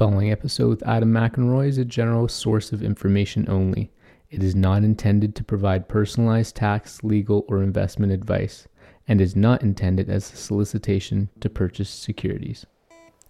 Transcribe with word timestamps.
following 0.00 0.32
episode 0.32 0.70
with 0.70 0.88
Adam 0.88 1.12
McEnroy 1.12 1.68
is 1.68 1.76
a 1.76 1.84
general 1.84 2.26
source 2.26 2.72
of 2.72 2.82
information 2.82 3.44
only. 3.50 3.90
It 4.30 4.42
is 4.42 4.54
not 4.54 4.82
intended 4.82 5.34
to 5.34 5.44
provide 5.44 5.90
personalized 5.90 6.56
tax, 6.56 7.04
legal, 7.04 7.44
or 7.48 7.62
investment 7.62 8.10
advice, 8.10 8.66
and 9.06 9.20
is 9.20 9.36
not 9.36 9.62
intended 9.62 10.08
as 10.08 10.32
a 10.32 10.36
solicitation 10.36 11.28
to 11.40 11.50
purchase 11.50 11.90
securities. 11.90 12.64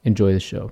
Enjoy 0.04 0.32
the 0.32 0.38
show. 0.38 0.70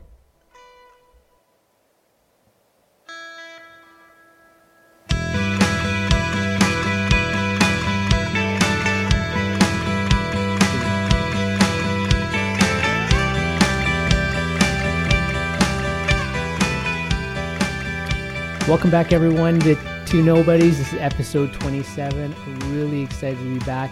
Welcome 18.68 18.90
back, 18.90 19.12
everyone, 19.14 19.60
to 19.60 19.76
Two 20.04 20.22
Nobodies. 20.22 20.76
This 20.76 20.92
is 20.92 20.98
episode 21.00 21.54
27. 21.54 22.34
I'm 22.34 22.74
really 22.76 23.02
excited 23.02 23.38
to 23.38 23.58
be 23.58 23.64
back. 23.64 23.90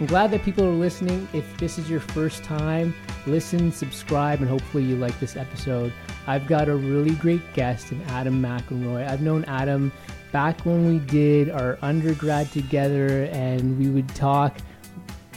I'm 0.00 0.06
glad 0.06 0.30
that 0.30 0.42
people 0.42 0.64
are 0.64 0.72
listening. 0.72 1.28
If 1.34 1.56
this 1.58 1.78
is 1.78 1.90
your 1.90 2.00
first 2.00 2.42
time, 2.42 2.94
listen, 3.26 3.70
subscribe, 3.70 4.40
and 4.40 4.48
hopefully 4.48 4.84
you 4.84 4.96
like 4.96 5.18
this 5.20 5.36
episode. 5.36 5.92
I've 6.26 6.46
got 6.46 6.68
a 6.70 6.74
really 6.74 7.14
great 7.16 7.42
guest 7.52 7.92
in 7.92 8.00
Adam 8.04 8.40
McEnroy. 8.40 9.06
I've 9.06 9.20
known 9.20 9.44
Adam 9.44 9.92
back 10.32 10.64
when 10.64 10.88
we 10.88 10.98
did 10.98 11.50
our 11.50 11.78
undergrad 11.82 12.50
together, 12.52 13.24
and 13.32 13.78
we 13.78 13.88
would 13.88 14.08
talk. 14.14 14.56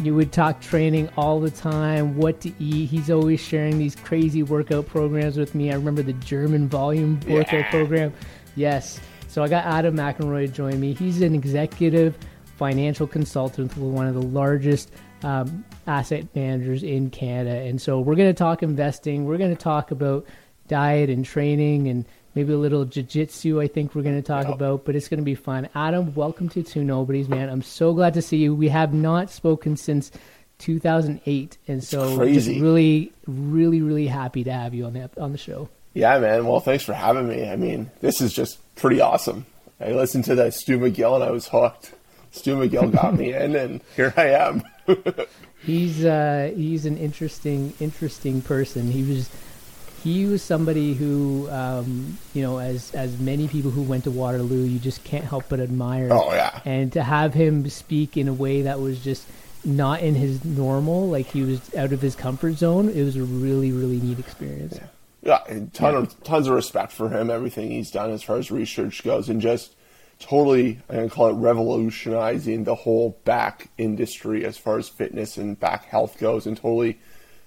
You 0.01 0.15
would 0.15 0.31
talk 0.31 0.61
training 0.61 1.09
all 1.17 1.41
the 1.41 1.51
time, 1.51 2.15
what 2.15 2.39
to 2.41 2.53
eat. 2.57 2.89
He's 2.89 3.11
always 3.11 3.41
sharing 3.41 3.77
these 3.77 3.97
crazy 3.97 4.43
workout 4.43 4.87
programs 4.87 5.35
with 5.35 5.53
me. 5.53 5.71
I 5.71 5.75
remember 5.75 6.01
the 6.01 6.13
German 6.13 6.69
volume 6.69 7.19
workout 7.27 7.51
Yeah. 7.53 7.69
program. 7.69 8.13
Yes. 8.59 8.99
So 9.29 9.41
I 9.41 9.47
got 9.47 9.63
Adam 9.63 9.95
McEnroy 9.95 10.47
to 10.47 10.51
join 10.51 10.79
me. 10.81 10.93
He's 10.93 11.21
an 11.21 11.33
executive 11.33 12.17
financial 12.57 13.07
consultant 13.07 13.75
with 13.77 13.93
one 13.93 14.05
of 14.05 14.15
the 14.15 14.21
largest 14.21 14.91
um, 15.23 15.63
asset 15.87 16.27
managers 16.35 16.83
in 16.83 17.09
Canada. 17.09 17.55
And 17.55 17.81
so 17.81 18.01
we're 18.01 18.15
going 18.15 18.29
to 18.29 18.37
talk 18.37 18.61
investing. 18.61 19.23
We're 19.23 19.37
going 19.37 19.55
to 19.55 19.61
talk 19.61 19.91
about 19.91 20.25
diet 20.67 21.09
and 21.09 21.23
training 21.23 21.87
and 21.87 22.05
maybe 22.35 22.51
a 22.51 22.57
little 22.57 22.83
jiu-jitsu 22.83 23.61
I 23.61 23.67
think 23.67 23.95
we're 23.95 24.03
going 24.03 24.21
to 24.21 24.27
talk 24.27 24.45
Yep. 24.45 24.55
about, 24.55 24.85
but 24.85 24.93
it's 24.93 25.07
going 25.07 25.19
to 25.19 25.23
be 25.23 25.35
fun. 25.35 25.69
Adam, 25.73 26.13
welcome 26.13 26.49
to 26.49 26.61
Two 26.61 26.83
Nobodies, 26.83 27.29
man. 27.29 27.47
I'm 27.49 27.61
so 27.61 27.93
glad 27.93 28.13
to 28.15 28.21
see 28.21 28.37
you. 28.37 28.53
We 28.53 28.67
have 28.67 28.93
not 28.93 29.29
spoken 29.31 29.77
since 29.77 30.11
2008. 30.57 31.57
And 31.69 31.81
so 31.81 32.17
really, 32.17 33.13
really, 33.25 33.81
really 33.81 34.07
happy 34.07 34.43
to 34.43 34.51
have 34.51 34.73
you 34.73 34.85
on 34.85 34.93
the, 34.93 35.09
on 35.17 35.31
the 35.31 35.37
show. 35.37 35.69
Yeah, 35.93 36.19
man. 36.19 36.45
Well, 36.45 36.59
thanks 36.59 36.83
for 36.83 36.93
having 36.93 37.27
me. 37.27 37.49
I 37.49 37.55
mean, 37.55 37.91
this 38.01 38.21
is 38.21 38.33
just 38.33 38.57
pretty 38.75 39.01
awesome. 39.01 39.45
I 39.81 39.91
listened 39.91 40.25
to 40.25 40.35
that 40.35 40.53
Stu 40.53 40.77
McGill 40.77 41.15
and 41.15 41.23
I 41.23 41.31
was 41.31 41.47
hooked. 41.47 41.93
Stu 42.31 42.55
McGill 42.55 42.91
got 42.91 43.15
me 43.15 43.33
in, 43.33 43.55
and 43.55 43.81
here 43.95 44.13
I 44.15 44.27
am. 44.29 44.63
He's 45.61 46.05
uh, 46.05 46.53
he's 46.55 46.85
an 46.85 46.97
interesting 46.97 47.73
interesting 47.81 48.41
person. 48.41 48.89
He 48.89 49.03
was 49.03 49.29
he 50.03 50.25
was 50.25 50.41
somebody 50.41 50.93
who 50.93 51.49
um, 51.51 52.17
you 52.33 52.41
know 52.41 52.59
as 52.59 52.93
as 52.95 53.19
many 53.19 53.49
people 53.49 53.69
who 53.69 53.81
went 53.81 54.05
to 54.05 54.11
Waterloo, 54.11 54.63
you 54.63 54.79
just 54.79 55.03
can't 55.03 55.25
help 55.25 55.45
but 55.49 55.59
admire. 55.59 56.07
Oh, 56.11 56.31
yeah. 56.31 56.61
And 56.63 56.93
to 56.93 57.03
have 57.03 57.33
him 57.33 57.69
speak 57.69 58.15
in 58.15 58.29
a 58.29 58.33
way 58.33 58.61
that 58.61 58.79
was 58.79 59.03
just 59.03 59.27
not 59.65 60.01
in 60.01 60.15
his 60.15 60.45
normal, 60.45 61.09
like 61.09 61.25
he 61.27 61.41
was 61.41 61.75
out 61.75 61.91
of 61.91 62.01
his 62.01 62.15
comfort 62.15 62.53
zone, 62.53 62.87
it 62.87 63.03
was 63.03 63.17
a 63.17 63.23
really 63.23 63.73
really 63.73 63.99
neat 63.99 64.17
experience. 64.19 64.75
yeah, 64.77 64.87
a 65.23 65.67
ton 65.73 65.95
of 65.95 66.23
tons 66.23 66.47
of 66.47 66.53
respect 66.53 66.91
for 66.91 67.09
him. 67.09 67.29
Everything 67.29 67.71
he's 67.71 67.91
done 67.91 68.11
as 68.11 68.23
far 68.23 68.37
as 68.37 68.51
research 68.51 69.03
goes, 69.03 69.29
and 69.29 69.41
just 69.41 69.75
totally, 70.19 70.79
I'm 70.89 70.95
gonna 70.95 71.09
call 71.09 71.29
it 71.29 71.33
revolutionizing 71.33 72.63
the 72.63 72.75
whole 72.75 73.19
back 73.25 73.69
industry 73.77 74.45
as 74.45 74.57
far 74.57 74.77
as 74.77 74.89
fitness 74.89 75.37
and 75.37 75.59
back 75.59 75.85
health 75.85 76.17
goes, 76.19 76.45
and 76.45 76.55
totally 76.55 76.99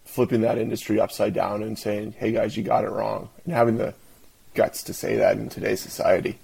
flipping 0.05 0.41
that 0.43 0.59
industry 0.59 1.00
upside 1.00 1.34
down 1.34 1.62
and 1.62 1.78
saying, 1.78 2.15
"Hey 2.19 2.33
guys, 2.33 2.56
you 2.56 2.62
got 2.62 2.84
it 2.84 2.91
wrong," 2.91 3.28
and 3.44 3.55
having 3.55 3.78
the 3.78 3.94
guts 4.54 4.83
to 4.84 4.93
say 4.93 5.16
that 5.16 5.39
in 5.39 5.49
today's 5.49 5.81
society. 5.81 6.39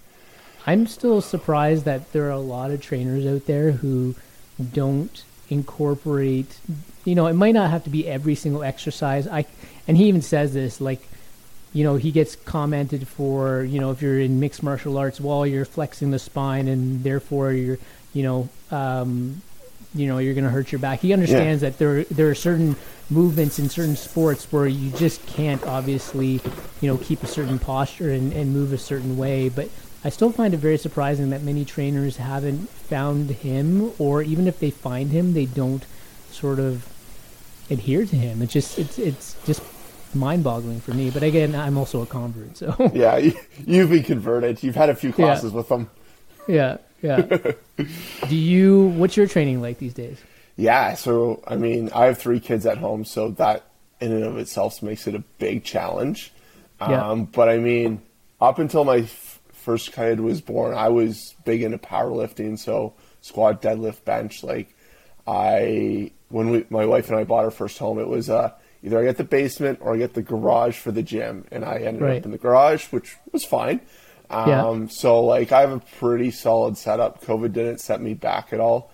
I'm 0.66 0.87
still 0.87 1.21
surprised 1.21 1.84
that 1.84 2.12
there 2.12 2.27
are 2.27 2.31
a 2.31 2.39
lot 2.39 2.71
of 2.71 2.81
trainers 2.81 3.27
out 3.27 3.47
there 3.47 3.72
who 3.72 4.15
don't 4.72 5.22
incorporate 5.50 6.59
you 7.05 7.15
know 7.15 7.27
it 7.27 7.33
might 7.33 7.53
not 7.53 7.71
have 7.71 7.84
to 7.84 7.91
be 7.91 8.06
every 8.06 8.34
single 8.34 8.62
exercise 8.62 9.27
i 9.28 9.45
and 9.87 9.97
he 9.97 10.05
even 10.09 10.21
says 10.21 10.53
this 10.53 10.81
like 10.81 11.00
you 11.73 11.84
know 11.84 11.97
he 11.97 12.11
gets 12.11 12.37
commented 12.37 13.06
for 13.06 13.62
you 13.62 13.81
know 13.81 13.91
if 13.91 14.03
you're 14.03 14.21
in 14.21 14.41
mixed 14.41 14.62
martial 14.62 14.97
arts 14.97 15.21
well 15.21 15.47
you're 15.47 15.65
flexing 15.65 16.11
the 16.11 16.19
spine 16.19 16.69
and 16.69 17.05
therefore 17.05 17.53
you're 17.53 17.79
you 18.12 18.23
know 18.23 18.49
um 18.71 19.41
you 19.95 20.07
know 20.07 20.19
you're 20.19 20.34
going 20.34 20.45
to 20.45 20.51
hurt 20.51 20.71
your 20.71 20.78
back. 20.78 21.01
He 21.01 21.15
understands 21.15 21.62
that 21.62 21.78
there 21.78 22.05
there 22.05 22.28
are 22.28 22.34
certain 22.34 22.77
movements 23.09 23.59
in 23.59 23.71
certain 23.71 23.97
sports 23.97 24.53
where 24.53 24.67
you 24.67 24.91
just 24.91 25.25
can't 25.27 25.65
obviously 25.65 26.41
you 26.81 26.89
know 26.89 26.99
keep 26.99 27.23
a 27.23 27.27
certain 27.27 27.59
posture 27.59 28.11
and, 28.12 28.33
and 28.34 28.53
move 28.53 28.75
a 28.75 28.78
certain 28.78 29.17
way 29.17 29.49
but 29.49 29.71
i 30.05 30.11
still 30.11 30.31
find 30.31 30.53
it 30.53 30.59
very 30.59 30.77
surprising 30.77 31.31
that 31.31 31.43
many 31.43 31.65
trainers 31.65 32.19
haven't 32.19 32.69
found 32.69 33.31
him 33.31 33.91
or 33.99 34.21
even 34.23 34.47
if 34.47 34.61
they 34.61 34.71
find 34.71 35.11
him 35.11 35.33
they 35.33 35.47
don't 35.47 35.87
sort 36.31 36.59
of 36.59 36.87
adhere 37.71 38.07
to 38.07 38.17
him. 38.17 38.43
It's 38.43 38.53
just 38.53 38.78
it's 38.78 38.99
it's 38.99 39.37
just 39.45 39.62
mind-boggling 40.15 40.81
for 40.81 40.93
me 40.93 41.11
but 41.11 41.23
again 41.23 41.55
i'm 41.55 41.77
also 41.77 42.03
a 42.03 42.07
convert 42.07 42.57
so 42.57 42.75
Yeah, 42.95 43.17
you, 43.19 43.33
you've 43.67 43.91
been 43.91 44.03
converted. 44.03 44.63
You've 44.63 44.75
had 44.77 44.89
a 44.91 44.95
few 44.95 45.13
classes 45.13 45.53
with 45.53 45.69
them. 45.69 45.91
yeah 46.47 46.79
yeah 47.03 47.21
do 48.29 48.37
you 48.37 48.87
what's 48.97 49.17
your 49.17 49.27
training 49.29 49.61
like 49.63 49.79
these 49.79 49.95
days 49.95 50.19
Yeah, 50.57 50.95
so 50.95 51.43
I 51.47 51.55
mean, 51.57 51.91
I 51.95 52.07
have 52.07 52.19
three 52.19 52.41
kids 52.41 52.67
at 52.67 52.79
home, 52.79 53.05
so 53.05 53.31
that 53.39 53.63
in 54.01 54.11
and 54.13 54.25
of 54.25 54.37
itself 54.39 54.83
makes 54.83 55.07
it 55.07 55.15
a 55.15 55.23
big 55.39 55.63
challenge. 55.63 56.33
Yeah. 56.81 57.11
Um, 57.11 57.25
but 57.27 57.49
I 57.49 57.59
mean, 57.59 58.03
up 58.41 58.59
until 58.59 58.85
my 58.85 58.99
f- 58.99 59.41
first 59.53 59.93
kid 59.93 60.19
was 60.21 60.41
born, 60.41 60.75
I 60.75 60.89
was 60.89 61.35
big 61.45 61.63
into 61.63 61.79
powerlifting, 61.79 62.59
so 62.59 62.95
squat, 63.21 63.63
deadlift, 63.63 64.05
bench. 64.05 64.43
Like, 64.43 64.75
I 65.27 66.11
when 66.29 66.51
we 66.51 66.65
my 66.71 66.85
wife 66.87 67.09
and 67.11 67.19
I 67.19 67.25
bought 67.25 67.45
our 67.45 67.51
first 67.51 67.79
home, 67.79 67.99
it 68.01 68.09
was 68.09 68.29
uh, 68.31 68.51
either 68.83 68.99
I 68.99 69.05
get 69.05 69.16
the 69.16 69.25
basement 69.25 69.78
or 69.83 69.94
I 69.94 69.99
get 69.99 70.15
the 70.15 70.22
garage 70.22 70.78
for 70.78 70.93
the 70.93 71.03
gym, 71.03 71.44
and 71.50 71.65
I 71.65 71.78
ended 71.78 72.03
Right. 72.03 72.19
up 72.19 72.25
in 72.25 72.31
the 72.31 72.39
garage, 72.39 72.87
which 72.93 73.16
was 73.33 73.44
fine. 73.44 73.81
Um, 74.31 74.49
Yeah. 74.49 74.87
So 74.89 75.25
like, 75.25 75.53
I 75.53 75.61
have 75.62 75.72
a 75.72 75.83
pretty 75.99 76.31
solid 76.31 76.77
setup. 76.78 77.22
COVID 77.25 77.53
didn't 77.53 77.78
set 77.81 78.00
me 78.00 78.15
back 78.15 78.53
at 78.53 78.61
all. 78.61 78.91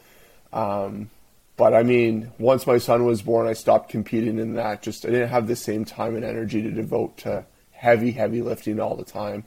Um, 0.52 1.10
but 1.56 1.74
I 1.74 1.82
mean, 1.82 2.30
once 2.38 2.66
my 2.66 2.78
son 2.78 3.04
was 3.04 3.22
born, 3.22 3.46
I 3.46 3.52
stopped 3.52 3.88
competing 3.90 4.38
in 4.38 4.54
that. 4.54 4.82
Just 4.82 5.04
I 5.04 5.10
didn't 5.10 5.28
have 5.28 5.46
the 5.46 5.56
same 5.56 5.84
time 5.84 6.16
and 6.16 6.24
energy 6.24 6.62
to 6.62 6.70
devote 6.70 7.16
to 7.18 7.44
heavy, 7.72 8.12
heavy 8.12 8.42
lifting 8.42 8.80
all 8.80 8.96
the 8.96 9.04
time, 9.04 9.44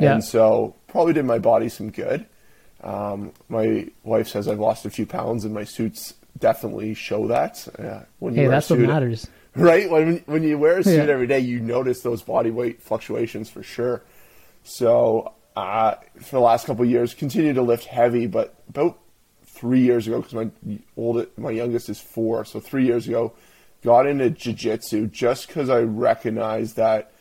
Yeah. 0.00 0.14
and 0.14 0.24
so 0.24 0.74
probably 0.88 1.12
did 1.12 1.24
my 1.24 1.38
body 1.38 1.68
some 1.68 1.90
good. 1.90 2.26
Um, 2.82 3.32
my 3.48 3.88
wife 4.04 4.28
says 4.28 4.48
I've 4.48 4.58
lost 4.60 4.86
a 4.86 4.90
few 4.90 5.06
pounds, 5.06 5.44
and 5.44 5.52
my 5.54 5.64
suits 5.64 6.14
definitely 6.38 6.94
show 6.94 7.26
that. 7.28 7.66
Uh, 7.78 8.00
when 8.18 8.34
hey 8.34 8.46
that's 8.46 8.70
what 8.70 8.78
matters 8.80 9.28
right? 9.56 9.90
When 9.90 10.18
when 10.26 10.42
you 10.42 10.58
wear 10.58 10.78
a 10.78 10.84
suit 10.84 11.06
Yeah. 11.06 11.12
every 11.12 11.26
day, 11.26 11.40
you 11.40 11.60
notice 11.60 12.00
those 12.02 12.22
body 12.22 12.50
weight 12.50 12.82
fluctuations 12.82 13.48
for 13.50 13.62
sure. 13.62 14.02
So 14.64 15.32
uh, 15.56 15.94
for 16.20 16.36
the 16.36 16.40
last 16.40 16.66
couple 16.66 16.84
of 16.84 16.90
years, 16.90 17.14
continue 17.14 17.52
to 17.54 17.62
lift 17.62 17.84
heavy, 17.84 18.26
but 18.26 18.54
about 18.68 18.98
three 19.46 19.80
years 19.80 20.06
ago, 20.06 20.20
because 20.20 20.34
my 20.34 20.50
old 20.96 21.26
my 21.38 21.50
youngest 21.50 21.88
is 21.88 21.98
four, 22.00 22.44
so 22.44 22.60
three 22.60 22.84
years 22.84 23.06
ago, 23.08 23.32
got 23.82 24.06
into 24.06 24.28
jiu-jitsu 24.30 25.06
just 25.08 25.46
because 25.48 25.70
I 25.70 25.80
recognized 25.80 26.76
that 26.76 27.12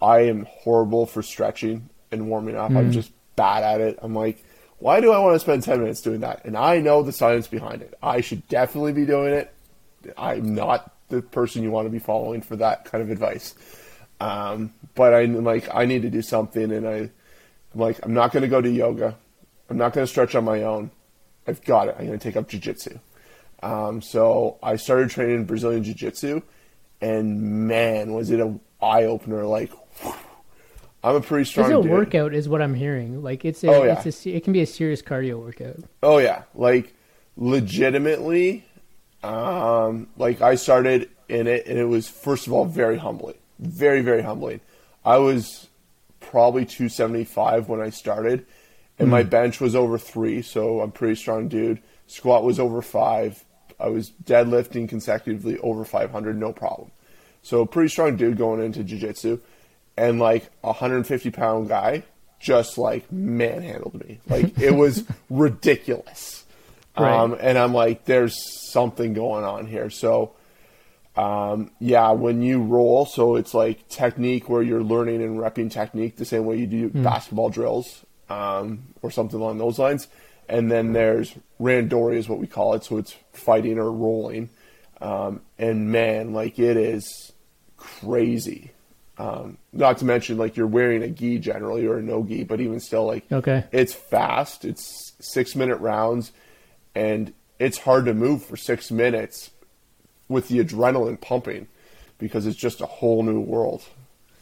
I 0.00 0.20
am 0.20 0.46
horrible 0.48 1.06
for 1.06 1.22
stretching 1.22 1.88
and 2.10 2.28
warming 2.28 2.56
up. 2.56 2.70
I'm 2.72 2.92
just 2.92 3.10
bad 3.36 3.62
at 3.64 3.80
it. 3.80 3.98
I'm 4.02 4.14
like, 4.14 4.44
why 4.78 5.00
do 5.00 5.10
I 5.12 5.18
want 5.18 5.34
to 5.36 5.38
spend 5.40 5.62
10 5.62 5.80
minutes 5.80 6.02
doing 6.02 6.20
that? 6.20 6.44
And 6.44 6.56
I 6.56 6.78
know 6.80 7.02
the 7.02 7.12
science 7.12 7.46
behind 7.46 7.82
it. 7.82 7.94
I 8.02 8.20
should 8.20 8.46
definitely 8.48 8.92
be 8.92 9.06
doing 9.06 9.32
it. 9.32 9.52
I'm 10.18 10.54
not 10.54 10.92
the 11.16 11.22
person 11.22 11.62
you 11.62 11.70
want 11.70 11.86
to 11.86 11.90
be 11.90 11.98
following 11.98 12.42
for 12.42 12.56
that 12.56 12.84
kind 12.84 13.02
of 13.02 13.10
advice. 13.10 13.54
Um, 14.20 14.72
but 14.94 15.14
I'm 15.14 15.42
like, 15.44 15.68
I 15.74 15.84
need 15.86 16.02
to 16.02 16.10
do 16.10 16.22
something. 16.22 16.70
And 16.72 16.86
I, 16.88 16.94
I'm 16.96 17.10
like, 17.80 17.98
I'm 18.04 18.14
not 18.14 18.32
going 18.32 18.42
to 18.42 18.48
go 18.48 18.60
to 18.60 18.70
yoga. 18.70 19.16
I'm 19.70 19.76
not 19.78 19.92
going 19.92 20.04
to 20.06 20.10
stretch 20.10 20.34
on 20.34 20.44
my 20.44 20.62
own. 20.62 20.90
I've 21.46 21.62
got 21.64 21.88
it. 21.88 21.96
I'm 21.98 22.06
going 22.06 22.18
to 22.18 22.22
take 22.22 22.36
up 22.36 22.48
jujitsu. 22.48 23.00
Um, 23.62 24.00
so 24.02 24.58
I 24.62 24.76
started 24.76 25.10
training 25.10 25.44
Brazilian 25.44 25.84
Jiu 25.84 25.94
Jitsu, 25.94 26.42
and 27.00 27.40
man, 27.68 28.12
was 28.12 28.30
it 28.30 28.40
an 28.40 28.60
eye 28.80 29.04
opener! 29.04 29.44
Like, 29.44 29.70
whew. 30.02 30.12
I'm 31.04 31.16
a 31.16 31.20
pretty 31.20 31.44
strong 31.44 31.70
It's 31.70 31.78
a 31.78 31.82
dude. 31.82 31.90
workout, 31.90 32.34
is 32.34 32.48
what 32.48 32.60
I'm 32.62 32.74
hearing. 32.74 33.22
Like 33.22 33.44
it's 33.44 33.62
a, 33.64 33.68
Oh, 33.68 33.84
yeah. 33.84 34.00
it's 34.04 34.26
a, 34.26 34.30
it 34.36 34.44
can 34.44 34.52
be 34.52 34.60
a 34.62 34.66
serious 34.66 35.00
cardio 35.02 35.38
workout. 35.40 35.76
Oh 36.02 36.18
yeah, 36.18 36.42
like 36.54 36.94
legitimately, 37.36 38.64
um, 39.22 40.08
like 40.16 40.40
I 40.40 40.54
started 40.56 41.10
in 41.28 41.46
it, 41.46 41.66
and 41.66 41.78
it 41.78 41.84
was 41.84 42.08
first 42.08 42.46
of 42.46 42.52
all 42.52 42.64
very 42.64 42.98
humbling, 42.98 43.36
very 43.58 44.00
very 44.00 44.22
humbling. 44.22 44.60
I 45.04 45.18
was 45.18 45.68
probably 46.20 46.64
275 46.64 47.68
when 47.68 47.80
I 47.80 47.90
started, 47.90 48.46
and 48.98 49.10
my 49.10 49.22
bench 49.22 49.60
was 49.60 49.74
over 49.74 49.98
three, 49.98 50.42
so 50.42 50.80
I'm 50.80 50.92
pretty 50.92 51.16
strong 51.16 51.48
dude. 51.48 51.80
Squat 52.06 52.44
was 52.44 52.60
over 52.60 52.82
five. 52.82 53.44
I 53.80 53.88
was 53.88 54.12
deadlifting 54.24 54.88
consecutively 54.88 55.58
over 55.58 55.84
500, 55.84 56.38
no 56.38 56.52
problem. 56.52 56.90
So 57.42 57.66
pretty 57.66 57.88
strong 57.88 58.16
dude 58.16 58.38
going 58.38 58.62
into 58.62 58.84
jiu-jitsu, 58.84 59.40
and 59.96 60.20
like 60.20 60.44
a 60.62 60.68
150 60.68 61.30
pound 61.30 61.68
guy 61.68 62.04
just 62.38 62.78
like 62.78 63.10
manhandled 63.10 63.94
me. 63.94 64.20
Like 64.28 64.58
it 64.58 64.72
was 64.72 65.04
ridiculous. 65.30 66.41
Right. 66.96 67.12
Um, 67.18 67.36
and 67.40 67.56
I'm 67.58 67.72
like, 67.72 68.04
there's 68.04 68.34
something 68.70 69.14
going 69.14 69.44
on 69.44 69.66
here. 69.66 69.88
So, 69.90 70.32
um, 71.16 71.70
yeah, 71.78 72.10
when 72.12 72.42
you 72.42 72.62
roll, 72.62 73.06
so 73.06 73.36
it's 73.36 73.54
like 73.54 73.88
technique 73.88 74.48
where 74.48 74.62
you're 74.62 74.82
learning 74.82 75.22
and 75.22 75.38
repping 75.38 75.70
technique 75.70 76.16
the 76.16 76.24
same 76.24 76.44
way 76.44 76.56
you 76.56 76.66
do 76.66 76.88
basketball 76.90 77.48
drills 77.50 78.04
um, 78.28 78.84
or 79.02 79.10
something 79.10 79.40
along 79.40 79.58
those 79.58 79.78
lines. 79.78 80.08
And 80.48 80.70
then 80.70 80.92
there's 80.92 81.34
randori 81.60 82.16
is 82.16 82.28
what 82.28 82.38
we 82.38 82.46
call 82.46 82.74
it. 82.74 82.84
So 82.84 82.98
it's 82.98 83.14
fighting 83.32 83.78
or 83.78 83.90
rolling. 83.90 84.50
Um, 85.00 85.40
and 85.58 85.90
man, 85.90 86.32
like 86.32 86.58
it 86.58 86.76
is 86.76 87.32
crazy. 87.76 88.70
Um, 89.18 89.58
not 89.72 89.98
to 89.98 90.04
mention 90.04 90.36
like 90.38 90.56
you're 90.56 90.66
wearing 90.66 91.02
a 91.02 91.08
gi 91.08 91.38
generally 91.38 91.86
or 91.86 91.98
a 91.98 92.02
no 92.02 92.22
gi, 92.24 92.44
but 92.44 92.60
even 92.60 92.80
still 92.80 93.06
like 93.06 93.30
Okay. 93.30 93.64
it's 93.72 93.92
fast. 93.94 94.64
It's 94.64 95.12
six 95.20 95.54
minute 95.54 95.76
rounds, 95.76 96.32
and 96.94 97.32
it's 97.58 97.78
hard 97.78 98.04
to 98.06 98.14
move 98.14 98.44
for 98.44 98.56
six 98.56 98.90
minutes 98.90 99.50
with 100.28 100.48
the 100.48 100.58
adrenaline 100.58 101.20
pumping 101.20 101.68
because 102.18 102.46
it's 102.46 102.56
just 102.56 102.80
a 102.80 102.86
whole 102.86 103.22
new 103.22 103.40
world, 103.40 103.82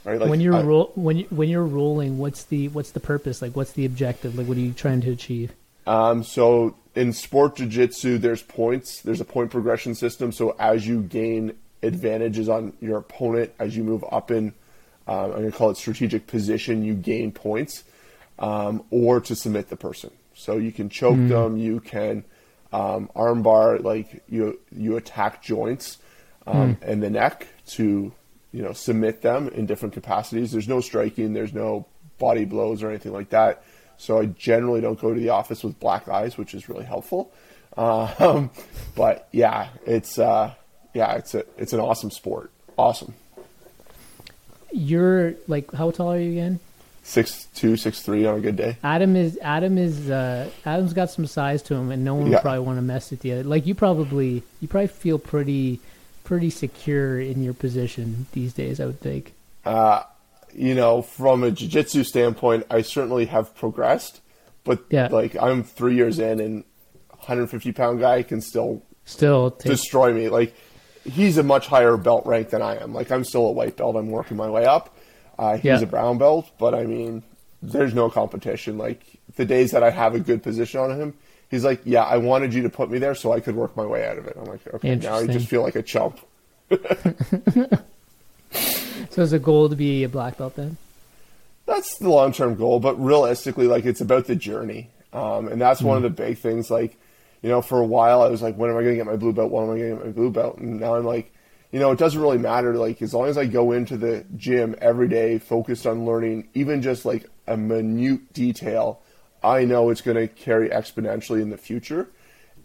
right? 0.05 0.21
Like 0.21 0.31
when 0.31 0.41
you're 0.41 0.55
I- 0.55 0.63
roll 0.63 0.93
when 0.95 1.19
you, 1.19 1.27
when 1.31 1.49
you're 1.49 1.65
rolling, 1.65 2.19
what's 2.19 2.45
the 2.45 2.69
what's 2.69 2.93
the 2.93 3.01
purpose? 3.01 3.43
Like, 3.43 3.57
what's 3.57 3.73
the 3.73 3.87
objective? 3.87 4.37
Like, 4.37 4.47
what 4.47 4.57
are 4.57 4.61
you 4.61 4.73
trying 4.73 5.01
to 5.03 5.11
achieve? 5.11 5.53
Um, 5.87 6.23
so 6.23 6.77
in 6.95 7.13
sport 7.13 7.57
jiu-jitsu, 7.57 8.19
there's 8.19 8.43
points. 8.43 9.01
There's 9.01 9.21
a 9.21 9.25
point 9.25 9.51
progression 9.51 9.95
system. 9.95 10.33
So 10.33 10.55
as 10.59 10.87
you 10.87 11.03
gain 11.03 11.55
advantages 11.83 12.49
on 12.49 12.75
your 12.81 12.99
opponent, 12.99 13.53
as 13.59 13.77
you 13.77 13.83
move 13.83 14.05
up 14.13 14.31
in, 14.31 14.53
um, 15.09 15.25
I'm 15.25 15.31
going 15.31 15.51
to 15.51 15.57
call 15.57 15.71
it 15.71 15.77
strategic 15.77 16.27
position, 16.27 16.85
you 16.85 16.95
gain 16.95 17.33
points, 17.33 17.85
um, 18.39 18.85
or 18.91 19.21
to 19.21 19.35
submit 19.35 19.69
the 19.69 19.77
person. 19.77 20.11
So 20.35 20.59
you 20.59 20.73
can 20.73 20.89
choke 20.89 21.17
them, 21.29 21.57
you 21.57 21.81
can 21.81 22.25
um, 22.73 23.11
armbar, 23.15 23.83
like 23.83 24.23
you 24.29 24.59
you 24.71 24.97
attack 24.97 25.43
joints 25.43 25.99
um, 26.47 26.77
and 26.83 27.03
the 27.03 27.11
neck 27.11 27.47
to 27.69 28.13
you 28.53 28.63
know 28.63 28.73
submit 28.73 29.23
them 29.23 29.49
in 29.49 29.67
different 29.67 29.95
capacities. 29.95 30.53
There's 30.53 30.69
no 30.69 30.81
striking, 30.81 31.33
there's 31.33 31.53
no 31.53 31.87
body 32.19 32.45
blows 32.45 32.83
or 32.83 32.91
anything 32.91 33.13
like 33.13 33.31
that. 33.31 33.65
So 33.97 34.19
I 34.21 34.27
generally 34.27 34.81
don't 34.81 34.99
go 34.99 35.13
to 35.13 35.21
the 35.21 35.31
office 35.31 35.63
with 35.63 35.79
black 35.79 36.09
eyes, 36.09 36.39
which 36.39 36.55
is 36.55 36.69
really 36.69 36.85
helpful. 36.85 37.33
Um, 37.77 38.51
but 38.95 39.29
yeah, 39.33 39.69
it's 39.87 40.19
uh, 40.19 40.55
yeah, 40.95 41.15
it's 41.15 41.35
a 41.35 41.45
it's 41.59 41.73
an 41.73 41.81
awesome 41.81 42.11
sport. 42.11 42.51
Awesome. 42.79 43.15
You're 44.73 45.35
like, 45.49 45.73
how 45.73 45.91
tall 45.91 46.13
are 46.13 46.19
you 46.19 46.31
again? 46.31 46.61
Six 47.03 47.47
two, 47.55 47.77
six 47.77 48.03
three 48.03 48.27
on 48.27 48.37
a 48.39 48.41
good 48.41 48.57
day. 48.57 48.77
Adam 48.85 49.17
is 49.17 49.39
Adam 49.43 49.79
is 49.79 50.11
uh, 50.11 50.49
Adam's 50.67 50.93
got 50.93 51.11
some 51.11 51.27
size 51.27 51.63
to 51.63 51.75
him, 51.75 51.91
and 51.91 52.05
no 52.05 52.15
one 52.15 52.27
Yeah. 52.27 52.35
would 52.37 52.43
probably 52.43 52.61
want 52.61 52.79
to 52.79 52.83
mess 52.83 53.11
with 53.11 53.25
you. 53.25 53.43
Like 53.43 53.67
you 53.67 53.75
probably 53.75 54.43
you 54.61 54.69
probably 54.69 54.89
feel 54.89 55.19
pretty 55.19 55.81
pretty 56.25 56.51
secure 56.51 57.19
in 57.21 57.43
your 57.43 57.55
position 57.55 58.27
these 58.33 58.53
days. 58.53 58.79
I 58.81 58.87
would 58.87 59.01
think. 59.01 59.33
Uh, 59.65 60.03
you 60.55 60.75
know, 60.75 61.01
from 61.03 61.43
a 61.43 61.51
jiu-jitsu 61.51 62.05
standpoint, 62.05 62.67
I 62.71 62.83
certainly 62.83 63.27
have 63.27 63.55
progressed, 63.57 64.21
but 64.65 64.85
Yeah. 64.91 65.09
like 65.11 65.35
I'm 65.41 65.63
three 65.65 65.95
years 65.97 66.19
in, 66.19 66.39
and 66.41 66.65
150 67.11 67.73
pound 67.73 68.01
guy 68.01 68.23
can 68.23 68.41
still 68.41 68.83
Still, 69.05 69.51
take, 69.53 69.71
destroy 69.73 70.13
me. 70.13 70.29
Like 70.29 70.55
he's 71.05 71.39
a 71.39 71.43
much 71.43 71.67
higher 71.67 71.97
belt 71.97 72.25
rank 72.27 72.51
than 72.51 72.63
I 72.63 72.77
am. 72.77 72.93
Like 72.95 73.11
I'm 73.11 73.25
still 73.25 73.47
a 73.47 73.53
white 73.53 73.77
belt. 73.77 73.97
I'm 73.97 74.11
working 74.11 74.37
my 74.37 74.51
way 74.51 74.65
up. 74.67 74.95
Uh, 75.41 75.55
he's 75.57 75.65
Yeah. 75.65 75.81
a 75.81 75.87
brown 75.87 76.19
belt, 76.19 76.51
but 76.59 76.75
I 76.75 76.85
mean, 76.85 77.23
there's 77.63 77.95
no 77.95 78.11
competition. 78.11 78.77
Like 78.77 79.01
the 79.37 79.47
days 79.47 79.71
that 79.71 79.83
I 79.83 79.89
have 79.91 80.15
a 80.15 80.21
good 80.21 80.43
position 80.43 80.81
on 80.81 80.91
him, 81.01 81.15
he's 81.51 81.65
like, 81.65 81.81
"Yeah, 81.85 82.05
I 82.05 82.19
wanted 82.19 82.53
you 82.53 82.63
to 82.65 82.69
put 82.69 82.91
me 82.91 82.99
there 82.99 83.15
so 83.15 83.33
I 83.33 83.41
could 83.41 83.57
work 83.57 83.75
my 83.77 83.87
way 83.87 84.07
out 84.07 84.19
of 84.19 84.27
it." 84.27 84.37
I'm 84.39 84.45
like, 84.45 84.61
"Okay, 84.75 84.97
now 84.97 85.15
I 85.17 85.27
just 85.27 85.49
feel 85.49 85.63
like 85.63 85.77
a 85.77 85.83
chump." 85.83 86.21
so 89.11 89.23
is 89.23 89.31
the 89.31 89.39
goal 89.39 89.69
to 89.69 89.77
be 89.77 90.05
a 90.05 90.09
black 90.09 90.37
belt 90.39 90.57
then? 90.57 90.77
that's 91.67 91.99
the 91.99 92.09
long 92.11 92.33
term 92.33 92.57
goal, 92.57 92.81
but 92.81 93.01
realistically, 93.03 93.67
like 93.69 93.85
it's 93.87 94.01
about 94.01 94.27
the 94.27 94.35
journey, 94.35 94.89
um, 95.13 95.47
and 95.49 95.61
that's 95.61 95.81
one 95.81 95.97
of 95.97 96.03
the 96.03 96.11
big 96.11 96.37
things. 96.37 96.69
Like, 96.71 96.97
you 97.43 97.49
know, 97.49 97.63
for 97.63 97.81
a 97.81 97.87
while 97.87 98.23
I 98.23 98.29
was 98.29 98.43
like, 98.43 98.57
when 98.57 98.71
am 98.71 98.77
I 98.77 98.81
going 98.83 98.95
to 98.95 98.97
get 98.97 99.07
my 99.07 99.17
blue 99.17 99.33
belt? 99.33 99.51
When 99.53 99.65
am 99.65 99.71
I 99.71 99.79
going 99.79 99.91
to 99.91 99.97
get 99.97 100.05
my 100.07 100.13
blue 100.13 100.31
belt? 100.31 100.59
And 100.59 100.81
now 100.81 100.97
I'm 100.97 101.05
like, 101.05 101.33
you 101.73 101.79
know, 101.79 101.93
it 101.93 101.99
doesn't 101.99 102.21
really 102.21 102.39
matter. 102.39 102.77
Like, 102.77 103.01
as 103.03 103.15
long 103.15 103.29
as 103.29 103.39
I 103.39 103.47
go 103.47 103.73
into 103.73 103.97
the 103.97 104.25
gym 104.37 104.75
every 104.81 105.09
day, 105.09 105.39
focused 105.39 105.87
on 105.87 106.05
learning, 106.05 106.49
even 106.55 106.83
just 106.83 107.05
like 107.05 107.27
a 107.47 107.57
minute 107.57 108.33
detail, 108.33 109.03
I 109.43 109.65
know 109.65 109.91
it's 109.91 110.01
going 110.01 110.17
to 110.17 110.29
carry 110.29 110.69
exponentially 110.69 111.41
in 111.41 111.51
the 111.51 111.57
future. 111.57 112.11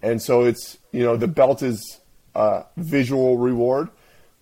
And 0.01 0.21
so 0.21 0.43
it's, 0.43 0.77
you 0.91 1.03
know, 1.03 1.17
the 1.17 1.27
belt 1.27 1.61
is 1.61 1.99
a 2.35 2.65
visual 2.77 3.37
reward, 3.37 3.89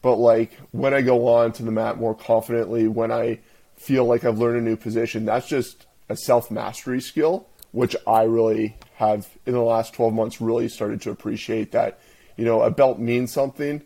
but 0.01 0.15
like 0.15 0.51
when 0.71 0.94
I 0.94 1.01
go 1.01 1.27
on 1.27 1.51
to 1.54 1.63
the 1.63 1.71
mat 1.71 1.98
more 1.98 2.15
confidently, 2.15 2.88
when 2.88 3.12
I 3.12 3.39
feel 3.75 4.06
like 4.06 4.24
I've 4.24 4.39
learned 4.39 4.57
a 4.57 4.62
new 4.62 4.75
position, 4.75 5.25
that's 5.25 5.48
just 5.48 5.86
a 6.10 6.18
self 6.18 6.50
mastery 6.50 7.01
skill, 7.01 7.48
which 7.71 7.95
I 8.07 8.24
really 8.24 8.75
have 8.95 9.30
in 9.45 9.54
the 9.54 9.62
last 9.62 9.94
12 9.94 10.13
months 10.13 10.42
really 10.42 10.68
started 10.69 11.01
to 11.04 11.12
appreciate 11.12 11.71
that, 11.71 12.00
you 12.36 12.45
know, 12.45 12.62
a 12.62 12.71
belt 12.71 13.00
means 13.00 13.31
something, 13.31 13.81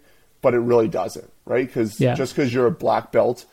but 0.48 0.54
it 0.54 0.60
really 0.60 0.88
doesn't, 0.88 1.30
right? 1.44 1.68
Because 1.68 2.00
Yeah. 2.00 2.14
just 2.14 2.34
because 2.34 2.54
you're 2.54 2.68
a 2.68 2.72
black 2.72 3.12
belt, 3.12 3.44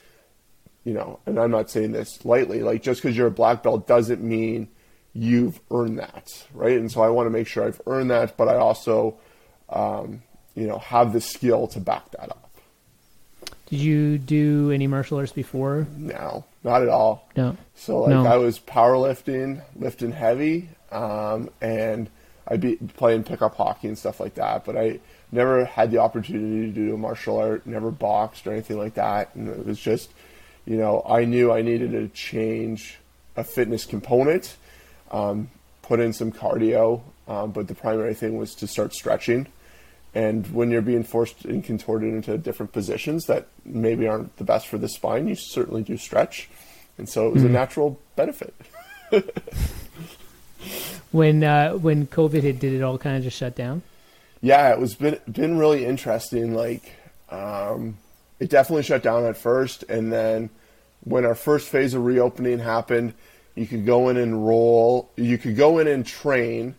you 0.84 0.94
know, 0.94 1.18
and 1.26 1.40
I'm 1.40 1.50
not 1.50 1.68
saying 1.68 1.90
this 1.90 2.24
lightly, 2.24 2.62
like 2.62 2.82
just 2.84 3.02
because 3.02 3.16
you're 3.16 3.26
a 3.26 3.32
black 3.32 3.64
belt 3.64 3.88
doesn't 3.88 4.22
mean 4.22 4.68
you've 5.12 5.58
earned 5.72 5.98
that, 5.98 6.28
right? 6.52 6.78
And 6.78 6.92
so 6.92 7.02
I 7.02 7.08
want 7.08 7.26
to 7.26 7.30
make 7.30 7.48
sure 7.48 7.64
I've 7.66 7.80
earned 7.88 8.12
that, 8.12 8.36
but 8.36 8.46
I 8.46 8.54
also, 8.58 9.16
um, 9.70 10.22
you 10.54 10.68
know, 10.68 10.78
have 10.78 11.12
the 11.12 11.20
skill 11.20 11.66
to 11.66 11.80
back 11.80 12.12
that 12.12 12.30
up. 12.30 12.48
Did 13.70 13.80
you 13.80 14.16
do 14.18 14.70
any 14.70 14.86
martial 14.86 15.18
arts 15.18 15.32
before? 15.32 15.88
No, 15.96 16.44
not 16.62 16.80
at 16.82 16.88
all. 16.88 17.28
No. 17.36 17.56
So 17.74 18.02
like 18.02 18.10
No. 18.10 18.24
I 18.24 18.36
was 18.36 18.60
powerlifting, 18.60 19.62
lifting 19.74 20.12
heavy, 20.12 20.68
um, 20.92 21.50
and 21.60 22.08
I'd 22.46 22.60
be 22.60 22.76
playing 22.76 23.24
pickup 23.24 23.56
hockey 23.56 23.88
and 23.88 23.98
stuff 23.98 24.20
like 24.20 24.34
that. 24.34 24.64
But 24.64 24.76
I 24.76 25.00
never 25.34 25.64
had 25.64 25.90
the 25.90 25.98
opportunity 25.98 26.66
to 26.66 26.72
do 26.72 26.94
a 26.94 26.98
martial 26.98 27.38
art, 27.38 27.66
never 27.66 27.90
boxed 27.90 28.46
or 28.46 28.52
anything 28.52 28.78
like 28.78 28.94
that. 28.94 29.34
And 29.34 29.48
it 29.48 29.66
was 29.66 29.78
just, 29.78 30.10
you 30.64 30.76
know, 30.76 31.04
I 31.08 31.24
knew 31.24 31.52
I 31.52 31.62
needed 31.62 31.92
to 31.92 32.08
change 32.08 32.98
a 33.36 33.44
fitness 33.44 33.84
component, 33.84 34.56
um, 35.10 35.50
put 35.82 36.00
in 36.00 36.12
some 36.12 36.32
cardio, 36.32 37.02
um, 37.28 37.50
but 37.50 37.68
the 37.68 37.74
primary 37.74 38.14
thing 38.14 38.38
was 38.38 38.54
to 38.56 38.66
start 38.66 38.94
stretching. 38.94 39.46
And 40.14 40.46
when 40.52 40.70
you're 40.70 40.82
being 40.82 41.02
forced 41.02 41.44
and 41.44 41.64
contorted 41.64 42.14
into 42.14 42.38
different 42.38 42.72
positions 42.72 43.24
that 43.26 43.48
maybe 43.64 44.06
aren't 44.06 44.36
the 44.36 44.44
best 44.44 44.68
for 44.68 44.78
the 44.78 44.88
spine, 44.88 45.26
you 45.26 45.34
certainly 45.34 45.82
do 45.82 45.96
stretch. 45.96 46.48
And 46.96 47.08
so 47.08 47.26
it 47.26 47.34
was 47.34 47.42
a 47.42 47.48
natural 47.48 47.98
benefit. 48.14 48.54
When 51.14 51.44
uh, 51.44 51.74
when 51.74 52.08
COVID 52.08 52.42
hit, 52.42 52.58
did 52.58 52.72
it 52.72 52.82
all 52.82 52.98
kind 52.98 53.16
of 53.16 53.22
just 53.22 53.36
shut 53.36 53.54
down? 53.54 53.82
Yeah, 54.44 54.70
it 54.72 54.78
was 54.78 54.94
been 54.94 55.18
been 55.30 55.56
really 55.56 55.86
interesting. 55.86 56.54
Like, 56.54 56.82
um, 57.30 57.96
it 58.38 58.50
definitely 58.50 58.82
shut 58.82 59.02
down 59.02 59.24
at 59.24 59.38
first, 59.38 59.84
and 59.84 60.12
then 60.12 60.50
when 61.02 61.24
our 61.24 61.34
first 61.34 61.68
phase 61.70 61.94
of 61.94 62.04
reopening 62.04 62.58
happened, 62.58 63.14
you 63.54 63.66
could 63.66 63.86
go 63.86 64.10
in 64.10 64.18
and 64.18 64.46
roll. 64.46 65.10
You 65.16 65.38
could 65.38 65.56
go 65.56 65.78
in 65.78 65.88
and 65.88 66.04
train 66.04 66.74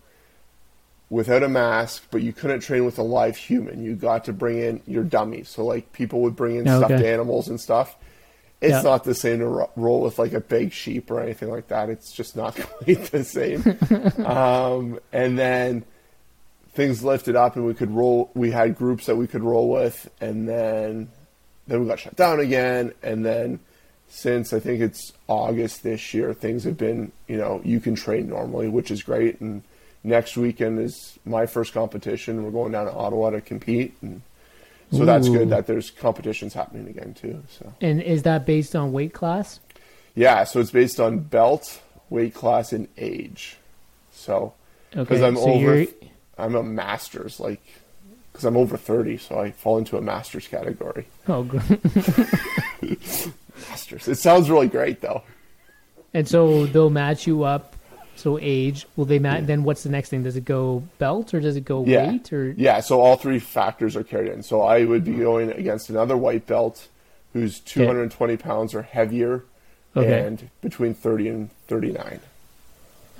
without 1.10 1.42
a 1.42 1.50
mask, 1.50 2.04
but 2.12 2.22
you 2.22 2.34
couldn't 2.34 2.60
train 2.60 2.86
with 2.86 3.00
a 3.00 3.04
live 3.04 3.36
human. 3.38 3.84
You 3.84 3.96
got 3.96 4.26
to 4.26 4.34
bring 4.34 4.60
in 4.60 4.82
your 4.86 5.04
dummies. 5.04 5.50
So 5.50 5.66
like 5.66 5.92
people 5.92 6.22
would 6.22 6.36
bring 6.36 6.58
in 6.58 6.68
Okay. 6.70 6.86
stuffed 6.86 7.04
animals 7.04 7.48
and 7.48 7.60
stuff. 7.60 7.96
It's 8.62 8.72
Yeah. 8.72 8.82
not 8.82 9.04
the 9.06 9.14
same 9.16 9.40
to 9.40 9.48
ro- 9.48 9.70
roll 9.76 10.02
with 10.02 10.18
like 10.20 10.34
a 10.34 10.40
big 10.40 10.72
sheep 10.72 11.10
or 11.12 11.20
anything 11.20 11.50
like 11.50 11.68
that. 11.70 11.90
It's 11.90 12.12
just 12.12 12.36
not 12.36 12.56
quite 12.60 13.06
the 13.06 13.24
same. 13.24 13.64
um, 14.26 15.00
and 15.14 15.38
then 15.38 15.84
things 16.76 17.04
lifted 17.04 17.36
up 17.36 17.56
and 17.56 17.66
we 17.66 17.74
could 17.74 17.90
roll 17.92 18.30
we 18.36 18.52
had 18.52 18.78
groups 18.78 19.06
that 19.08 19.16
we 19.16 19.26
could 19.28 19.42
roll 19.44 19.70
with 19.70 20.10
and 20.22 20.48
then 20.48 21.10
then 21.68 21.82
we 21.82 21.88
got 21.88 22.00
shut 22.00 22.16
down 22.16 22.40
again 22.40 22.94
and 23.02 23.26
then 23.26 23.60
since 24.08 24.54
I 24.54 24.60
think 24.60 24.82
it's 24.82 25.14
August 25.28 25.82
this 25.84 26.14
year 26.14 26.34
things 26.34 26.64
have 26.66 26.78
been 26.78 27.12
you 27.28 27.38
know 27.38 27.62
you 27.64 27.80
can 27.80 27.96
train 27.96 28.30
normally 28.30 28.68
which 28.68 28.92
is 28.92 29.02
great 29.02 29.42
and 29.42 29.64
next 30.04 30.38
weekend 30.38 30.80
is 30.80 31.18
my 31.26 31.46
first 31.48 31.74
competition 31.74 32.44
we're 32.44 32.52
going 32.52 32.72
down 32.74 32.86
to 32.86 32.94
Ottawa 32.94 33.32
to 33.32 33.42
compete 33.42 33.96
and 34.02 34.22
So 34.92 35.04
that's 35.06 35.28
good 35.30 35.50
that 35.50 35.66
there's 35.66 35.90
competitions 35.90 36.54
happening 36.54 36.88
again 36.88 37.14
too. 37.16 37.42
So 37.58 37.74
And 37.82 38.02
is 38.02 38.22
that 38.24 38.46
based 38.46 38.76
on 38.76 38.92
weight 38.94 39.14
class? 39.14 39.60
yeah, 40.14 40.44
so 40.46 40.60
it's 40.62 40.72
based 40.72 41.00
on 41.00 41.20
belt, 41.20 41.82
weight 42.10 42.34
class, 42.34 42.72
and 42.72 42.88
age. 42.98 43.58
So 44.14 44.54
because 44.92 45.18
Okay, 45.22 45.28
I'm 45.28 45.36
so 45.36 45.44
over, 45.44 45.86
I'm 46.38 46.56
a 46.56 46.64
masters 46.64 47.40
like 47.40 47.62
because 48.32 48.46
I'm 48.46 48.58
over 48.58 48.78
thirty, 48.78 49.18
so 49.18 49.40
I 49.40 49.52
fall 49.52 49.78
into 49.78 49.98
a 49.98 50.02
masters 50.02 50.48
category. 50.48 51.08
oh, 51.28 51.44
gr- 51.44 51.60
Masters. 53.70 54.08
It 54.08 54.16
sounds 54.18 54.50
really 54.50 54.68
great 54.68 55.02
though. 55.02 55.24
and 56.14 56.28
so 56.28 56.66
they'll 56.66 56.90
match 56.90 57.26
you 57.28 57.44
up. 57.44 57.74
So 58.18 58.40
age, 58.42 58.86
will 58.96 59.06
they 59.06 59.20
match? 59.20 59.46
Then 59.46 59.64
what's 59.64 59.84
the 59.84 59.90
next 59.90 60.10
thing? 60.10 60.24
Does 60.24 60.38
it 60.38 60.46
go 60.46 60.84
belt 61.00 61.34
or 61.34 61.42
does 61.42 61.58
it 61.58 61.66
go 61.66 61.84
Yeah. 61.86 62.08
weight 62.12 62.32
or? 62.32 62.52
Yeah, 62.52 62.80
so 62.80 63.02
all 63.02 63.18
three 63.18 63.40
factors 63.40 63.96
are 63.98 64.04
carried 64.04 64.32
in. 64.32 64.42
So 64.42 64.62
I 64.62 64.86
would 64.86 65.04
be 65.04 65.12
mm-hmm. 65.12 65.22
going 65.22 65.52
against 65.52 65.90
another 65.90 66.16
white 66.16 66.48
belt 66.48 66.88
who's 67.34 67.60
220 67.60 68.38
pounds 68.38 68.74
or 68.74 68.84
heavier 68.84 69.44
Okay. 69.98 70.26
and 70.26 70.50
between 70.62 70.94
30 70.94 71.28
and 71.28 71.50
39. 71.68 72.20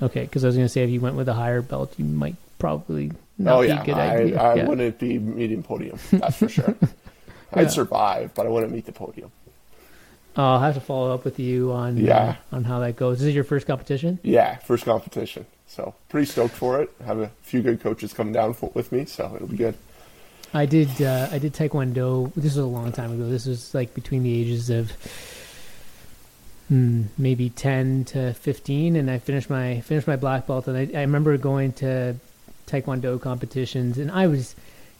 Okay, 0.02 0.22
because 0.22 0.44
I 0.44 0.46
was 0.46 0.56
going 0.56 0.64
to 0.66 0.72
say 0.72 0.82
if 0.82 0.88
you 0.90 1.00
went 1.00 1.16
with 1.16 1.28
a 1.28 1.34
higher 1.34 1.60
belt, 1.62 1.92
you 1.98 2.04
might 2.06 2.36
probably 2.58 3.12
not 3.38 3.58
oh, 3.58 3.62
be 3.62 3.68
a 3.68 3.84
good 3.84 3.94
I, 3.94 4.16
idea. 4.16 4.40
I 4.40 4.54
yeah. 4.54 4.66
wouldn't 4.66 4.98
be 4.98 5.18
meeting 5.18 5.62
podium, 5.62 5.98
that's 6.12 6.36
for 6.36 6.48
sure. 6.48 6.74
Yeah. 7.54 7.60
I'd 7.62 7.70
survive, 7.70 8.34
but 8.34 8.44
I 8.44 8.48
wouldn't 8.48 8.72
meet 8.72 8.86
the 8.86 8.92
podium. 8.92 9.30
I'll 10.36 10.58
have 10.58 10.74
to 10.74 10.80
follow 10.80 11.14
up 11.14 11.24
with 11.24 11.38
you 11.38 11.70
on 11.72 11.96
Yeah. 11.96 12.36
uh, 12.52 12.56
on 12.56 12.64
how 12.64 12.80
that 12.80 12.96
goes. 12.96 13.20
This 13.20 13.28
is 13.28 13.34
your 13.36 13.44
first 13.44 13.68
competition. 13.68 14.18
Yeah, 14.24 14.56
first 14.56 14.84
competition. 14.84 15.46
So 15.68 15.94
pretty 16.08 16.26
stoked 16.26 16.54
for 16.54 16.82
it. 16.82 16.90
Have 17.04 17.20
a 17.20 17.30
few 17.42 17.62
good 17.62 17.80
coaches 17.80 18.12
coming 18.12 18.32
down 18.32 18.52
for, 18.54 18.70
with 18.74 18.90
me, 18.90 19.04
so 19.04 19.32
it'll 19.34 19.46
be 19.48 19.56
good. 19.56 19.76
I 20.52 20.66
did 20.66 21.00
uh, 21.00 21.28
I 21.30 21.38
did 21.38 21.54
Taekwondo. 21.54 22.32
This 22.34 22.56
was 22.56 22.58
a 22.58 22.66
long 22.66 22.92
time 22.92 23.12
ago. 23.12 23.28
This 23.28 23.46
was 23.46 23.74
like 23.74 23.94
between 23.94 24.22
the 24.22 24.40
ages 24.40 24.68
of 24.68 24.92
hmm, 26.68 27.04
maybe 27.16 27.50
ten 27.50 28.04
to 28.06 28.34
fifteen, 28.34 28.96
and 28.96 29.10
I 29.10 29.18
finished 29.18 29.48
my 29.48 29.80
finished 29.80 30.06
my 30.06 30.16
black 30.16 30.46
belt. 30.46 30.66
And 30.68 30.76
I, 30.76 30.98
I 30.98 31.02
remember 31.02 31.36
going 31.36 31.72
to 31.74 32.16
Taekwondo 32.66 33.20
competitions, 33.20 33.98
and 33.98 34.10
I 34.10 34.26
was 34.26 34.54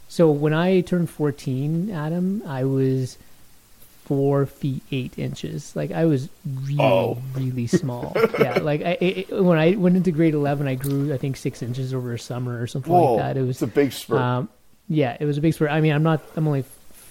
so 0.08 0.30
when 0.30 0.52
I 0.54 0.80
turned 0.82 1.10
fourteen, 1.10 1.90
Adam, 1.90 2.42
I 2.46 2.64
was 2.64 3.18
four 4.04 4.46
feet 4.46 4.82
eight 4.92 5.18
inches. 5.18 5.74
Like 5.74 5.90
I 5.90 6.04
was 6.04 6.28
really 6.46 6.76
Oh. 6.80 7.18
really 7.34 7.66
small. 7.66 8.12
yeah, 8.38 8.58
like 8.60 8.80
I, 8.82 8.90
it, 9.00 9.42
when 9.42 9.58
I 9.58 9.74
went 9.74 9.96
into 9.96 10.12
grade 10.12 10.34
eleven, 10.34 10.68
I 10.68 10.76
grew 10.76 11.12
I 11.12 11.18
think 11.18 11.36
six 11.36 11.60
inches 11.62 11.92
over 11.92 12.12
a 12.12 12.18
summer 12.18 12.60
or 12.62 12.66
something 12.68 12.92
Whoa, 12.92 13.14
like 13.14 13.22
that. 13.22 13.36
It 13.36 13.42
was 13.44 13.62
a 13.62 13.66
big 13.66 13.92
spurt. 13.92 14.20
um, 14.20 14.48
yeah, 14.88 15.16
it 15.18 15.24
was 15.24 15.38
a 15.38 15.40
big 15.40 15.54
spurt. 15.54 15.70
I 15.70 15.80
mean, 15.80 15.92
I'm 15.92 16.04
not. 16.04 16.22
I'm 16.36 16.46
only 16.46 16.62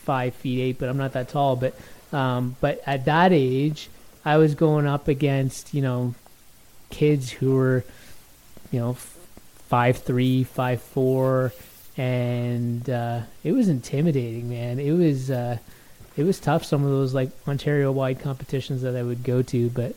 five 0.05 0.33
feet 0.35 0.61
eight, 0.61 0.79
but 0.79 0.87
I'm 0.87 0.97
not 0.97 1.11
that 1.13 1.27
tall. 1.29 1.57
But 1.57 1.75
um, 2.13 2.55
but 2.61 2.81
at 2.87 3.03
that 3.05 3.33
age, 3.33 3.89
I 4.23 4.37
was 4.37 4.55
going 4.55 4.87
up 4.87 5.09
against 5.09 5.73
you 5.73 5.81
know 5.81 6.15
kids 6.91 7.29
who 7.29 7.55
were 7.55 7.83
you 8.71 8.79
know 8.79 8.93
five 9.75 9.97
three, 9.97 10.45
five 10.45 10.81
four, 10.81 11.51
and 11.97 12.89
uh, 12.89 13.19
it 13.43 13.51
was 13.51 13.67
intimidating, 13.67 14.49
man. 14.49 14.79
It 14.79 14.93
was 14.93 15.29
uh, 15.29 15.57
it 16.15 16.23
was 16.23 16.39
tough. 16.39 16.63
Some 16.63 16.85
of 16.85 16.89
those 16.91 17.13
like 17.13 17.29
Ontario 17.45 17.91
wide 17.91 18.21
competitions 18.21 18.83
that 18.83 18.95
I 18.95 19.03
would 19.03 19.21
go 19.25 19.41
to, 19.41 19.69
but 19.69 19.93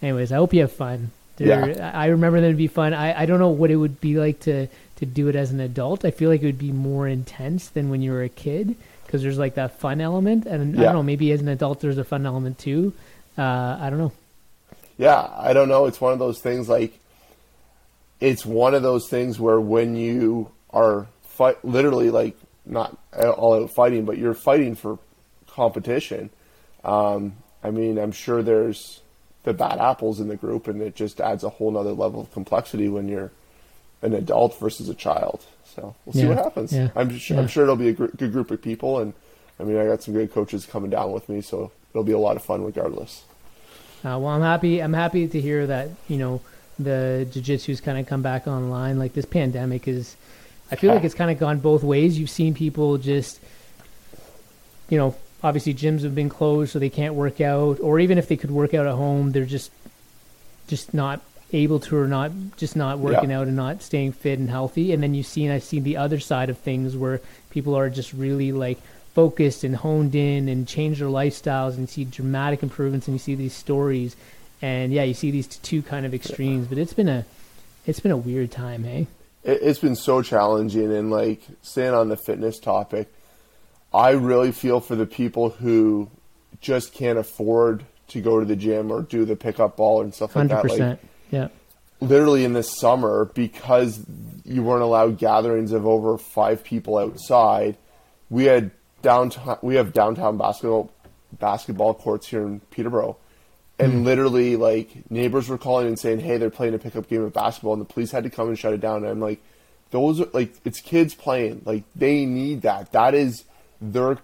anyways, 0.00 0.32
I 0.32 0.36
hope 0.36 0.54
you 0.54 0.62
have 0.62 0.72
fun. 0.72 1.10
There, 1.36 1.68
Yeah. 1.68 1.90
I 1.92 2.06
remember 2.06 2.40
them 2.40 2.52
to 2.52 2.56
be 2.56 2.66
fun. 2.66 2.94
I, 2.94 3.22
I 3.22 3.26
don't 3.26 3.40
know 3.40 3.50
what 3.50 3.70
it 3.70 3.76
would 3.76 4.00
be 4.00 4.16
like 4.18 4.40
to, 4.40 4.68
to 4.96 5.04
do 5.04 5.28
it 5.28 5.36
as 5.36 5.50
an 5.50 5.60
adult. 5.60 6.06
I 6.06 6.10
feel 6.10 6.30
like 6.30 6.42
it 6.42 6.46
would 6.46 6.58
be 6.58 6.72
more 6.72 7.06
intense 7.06 7.68
than 7.68 7.90
when 7.90 8.00
you 8.00 8.10
were 8.12 8.22
a 8.22 8.30
kid 8.30 8.74
because 9.04 9.22
there's 9.22 9.36
like 9.36 9.56
that 9.56 9.80
fun 9.80 10.00
element. 10.00 10.46
And 10.46 10.80
I 10.80 10.84
don't 10.84 10.94
know, 10.94 11.02
maybe 11.02 11.30
as 11.32 11.42
an 11.42 11.48
adult 11.48 11.80
there's 11.80 11.98
a 11.98 12.04
fun 12.04 12.24
element 12.24 12.58
too. 12.58 12.94
Uh, 13.36 13.76
I 13.78 13.90
don't 13.90 13.98
know. 13.98 14.12
Yeah, 14.96 15.28
I 15.36 15.52
don't 15.52 15.68
know. 15.68 15.84
It's 15.84 16.00
one 16.00 16.14
of 16.14 16.18
those 16.18 16.40
things 16.40 16.70
like 16.70 16.98
it's 18.20 18.44
one 18.46 18.74
of 18.74 18.82
those 18.82 19.08
things 19.08 19.38
where 19.40 19.60
when 19.60 19.96
you 19.96 20.50
are 20.70 21.06
fight 21.22 21.64
literally 21.64 22.10
like 22.10 22.36
not 22.66 22.96
all 23.14 23.62
out 23.62 23.70
fighting, 23.70 24.04
but 24.04 24.16
you're 24.18 24.34
fighting 24.34 24.74
for 24.74 24.98
competition. 25.48 26.30
Um, 26.84 27.34
I 27.62 27.70
mean, 27.70 27.98
I'm 27.98 28.12
sure 28.12 28.42
there's 28.42 29.00
the 29.44 29.52
bad 29.52 29.78
apples 29.78 30.20
in 30.20 30.28
the 30.28 30.36
group, 30.36 30.68
and 30.68 30.80
it 30.80 30.94
just 30.94 31.20
adds 31.20 31.44
a 31.44 31.48
whole 31.50 31.70
nother 31.70 31.92
level 31.92 32.20
of 32.20 32.32
complexity 32.32 32.88
when 32.88 33.08
you're 33.08 33.30
an 34.02 34.14
adult 34.14 34.58
versus 34.58 34.88
a 34.88 34.94
child. 34.94 35.44
So 35.74 35.94
we'll 36.04 36.12
see 36.14 36.20
Yeah, 36.22 36.28
what 36.28 36.38
happens. 36.38 36.72
yeah, 36.72 36.88
I'm 36.94 37.16
sure, 37.18 37.36
yeah. 37.36 37.42
I'm 37.42 37.48
sure 37.48 37.64
it'll 37.64 37.76
be 37.76 37.88
a 37.88 37.92
gr- 37.92 38.06
good 38.16 38.32
group 38.32 38.50
of 38.50 38.62
people, 38.62 38.98
and 39.00 39.12
I 39.60 39.64
mean, 39.64 39.76
I 39.76 39.84
got 39.86 40.02
some 40.02 40.14
good 40.14 40.32
coaches 40.32 40.66
coming 40.66 40.90
down 40.90 41.12
with 41.12 41.28
me, 41.28 41.40
so 41.40 41.72
it'll 41.92 42.04
be 42.04 42.12
a 42.12 42.18
lot 42.18 42.36
of 42.36 42.42
fun 42.42 42.64
regardless. 42.64 43.24
Uh, 44.04 44.18
well, 44.18 44.28
I'm 44.28 44.42
happy. 44.42 44.80
I'm 44.80 44.92
happy 44.92 45.26
to 45.28 45.40
hear 45.40 45.66
that 45.66 45.88
you 46.08 46.16
know 46.18 46.40
the 46.78 47.26
jiu-jitsu's 47.30 47.80
kind 47.80 47.98
of 47.98 48.06
come 48.06 48.22
back 48.22 48.46
online. 48.46 48.98
Like 48.98 49.12
this 49.12 49.24
pandemic 49.24 49.86
is, 49.86 50.16
I 50.70 50.76
feel 50.76 50.92
like 50.92 51.04
it's 51.04 51.14
kind 51.14 51.30
of 51.30 51.38
gone 51.38 51.58
both 51.58 51.82
ways. 51.82 52.18
You've 52.18 52.30
seen 52.30 52.54
people 52.54 52.98
just, 52.98 53.40
you 54.88 54.98
know, 54.98 55.14
obviously 55.42 55.74
gyms 55.74 56.02
have 56.02 56.14
been 56.14 56.28
closed, 56.28 56.72
so 56.72 56.78
they 56.78 56.90
can't 56.90 57.14
work 57.14 57.40
out, 57.40 57.80
or 57.80 58.00
even 58.00 58.18
if 58.18 58.28
they 58.28 58.36
could 58.36 58.50
work 58.50 58.74
out 58.74 58.86
at 58.86 58.94
home, 58.94 59.32
they're 59.32 59.44
just, 59.44 59.70
just 60.66 60.94
not 60.94 61.20
able 61.52 61.78
to, 61.78 61.96
or 61.96 62.08
not 62.08 62.32
just 62.56 62.74
not 62.74 62.98
working 62.98 63.30
out 63.30 63.46
and 63.46 63.56
not 63.56 63.82
staying 63.82 64.12
fit 64.12 64.38
and 64.38 64.50
healthy. 64.50 64.92
And 64.92 65.02
then 65.02 65.14
you've 65.14 65.26
seen, 65.26 65.50
I've 65.50 65.62
seen 65.62 65.84
the 65.84 65.98
other 65.98 66.18
side 66.18 66.50
of 66.50 66.58
things 66.58 66.96
where 66.96 67.20
people 67.50 67.74
are 67.74 67.90
just 67.90 68.12
really 68.12 68.50
like 68.50 68.78
focused 69.14 69.62
and 69.62 69.76
honed 69.76 70.14
in 70.14 70.48
and 70.48 70.66
change 70.66 70.98
their 70.98 71.08
lifestyles 71.08 71.76
and 71.76 71.88
see 71.88 72.04
dramatic 72.04 72.62
improvements 72.64 73.06
and 73.06 73.14
you 73.14 73.18
see 73.20 73.36
these 73.36 73.54
stories 73.54 74.16
and 74.64 74.94
yeah 74.94 75.02
you 75.02 75.12
see 75.12 75.30
these 75.30 75.46
two 75.46 75.82
kind 75.82 76.06
of 76.06 76.14
extremes 76.14 76.66
but 76.66 76.78
it's 76.78 76.94
been 76.94 77.08
a 77.08 77.24
it's 77.86 78.00
been 78.00 78.12
a 78.12 78.16
weird 78.16 78.50
time 78.50 78.82
hey? 78.82 79.06
It, 79.42 79.58
it's 79.62 79.78
been 79.78 79.94
so 79.94 80.22
challenging 80.22 80.90
and 80.90 81.10
like 81.10 81.42
staying 81.60 81.92
on 81.92 82.08
the 82.08 82.16
fitness 82.16 82.58
topic 82.58 83.12
i 83.92 84.10
really 84.10 84.52
feel 84.52 84.80
for 84.80 84.96
the 84.96 85.06
people 85.06 85.50
who 85.50 86.10
just 86.60 86.94
can't 86.94 87.18
afford 87.18 87.84
to 88.08 88.22
go 88.22 88.40
to 88.40 88.46
the 88.46 88.56
gym 88.56 88.90
or 88.90 89.02
do 89.02 89.26
the 89.26 89.36
pickup 89.36 89.76
ball 89.76 90.00
and 90.00 90.14
stuff 90.14 90.34
like 90.34 90.48
100% 90.48 90.48
that 90.48 90.80
like 90.80 90.98
yeah. 91.30 91.48
literally 92.00 92.44
in 92.44 92.54
this 92.54 92.70
summer 92.70 93.26
because 93.34 94.02
you 94.46 94.62
weren't 94.62 94.82
allowed 94.82 95.18
gatherings 95.18 95.72
of 95.72 95.86
over 95.86 96.16
five 96.16 96.64
people 96.64 96.96
outside 96.96 97.76
we 98.30 98.44
had 98.44 98.70
downtown 99.02 99.58
we 99.60 99.74
have 99.74 99.92
downtown 99.92 100.38
basketball 100.38 100.90
basketball 101.38 101.92
courts 101.92 102.28
here 102.28 102.46
in 102.46 102.60
peterborough 102.70 103.18
and 103.78 104.04
literally 104.04 104.56
like 104.56 105.10
neighbors 105.10 105.48
were 105.48 105.58
calling 105.58 105.86
and 105.86 105.98
saying 105.98 106.20
hey 106.20 106.36
they're 106.36 106.50
playing 106.50 106.74
a 106.74 106.78
pickup 106.78 107.08
game 107.08 107.22
of 107.22 107.32
basketball 107.32 107.72
and 107.72 107.82
the 107.82 107.92
police 107.92 108.10
had 108.10 108.24
to 108.24 108.30
come 108.30 108.48
and 108.48 108.58
shut 108.58 108.72
it 108.72 108.80
down. 108.80 108.98
And 108.98 109.06
i'm 109.06 109.20
like 109.20 109.40
those 109.90 110.20
are 110.20 110.28
like 110.32 110.54
it's 110.64 110.80
kids 110.80 111.14
playing. 111.14 111.62
Like 111.64 111.84
they 111.94 112.24
need 112.24 112.62
that. 112.62 112.92
That 112.92 113.14
is 113.14 113.44
their 113.80 114.18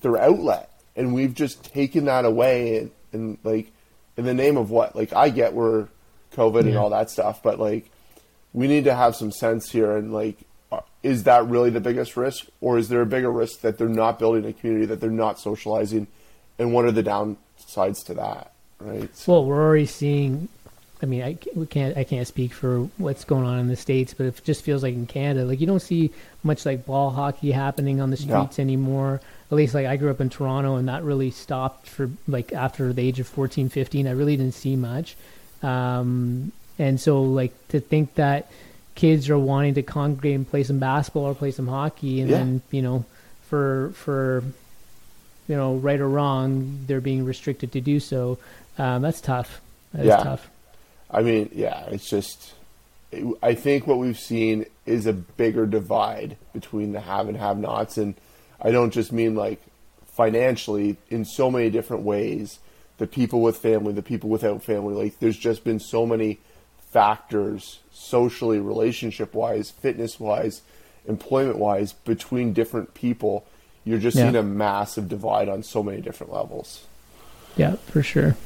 their 0.00 0.18
outlet. 0.18 0.70
And 0.96 1.14
we've 1.14 1.34
just 1.34 1.64
taken 1.64 2.06
that 2.06 2.24
away 2.24 2.78
and, 2.78 2.90
and 3.12 3.38
like 3.44 3.72
in 4.16 4.24
the 4.24 4.34
name 4.34 4.56
of 4.56 4.70
what? 4.70 4.94
Like 4.96 5.12
i 5.12 5.28
get 5.30 5.54
we're 5.54 5.88
covid 6.34 6.60
and 6.60 6.78
all 6.78 6.88
that 6.88 7.10
stuff 7.10 7.42
but 7.42 7.60
like 7.60 7.90
we 8.54 8.66
need 8.66 8.84
to 8.84 8.94
have 8.94 9.14
some 9.14 9.30
sense 9.30 9.70
here 9.70 9.98
and 9.98 10.14
like 10.14 10.38
uh, 10.72 10.80
is 11.02 11.24
that 11.24 11.46
really 11.46 11.68
the 11.68 11.80
biggest 11.80 12.16
risk 12.16 12.46
or 12.62 12.78
is 12.78 12.88
there 12.88 13.02
a 13.02 13.06
bigger 13.06 13.30
risk 13.30 13.60
that 13.60 13.76
they're 13.76 13.86
not 13.86 14.18
building 14.18 14.46
a 14.46 14.52
community 14.52 14.86
that 14.86 15.00
they're 15.00 15.10
not 15.10 15.38
socializing? 15.38 16.06
And 16.58 16.72
what 16.72 16.86
are 16.86 16.90
the 16.90 17.02
downsides 17.02 18.04
to 18.06 18.14
that 18.14 18.51
right. 18.82 19.08
Well 19.26 19.44
we're 19.44 19.62
already 19.62 19.86
seeing 19.86 20.48
i 21.02 21.06
mean 21.06 21.22
i 21.22 21.36
we 21.56 21.66
can't 21.66 21.96
i 21.96 22.04
can't 22.04 22.28
speak 22.28 22.52
for 22.52 22.82
what's 22.98 23.24
going 23.24 23.44
on 23.44 23.58
in 23.58 23.66
the 23.66 23.74
states 23.74 24.14
but 24.14 24.24
it 24.26 24.40
just 24.44 24.62
feels 24.62 24.84
like 24.84 24.94
in 24.94 25.04
canada 25.06 25.44
like 25.44 25.60
you 25.60 25.66
don't 25.66 25.80
see 25.82 26.10
much 26.44 26.64
like 26.64 26.86
ball 26.86 27.10
hockey 27.10 27.50
happening 27.50 28.00
on 28.00 28.10
the 28.10 28.16
No. 28.26 28.42
streets 28.44 28.58
anymore. 28.60 29.20
At 29.50 29.56
least 29.56 29.74
like 29.74 29.86
i 29.86 29.96
grew 29.96 30.10
up 30.10 30.20
in 30.20 30.30
toronto 30.30 30.76
and 30.76 30.86
that 30.88 31.02
really 31.02 31.30
stopped 31.32 31.88
for 31.88 32.08
like 32.28 32.52
after 32.52 32.92
the 32.92 33.02
age 33.02 33.18
of 33.20 33.26
14 33.26 33.68
15 33.68 34.06
i 34.06 34.10
really 34.12 34.36
didn't 34.36 34.54
see 34.54 34.76
much. 34.76 35.16
Um, 35.62 36.52
and 36.78 37.00
so 37.00 37.22
like 37.22 37.52
to 37.68 37.80
think 37.80 38.14
that 38.14 38.50
kids 38.94 39.28
are 39.30 39.38
wanting 39.38 39.74
to 39.74 39.82
congregate 39.82 40.34
and 40.36 40.48
play 40.48 40.62
some 40.64 40.78
basketball 40.78 41.24
or 41.24 41.34
play 41.34 41.50
some 41.50 41.66
hockey 41.68 42.20
and 42.20 42.30
Yeah. 42.30 42.38
then 42.38 42.62
you 42.70 42.82
know 42.82 43.04
for 43.48 43.90
for 43.94 44.42
you 45.48 45.56
know 45.56 45.74
right 45.76 46.00
or 46.00 46.08
wrong 46.08 46.78
they're 46.86 47.00
being 47.00 47.24
restricted 47.24 47.72
to 47.72 47.80
do 47.80 48.00
so 48.00 48.38
um, 48.78 49.02
that's 49.02 49.20
tough 49.20 49.60
That's 49.92 50.06
Yeah. 50.06 50.16
tough 50.18 50.48
I 51.14 51.20
mean, 51.20 51.50
yeah, 51.52 51.84
it's 51.90 52.08
just. 52.08 52.54
I 53.42 53.54
think 53.54 53.86
what 53.86 53.98
we've 53.98 54.18
seen 54.18 54.64
is 54.86 55.04
a 55.04 55.12
bigger 55.12 55.66
divide 55.66 56.38
between 56.54 56.92
the 56.92 57.00
have 57.00 57.28
and 57.28 57.36
have 57.36 57.58
nots. 57.58 57.98
And 57.98 58.14
I 58.62 58.70
don't 58.70 58.90
just 58.90 59.12
mean 59.12 59.34
like 59.34 59.60
financially, 60.06 60.96
in 61.10 61.26
so 61.26 61.50
many 61.50 61.68
different 61.68 62.02
ways. 62.04 62.58
The 62.96 63.06
people 63.06 63.42
with 63.42 63.58
family, 63.58 63.92
the 63.92 64.02
people 64.02 64.30
without 64.30 64.62
family. 64.62 64.94
Like, 64.94 65.18
there's 65.18 65.36
just 65.36 65.64
been 65.64 65.80
so 65.80 66.06
many 66.06 66.38
factors, 66.92 67.80
socially, 67.92 68.58
relationship 68.58 69.34
wise, 69.34 69.70
fitness 69.70 70.18
wise, 70.20 70.62
employment 71.06 71.58
wise, 71.58 71.92
between 71.92 72.52
different 72.54 72.94
people 72.94 73.44
you're 73.84 73.98
just 73.98 74.16
Yeah. 74.16 74.24
seeing 74.24 74.36
a 74.36 74.42
massive 74.44 75.08
divide 75.08 75.48
on 75.48 75.62
so 75.62 75.82
many 75.82 76.00
different 76.00 76.32
levels. 76.32 76.86
Yeah, 77.56 77.76
for 77.76 78.02
sure. 78.02 78.36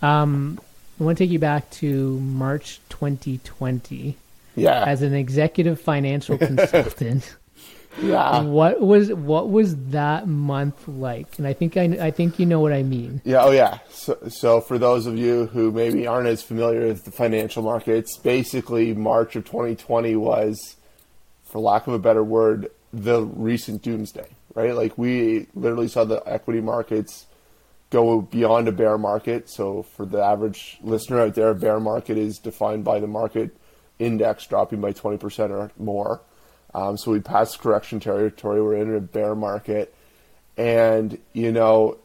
Um, 0.00 0.60
I 1.00 1.04
want 1.04 1.18
to 1.18 1.24
take 1.24 1.30
you 1.30 1.38
back 1.38 1.70
to 1.72 2.18
March 2.20 2.80
2020 2.90 4.16
Yeah, 4.56 4.84
as 4.84 5.02
an 5.02 5.14
executive 5.14 5.80
financial 5.80 6.38
consultant. 6.48 7.36
yeah, 8.00 8.40
what 8.42 8.80
was 8.80 9.12
what 9.12 9.50
was 9.50 9.76
that 9.90 10.26
month 10.26 10.86
like? 10.88 11.38
And 11.38 11.46
I 11.46 11.52
think 11.52 11.76
I 11.76 11.84
I 12.00 12.10
think 12.10 12.38
you 12.38 12.46
know 12.46 12.60
what 12.60 12.72
I 12.72 12.82
mean. 12.82 13.20
yeah. 13.24 13.42
Oh, 13.44 13.50
yeah. 13.50 13.78
So, 13.90 14.16
so 14.28 14.60
for 14.60 14.78
those 14.78 15.06
of 15.06 15.16
you 15.18 15.46
who 15.46 15.70
maybe 15.72 16.06
aren't 16.06 16.28
as 16.28 16.42
familiar 16.42 16.86
with 16.86 17.04
the 17.04 17.10
financial 17.10 17.62
markets, 17.62 18.16
basically 18.16 18.94
March 18.94 19.36
of 19.36 19.44
2020 19.44 20.16
was, 20.16 20.76
for 21.44 21.58
lack 21.60 21.86
of 21.86 21.94
a 21.94 21.98
better 21.98 22.24
word, 22.24 22.70
the 22.92 23.22
recent 23.22 23.82
doomsday. 23.82 24.28
Right? 24.54 24.74
Like 24.74 24.96
we 24.98 25.46
literally 25.54 25.88
saw 25.88 26.04
the 26.04 26.22
equity 26.26 26.60
markets 26.60 27.26
go 27.92 28.22
beyond 28.22 28.66
a 28.66 28.72
bear 28.72 28.96
market. 28.96 29.50
So 29.50 29.82
for 29.82 30.06
the 30.06 30.20
average 30.22 30.78
listener 30.82 31.20
out 31.20 31.34
there, 31.34 31.50
a 31.50 31.54
bear 31.54 31.78
market 31.78 32.16
is 32.16 32.38
defined 32.38 32.84
by 32.84 32.98
the 32.98 33.06
market 33.06 33.54
index 33.98 34.46
dropping 34.46 34.80
by 34.80 34.92
20% 34.92 35.50
or 35.50 35.70
more. 35.78 36.22
Um, 36.74 36.96
so 36.96 37.12
we 37.12 37.20
passed 37.20 37.60
correction 37.60 38.00
territory. 38.00 38.62
We're 38.62 38.76
in 38.76 38.94
a 38.96 39.00
bear 39.00 39.34
market. 39.34 39.94
And, 40.56 41.18
you 41.34 41.52
know, 41.52 41.98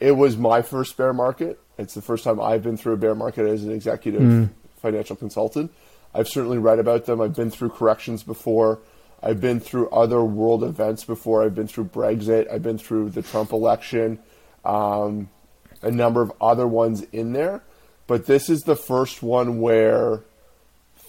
it 0.00 0.12
was 0.12 0.36
my 0.36 0.62
first 0.62 0.96
bear 0.96 1.12
market. 1.12 1.60
It's 1.78 1.92
the 1.92 2.02
first 2.02 2.24
time 2.24 2.40
I've 2.40 2.62
been 2.62 2.78
through 2.78 2.94
a 2.94 2.96
bear 2.96 3.14
market 3.14 3.46
as 3.46 3.62
an 3.62 3.72
executive 3.72 4.48
financial 4.80 5.16
consultant. 5.16 5.70
I've 6.14 6.28
certainly 6.28 6.56
read 6.56 6.78
about 6.78 7.04
them. 7.04 7.20
I've 7.20 7.36
been 7.36 7.50
through 7.50 7.70
corrections 7.70 8.22
before. 8.22 8.80
I've 9.22 9.40
been 9.40 9.60
through 9.60 9.90
other 9.90 10.24
world 10.24 10.64
events 10.64 11.04
before. 11.04 11.44
I've 11.44 11.54
been 11.54 11.68
through 11.68 11.86
Brexit. 11.86 12.50
I've 12.50 12.62
been 12.62 12.78
through 12.78 13.10
the 13.10 13.22
Trump 13.22 13.52
election, 13.52 14.18
um, 14.66 15.28
a 15.82 15.90
number 15.90 16.20
of 16.22 16.32
other 16.40 16.66
ones 16.66 17.02
in 17.12 17.32
there. 17.32 17.62
But 18.06 18.26
this 18.26 18.48
is 18.48 18.62
the 18.62 18.76
first 18.76 19.22
one 19.22 19.60
where 19.60 20.22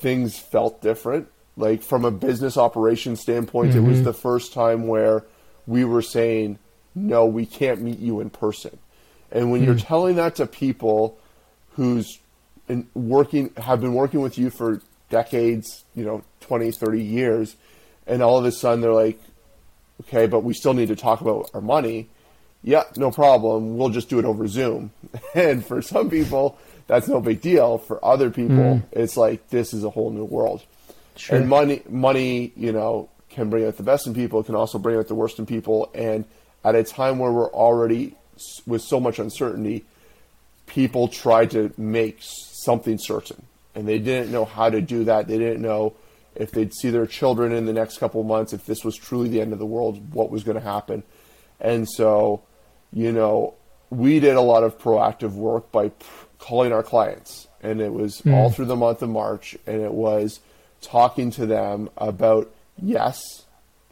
things 0.02 0.38
felt 0.38 0.82
different. 0.82 1.28
Like 1.56 1.82
from 1.82 2.06
a 2.06 2.12
business 2.12 2.58
operation 2.58 3.16
standpoint, 3.16 3.76
it 3.76 3.80
was 3.80 4.04
the 4.04 4.14
first 4.14 4.54
time 4.54 4.88
where 4.88 5.24
we 5.66 5.84
were 5.84 6.04
saying, 6.04 6.60
no, 6.94 7.26
we 7.26 7.46
can't 7.46 7.82
meet 7.82 8.00
you 8.00 8.20
in 8.20 8.30
person. 8.30 8.78
And 9.32 9.52
when 9.52 9.64
you're 9.64 9.76
telling 9.76 10.16
that 10.16 10.36
to 10.36 10.48
people 10.48 11.18
who's 11.72 12.20
in 12.68 12.88
working 12.94 13.52
have 13.58 13.82
been 13.82 13.94
working 13.94 14.22
with 14.22 14.38
you 14.38 14.50
for 14.50 14.82
decades, 15.10 15.84
you 15.96 16.06
know, 16.06 16.24
20, 16.42 16.72
30 16.72 17.04
years, 17.04 17.56
and 18.06 18.22
all 18.22 18.38
of 18.38 18.46
a 18.46 18.52
sudden 18.52 18.82
they're 18.82 18.94
like, 18.94 19.20
okay, 20.02 20.28
but 20.28 20.44
we 20.44 20.54
still 20.54 20.74
need 20.74 20.90
to 20.90 20.96
talk 20.96 21.22
about 21.22 21.50
our 21.54 21.62
money. 21.62 22.10
Yeah, 22.64 22.84
no 22.96 23.12
problem. 23.12 23.78
We'll 23.78 23.90
just 23.90 24.10
do 24.10 24.20
it 24.20 24.26
over 24.26 24.48
Zoom. 24.48 24.92
And 25.36 25.66
for 25.66 25.82
some 25.82 26.10
people, 26.10 26.58
that's 26.88 27.08
no 27.08 27.22
big 27.22 27.42
deal. 27.42 27.78
For 27.78 28.04
other 28.04 28.30
people, 28.30 28.78
hmm. 28.78 28.86
it's 28.92 29.16
like 29.16 29.50
this 29.50 29.74
is 29.74 29.84
a 29.84 29.90
whole 29.90 30.10
new 30.10 30.26
world. 30.26 30.64
Sure. 31.16 31.38
And 31.38 31.48
money, 31.50 31.82
money, 31.90 32.54
you 32.56 32.72
know, 32.72 33.10
can 33.30 33.50
bring 33.50 33.66
out 33.66 33.78
the 33.78 33.84
best 33.84 34.08
in 34.08 34.14
people. 34.14 34.40
It 34.40 34.46
can 34.46 34.56
also 34.56 34.80
bring 34.80 34.98
out 34.98 35.08
the 35.08 35.16
worst 35.16 35.40
in 35.40 35.46
people. 35.46 35.90
And 35.94 36.26
at 36.64 36.76
a 36.76 36.84
time 36.84 37.20
where 37.20 37.32
we're 37.32 37.52
already 37.52 38.16
with 38.66 38.82
so 38.82 39.00
much 39.00 39.20
uncertainty, 39.20 39.86
people 40.66 41.08
tried 41.08 41.52
to 41.52 41.74
make 41.78 42.18
something 42.22 42.98
certain, 42.98 43.44
and 43.74 43.88
they 43.88 44.00
didn't 44.00 44.32
know 44.32 44.46
how 44.46 44.70
to 44.70 44.82
do 44.82 45.06
that. 45.06 45.28
They 45.28 45.38
didn't 45.38 45.62
know 45.62 45.96
if 46.36 46.52
they'd 46.52 46.74
see 46.74 46.90
their 46.90 47.08
children 47.08 47.52
in 47.52 47.66
the 47.66 47.74
next 47.74 47.98
couple 47.98 48.22
of 48.22 48.28
months, 48.28 48.54
if 48.54 48.66
this 48.66 48.84
was 48.84 48.96
truly 48.96 49.30
the 49.30 49.42
end 49.42 49.54
of 49.54 49.60
the 49.60 49.66
world, 49.66 50.14
what 50.14 50.30
was 50.30 50.44
going 50.44 50.58
to 50.58 50.64
happen. 50.64 51.04
And 51.60 51.88
so, 51.90 52.44
you 52.92 53.12
know, 53.12 53.56
we 53.90 54.20
did 54.20 54.36
a 54.36 54.42
lot 54.42 54.64
of 54.64 54.78
proactive 54.78 55.34
work 55.34 55.72
by 55.72 55.90
p- 55.90 56.06
calling 56.40 56.72
our 56.72 56.84
clients, 56.84 57.48
and 57.62 57.82
it 57.82 57.94
was 57.94 58.20
hmm. 58.20 58.34
all 58.34 58.50
through 58.50 58.66
the 58.66 58.76
month 58.76 59.02
of 59.02 59.10
March, 59.10 59.58
and 59.66 59.82
it 59.82 59.94
was 59.94 60.40
talking 60.82 61.32
to 61.32 61.46
them 61.46 61.90
about 61.98 62.52
yes, 62.82 63.20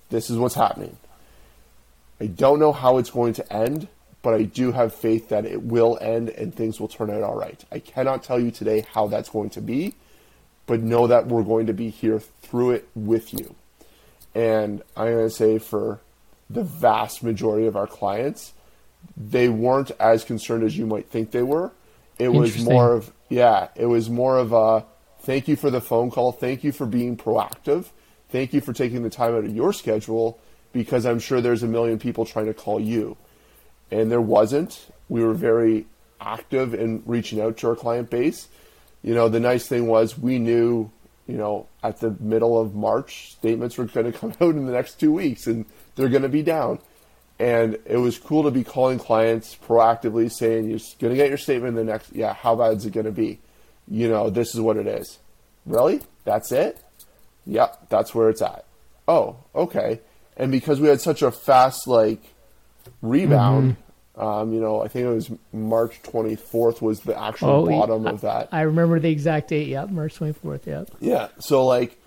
this 0.10 0.30
is 0.30 0.38
what's 0.38 0.56
happening. 0.56 0.98
I 2.20 2.28
don't 2.28 2.60
know 2.60 2.72
how 2.72 2.98
it's 2.98 3.10
going 3.10 3.34
to 3.34 3.54
end, 3.54 3.88
but 4.22 4.34
I 4.34 4.44
do 4.44 4.72
have 4.72 4.94
faith 4.94 5.30
that 5.30 5.46
it 5.46 5.62
will 5.62 5.98
end 6.02 6.30
and 6.30 6.54
things 6.54 6.80
will 6.80 6.88
turn 6.88 7.10
out 7.10 7.24
all 7.24 7.36
right. 7.36 7.64
I 7.72 7.80
cannot 7.80 8.24
tell 8.24 8.40
you 8.40 8.52
today 8.52 8.86
how 8.94 9.08
that's 9.08 9.30
going 9.30 9.50
to 9.52 9.62
be, 9.62 9.96
but 10.66 10.82
know 10.82 11.08
that 11.08 11.28
we're 11.28 11.44
going 11.44 11.68
to 11.68 11.74
be 11.74 11.90
here 11.90 12.20
through 12.20 12.72
it 12.72 12.90
with 12.96 13.34
you. 13.34 13.56
And 14.34 14.82
I'm 14.96 15.12
going 15.12 15.30
to 15.30 15.36
say 15.36 15.60
for 15.60 16.00
the 16.50 16.64
vast 16.64 17.24
majority 17.24 17.68
of 17.68 17.76
our 17.76 17.88
clients, 17.88 18.54
they 19.18 19.50
weren't 19.50 19.92
as 20.00 20.24
concerned 20.24 20.64
as 20.64 20.78
you 20.78 20.86
might 20.86 21.10
think 21.10 21.32
they 21.32 21.44
were. 21.44 21.72
It 22.18 22.30
was 22.30 22.64
more 22.64 22.94
of, 22.94 23.12
yeah, 23.30 23.68
it 23.76 23.86
was 23.88 24.10
more 24.10 24.38
of 24.38 24.54
a 24.54 24.86
thank 25.22 25.48
you 25.48 25.56
for 25.56 25.70
the 25.70 25.82
phone 25.82 26.12
call. 26.12 26.32
Thank 26.32 26.64
you 26.64 26.72
for 26.72 26.86
being 26.86 27.18
proactive. 27.18 27.88
Thank 28.30 28.54
you 28.54 28.62
for 28.62 28.74
taking 28.74 29.04
the 29.04 29.10
time 29.10 29.36
out 29.36 29.44
of 29.44 29.56
your 29.56 29.74
schedule 29.74 30.40
because 30.72 31.06
I'm 31.06 31.20
sure 31.20 31.42
there's 31.42 31.64
a 31.64 31.68
million 31.68 32.00
people 32.00 32.26
trying 32.26 32.48
to 32.48 32.54
call 32.54 32.80
you. 32.80 33.18
And 33.92 34.12
there 34.12 34.22
wasn't. 34.22 34.88
We 35.10 35.24
were 35.24 35.34
very 35.34 35.86
active 36.20 36.74
in 36.74 37.04
reaching 37.06 37.42
out 37.42 37.58
to 37.58 37.70
our 37.70 37.76
client 37.76 38.10
base. 38.10 38.48
You 39.04 39.14
know, 39.14 39.30
the 39.30 39.40
nice 39.40 39.68
thing 39.68 39.88
was 39.88 40.18
we 40.18 40.40
knew, 40.40 40.92
you 41.28 41.38
know, 41.38 41.68
at 41.84 42.00
the 42.00 42.12
middle 42.20 42.60
of 42.60 42.76
March, 42.76 43.34
statements 43.34 43.78
were 43.78 43.86
going 43.86 44.12
to 44.12 44.18
come 44.18 44.34
out 44.42 44.56
in 44.56 44.66
the 44.66 44.72
next 44.72 45.00
two 45.00 45.12
weeks 45.12 45.48
and 45.48 45.66
they're 45.96 46.10
going 46.10 46.24
to 46.24 46.30
be 46.30 46.44
down. 46.44 46.80
And 47.38 47.78
it 47.86 47.98
was 47.98 48.18
cool 48.18 48.44
to 48.44 48.52
be 48.52 48.64
calling 48.64 48.98
clients 48.98 49.56
proactively 49.68 50.32
saying, 50.32 50.70
you're 50.70 50.80
going 51.00 51.12
to 51.12 51.18
get 51.18 51.28
your 51.30 51.38
statement 51.38 51.78
in 51.78 51.86
the 51.86 51.92
next, 51.92 52.14
yeah, 52.14 52.34
how 52.34 52.56
bad 52.56 52.78
is 52.78 52.86
it 52.86 52.94
going 52.94 53.06
to 53.08 53.12
be? 53.12 53.40
You 53.90 54.08
know, 54.08 54.30
this 54.30 54.56
is 54.56 54.62
what 54.62 54.78
it 54.78 54.88
is. 54.88 55.20
Really? 55.66 56.02
That's 56.24 56.52
it? 56.54 56.80
Yep, 57.46 57.90
that's 57.90 58.16
where 58.16 58.30
it's 58.30 58.42
at. 58.42 58.66
Oh, 59.08 59.36
okay. 59.54 60.00
And 60.38 60.52
because 60.52 60.80
we 60.80 60.88
had 60.88 61.02
such 61.02 61.22
a 61.22 61.30
fast, 61.32 61.88
like, 61.88 62.22
rebound, 63.02 63.76
um, 64.18 64.54
you 64.54 64.60
know, 64.62 64.82
I 64.82 64.88
think 64.88 65.06
it 65.06 65.10
was 65.14 65.30
March 65.54 66.02
24th 66.04 66.82
was 66.82 67.02
the 67.02 67.20
actual 67.20 67.50
Oh, 67.50 67.66
bottom 67.66 68.08
I- 68.08 68.12
of 68.12 68.22
that. 68.22 68.50
I 68.52 68.62
remember 68.62 69.00
the 69.00 69.10
exact 69.12 69.50
date. 69.50 69.68
Yep, 69.68 69.90
March 69.90 70.16
24th. 70.18 70.66
Yep. 70.66 70.92
Yeah. 71.00 71.28
So 71.40 71.66
like 71.66 72.00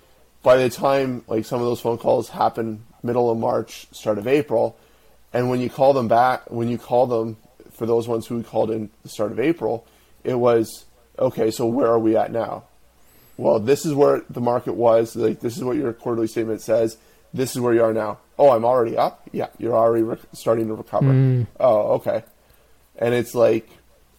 by 0.43 0.57
the 0.57 0.71
time 0.71 1.23
like 1.27 1.45
some 1.45 1.61
of 1.61 1.67
those 1.67 1.81
phone 1.81 1.99
calls 1.99 2.29
happen 2.31 2.85
middle 3.03 3.31
of 3.31 3.39
March, 3.39 3.87
start 3.93 4.19
of 4.19 4.27
April, 4.27 4.77
and 5.33 5.51
when 5.51 5.61
you 5.61 5.71
call 5.71 5.93
them 5.93 6.09
back 6.09 6.51
when 6.51 6.69
you 6.69 6.79
call 6.79 7.07
them 7.07 7.37
for 7.73 7.87
those 7.87 8.09
ones 8.09 8.27
who 8.27 8.43
called 8.43 8.71
in 8.71 8.91
the 9.03 9.09
start 9.09 9.33
of 9.33 9.39
April, 9.39 9.87
it 10.25 10.35
was 10.35 10.87
okay, 11.19 11.51
so 11.51 11.67
where 11.67 11.89
are 11.89 11.99
we 11.99 12.17
at 12.17 12.33
now? 12.33 12.65
Well, 13.37 13.61
this 13.61 13.87
is 13.87 13.95
where 13.95 14.23
the 14.29 14.41
market 14.41 14.75
was, 14.75 15.15
like 15.15 15.41
this 15.41 15.57
is 15.57 15.65
what 15.65 15.77
your 15.77 15.93
quarterly 15.93 16.27
statement 16.27 16.61
says. 16.63 16.97
This 17.33 17.55
is 17.55 17.61
where 17.61 17.75
you 17.75 17.85
are 17.85 17.93
now. 17.93 18.19
Oh, 18.39 18.51
I'm 18.51 18.65
already 18.65 18.97
up? 18.97 19.29
Yeah, 19.33 19.49
you're 19.59 19.77
already 19.77 20.03
re- 20.03 20.17
starting 20.33 20.69
to 20.69 20.75
recover. 20.75 21.47
Oh, 21.61 21.93
okay. 21.95 22.25
And 22.97 23.15
it's 23.15 23.35
like 23.35 23.69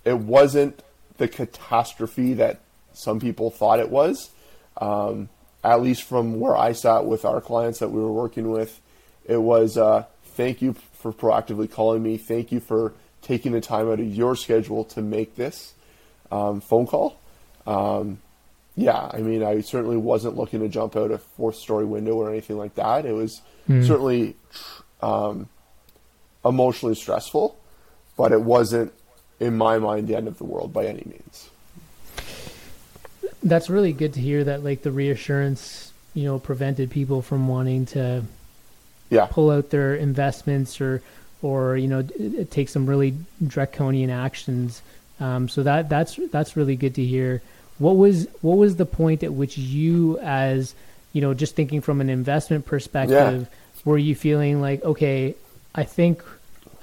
it 0.05 0.17
wasn't 0.17 0.81
the 1.17 1.27
catastrophe 1.27 2.33
that 2.35 2.61
some 2.93 3.19
people 3.19 3.51
thought 3.51 3.79
it 3.79 3.89
was. 3.89 4.29
Um, 4.77 5.29
at 5.63 5.81
least 5.81 6.03
from 6.03 6.39
where 6.39 6.55
I 6.55 6.71
sat 6.71 7.05
with 7.05 7.25
our 7.25 7.41
clients 7.41 7.79
that 7.79 7.89
we 7.89 8.01
were 8.01 8.11
working 8.11 8.49
with, 8.49 8.79
it 9.25 9.37
was 9.37 9.77
uh, 9.77 10.05
thank 10.23 10.61
you 10.61 10.73
for 10.93 11.11
proactively 11.11 11.69
calling 11.69 12.01
me. 12.01 12.17
Thank 12.17 12.51
you 12.51 12.59
for 12.59 12.93
taking 13.21 13.51
the 13.51 13.61
time 13.61 13.91
out 13.91 13.99
of 13.99 14.05
your 14.05 14.35
schedule 14.35 14.85
to 14.85 15.01
make 15.01 15.35
this 15.35 15.73
um, 16.31 16.61
phone 16.61 16.87
call. 16.87 17.19
Um, 17.67 18.19
yeah, 18.75 19.09
I 19.11 19.17
mean, 19.17 19.43
I 19.43 19.59
certainly 19.61 19.97
wasn't 19.97 20.37
looking 20.37 20.61
to 20.61 20.69
jump 20.69 20.95
out 20.95 21.11
a 21.11 21.17
fourth 21.17 21.57
story 21.57 21.85
window 21.85 22.13
or 22.13 22.29
anything 22.29 22.57
like 22.57 22.75
that. 22.75 23.05
It 23.05 23.11
was 23.11 23.41
certainly 23.85 24.35
um, 25.01 25.49
emotionally 26.45 26.95
stressful, 26.95 27.59
but 28.15 28.31
it 28.31 28.41
wasn't, 28.41 28.93
in 29.39 29.57
my 29.57 29.77
mind, 29.79 30.07
the 30.07 30.15
end 30.15 30.27
of 30.29 30.37
the 30.37 30.45
world 30.45 30.71
by 30.71 30.85
any 30.85 31.03
means. 31.05 31.49
That's 33.41 33.69
really 33.69 33.93
good 33.93 34.13
to 34.13 34.19
hear 34.19 34.43
that 34.43 34.63
like 34.63 34.81
the 34.81 34.91
reassurance, 34.91 35.93
you 36.13 36.25
know, 36.25 36.39
prevented 36.39 36.89
people 36.89 37.21
from 37.21 37.47
wanting 37.47 37.85
to 37.87 38.23
Yeah, 39.09 39.27
pull 39.29 39.49
out 39.49 39.69
their 39.69 39.95
investments 39.95 40.81
or 40.81 41.01
or 41.41 41.77
you 41.77 41.87
know 41.87 42.03
take 42.51 42.69
some 42.69 42.85
really 42.85 43.15
draconian 43.45 44.09
actions. 44.09 44.81
Um, 45.19 45.49
so 45.49 45.63
that 45.63 45.89
that's 45.89 46.19
that's 46.31 46.55
really 46.57 46.75
good 46.75 46.95
to 46.95 47.03
hear. 47.03 47.41
What 47.77 47.95
was 47.95 48.27
what 48.41 48.57
was 48.57 48.75
the 48.75 48.85
point 48.85 49.23
at 49.23 49.33
which 49.33 49.57
you, 49.57 50.19
as 50.19 50.75
you 51.13 51.21
know, 51.21 51.33
just 51.33 51.55
thinking 51.55 51.81
from 51.81 52.01
an 52.01 52.09
investment 52.09 52.65
perspective, 52.65 53.47
were 53.85 53.97
you 53.97 54.15
feeling 54.15 54.61
like 54.61 54.83
okay, 54.83 55.35
I 55.73 55.83
think 55.83 56.23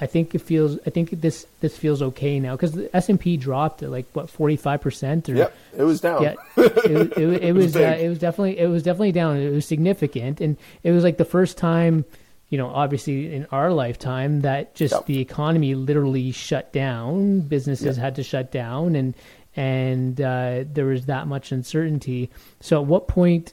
I 0.00 0.06
think 0.06 0.34
it 0.34 0.40
feels 0.40 0.78
I 0.86 0.90
think 0.90 1.10
this 1.20 1.46
this 1.60 1.76
feels 1.76 2.02
okay 2.02 2.38
now 2.40 2.52
because 2.52 2.72
the 2.72 2.94
S 2.96 3.08
and 3.08 3.18
P 3.18 3.36
dropped 3.36 3.82
at 3.82 3.90
like 3.90 4.06
what 4.12 4.28
forty 4.30 4.56
five 4.56 4.80
percent 4.80 5.28
or 5.28 5.34
yep, 5.34 5.56
it 5.76 5.82
was 5.84 6.00
down. 6.00 6.22
yeah, 6.22 6.34
it, 6.56 7.12
it, 7.18 7.42
it 7.44 7.52
was 7.54 7.74
uh, 7.76 7.96
it 8.00 8.08
was 8.08 8.18
definitely 8.18 8.58
it 8.58 8.68
was 8.68 8.82
definitely 8.82 9.12
down. 9.12 9.36
It 9.38 9.50
was 9.50 9.66
significant, 9.66 10.40
and 10.40 10.56
it 10.82 10.92
was 10.92 11.04
like 11.04 11.16
the 11.16 11.24
first 11.24 11.56
time 11.58 12.04
you 12.48 12.58
know, 12.58 12.68
obviously 12.68 13.34
in 13.34 13.44
our 13.50 13.72
lifetime, 13.72 14.42
that 14.42 14.72
just 14.76 14.94
Yep. 14.94 15.06
the 15.06 15.18
economy 15.18 15.74
literally 15.74 16.30
shut 16.30 16.72
down. 16.72 17.40
Businesses 17.40 17.96
Yep. 17.96 18.04
had 18.04 18.14
to 18.16 18.22
shut 18.22 18.52
down, 18.52 18.94
and 18.94 19.14
and 19.56 20.20
uh, 20.20 20.62
there 20.72 20.84
was 20.86 21.06
that 21.06 21.26
much 21.26 21.50
uncertainty. 21.50 22.30
So, 22.60 22.80
at 22.80 22.86
what 22.86 23.08
point, 23.08 23.52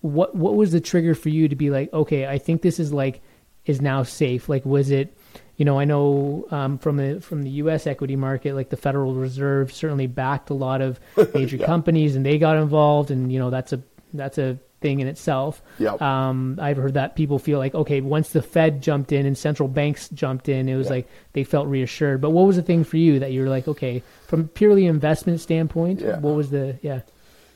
what 0.00 0.34
what 0.34 0.54
was 0.56 0.72
the 0.72 0.80
trigger 0.80 1.14
for 1.14 1.28
you 1.28 1.46
to 1.48 1.54
be 1.54 1.70
like, 1.70 1.92
okay, 1.92 2.26
I 2.26 2.38
think 2.38 2.62
this 2.62 2.80
is 2.80 2.92
like 2.92 3.20
is 3.64 3.80
now 3.80 4.02
safe? 4.02 4.48
Like, 4.48 4.64
was 4.66 4.90
it? 4.90 5.16
You 5.62 5.66
know, 5.66 5.78
I 5.78 5.84
know 5.84 6.44
um, 6.50 6.76
from 6.78 6.96
the 6.96 7.20
from 7.20 7.44
the 7.44 7.50
U.S. 7.62 7.86
equity 7.86 8.16
market, 8.16 8.56
like 8.56 8.70
the 8.70 8.76
Federal 8.76 9.14
Reserve 9.14 9.72
certainly 9.72 10.08
backed 10.08 10.50
a 10.50 10.54
lot 10.54 10.80
of 10.80 10.98
major 11.34 11.56
Yeah. 11.56 11.66
companies, 11.66 12.16
and 12.16 12.26
they 12.26 12.36
got 12.36 12.56
involved, 12.56 13.12
and 13.12 13.32
you 13.32 13.38
know 13.38 13.48
that's 13.50 13.72
a 13.72 13.80
that's 14.12 14.38
a 14.38 14.58
thing 14.80 14.98
in 14.98 15.06
itself. 15.06 15.62
Yep. 15.78 16.02
Um, 16.02 16.58
I've 16.60 16.78
heard 16.78 16.94
that 16.94 17.14
people 17.14 17.38
feel 17.38 17.60
like, 17.60 17.76
okay, 17.76 18.00
once 18.00 18.30
the 18.30 18.42
Fed 18.42 18.82
jumped 18.82 19.12
in 19.12 19.24
and 19.24 19.38
central 19.38 19.68
banks 19.68 20.08
jumped 20.08 20.48
in, 20.48 20.68
it 20.68 20.74
was 20.74 20.88
Yeah. 20.88 20.94
like 20.94 21.08
they 21.32 21.44
felt 21.44 21.68
reassured. 21.68 22.20
But 22.20 22.30
what 22.30 22.44
was 22.48 22.56
the 22.56 22.62
thing 22.62 22.82
for 22.82 22.96
you 22.96 23.20
that 23.20 23.30
you 23.30 23.42
were 23.42 23.48
like, 23.48 23.68
okay, 23.68 24.02
from 24.26 24.48
purely 24.48 24.86
investment 24.86 25.40
standpoint, 25.40 26.00
Yeah. 26.00 26.18
what 26.18 26.34
was 26.34 26.50
the 26.50 26.76
yeah? 26.82 27.02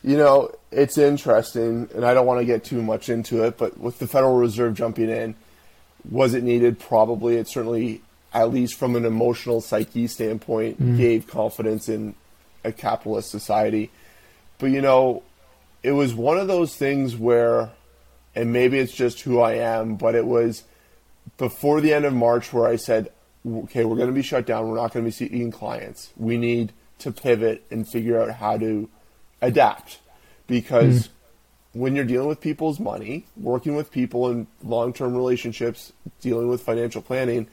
You 0.05 0.17
know, 0.17 0.53
it's 0.71 0.97
interesting, 0.97 1.89
and 1.93 2.05
I 2.05 2.15
don't 2.15 2.27
want 2.27 2.39
to 2.39 2.47
get 2.47 2.63
too 2.63 2.83
much 2.83 3.09
into 3.09 3.43
it, 3.43 3.59
but 3.59 3.77
with 3.79 3.99
the 3.99 4.07
Federal 4.07 4.37
Reserve 4.37 4.75
jumping 4.75 5.11
in, 5.11 5.35
was 6.11 6.35
it 6.35 6.43
needed? 6.43 6.79
Probably. 6.79 7.37
It 7.37 7.49
certainly, 7.49 8.03
at 8.33 8.53
least 8.53 8.75
from 8.75 8.97
an 8.97 9.05
emotional 9.05 9.61
psyche 9.61 10.07
standpoint, 10.07 10.81
mm-hmm. 10.81 10.97
gave 10.97 11.27
confidence 11.27 11.89
in 11.89 12.15
a 12.65 12.73
capitalist 12.73 13.31
society. 13.31 13.91
But, 14.59 14.71
you 14.71 14.81
know, 14.81 15.23
it 15.83 15.93
was 15.93 16.15
one 16.15 16.39
of 16.39 16.49
those 16.49 16.75
things 16.75 17.17
where, 17.17 17.71
and 18.35 18.53
maybe 18.53 18.79
it's 18.79 18.93
just 18.95 19.21
who 19.21 19.41
I 19.41 19.55
am, 19.55 19.97
but 19.97 20.15
it 20.15 20.27
was 20.27 20.65
before 21.39 21.81
the 21.81 21.93
end 21.93 22.05
of 22.05 22.13
March 22.13 22.53
where 22.53 22.67
I 22.67 22.77
said, 22.77 23.11
okay, 23.47 23.85
we're 23.85 23.97
going 23.97 24.09
to 24.09 24.15
be 24.15 24.23
shut 24.23 24.47
down. 24.47 24.69
We're 24.69 24.77
not 24.77 24.93
going 24.93 25.05
to 25.05 25.09
be 25.09 25.29
seeing 25.29 25.51
clients. 25.51 26.13
We 26.17 26.39
need 26.39 26.73
to 26.99 27.13
pivot 27.13 27.65
and 27.71 27.87
figure 27.87 28.21
out 28.21 28.31
how 28.31 28.57
to 28.59 28.89
adapt 29.41 30.01
because 30.47 31.09
mm-hmm. 31.09 31.16
When 31.77 31.95
you're 31.95 32.05
dealing 32.05 32.29
with 32.29 32.41
people's 32.41 32.81
money, 32.81 33.27
working 33.37 33.77
with 33.77 33.91
people 33.91 34.31
in 34.31 34.47
long 34.65 34.93
term 34.93 35.15
relationships, 35.15 35.93
dealing 36.21 36.49
with 36.49 36.63
financial 36.63 37.03
planning, 37.03 37.47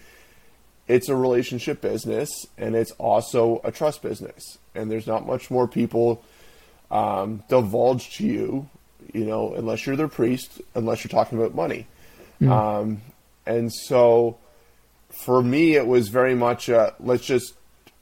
it's 0.87 1.09
a 1.09 1.15
relationship 1.15 1.81
business 1.81 2.29
and 2.57 2.75
it's 2.75 2.91
also 2.91 3.61
a 3.63 3.71
trust 3.71 4.01
business. 4.01 4.57
And 4.75 4.89
there's 4.89 5.07
not 5.07 5.25
much 5.25 5.51
more 5.51 5.67
people 5.67 6.23
um, 6.91 7.43
divulge 7.49 8.15
to 8.17 8.25
you, 8.25 8.69
you 9.13 9.25
know, 9.25 9.53
unless 9.55 9.85
you're 9.85 9.95
their 9.95 10.07
priest, 10.07 10.61
unless 10.75 11.03
you're 11.03 11.09
talking 11.09 11.37
about 11.37 11.53
money. 11.53 11.87
Um, 12.51 13.01
and 13.45 13.73
so 13.73 14.37
for 15.09 15.41
me, 15.41 15.75
it 15.75 15.85
was 15.85 16.09
very 16.09 16.35
much 16.35 16.69
uh, 16.69 16.91
let's 16.99 17.25
just, 17.25 17.53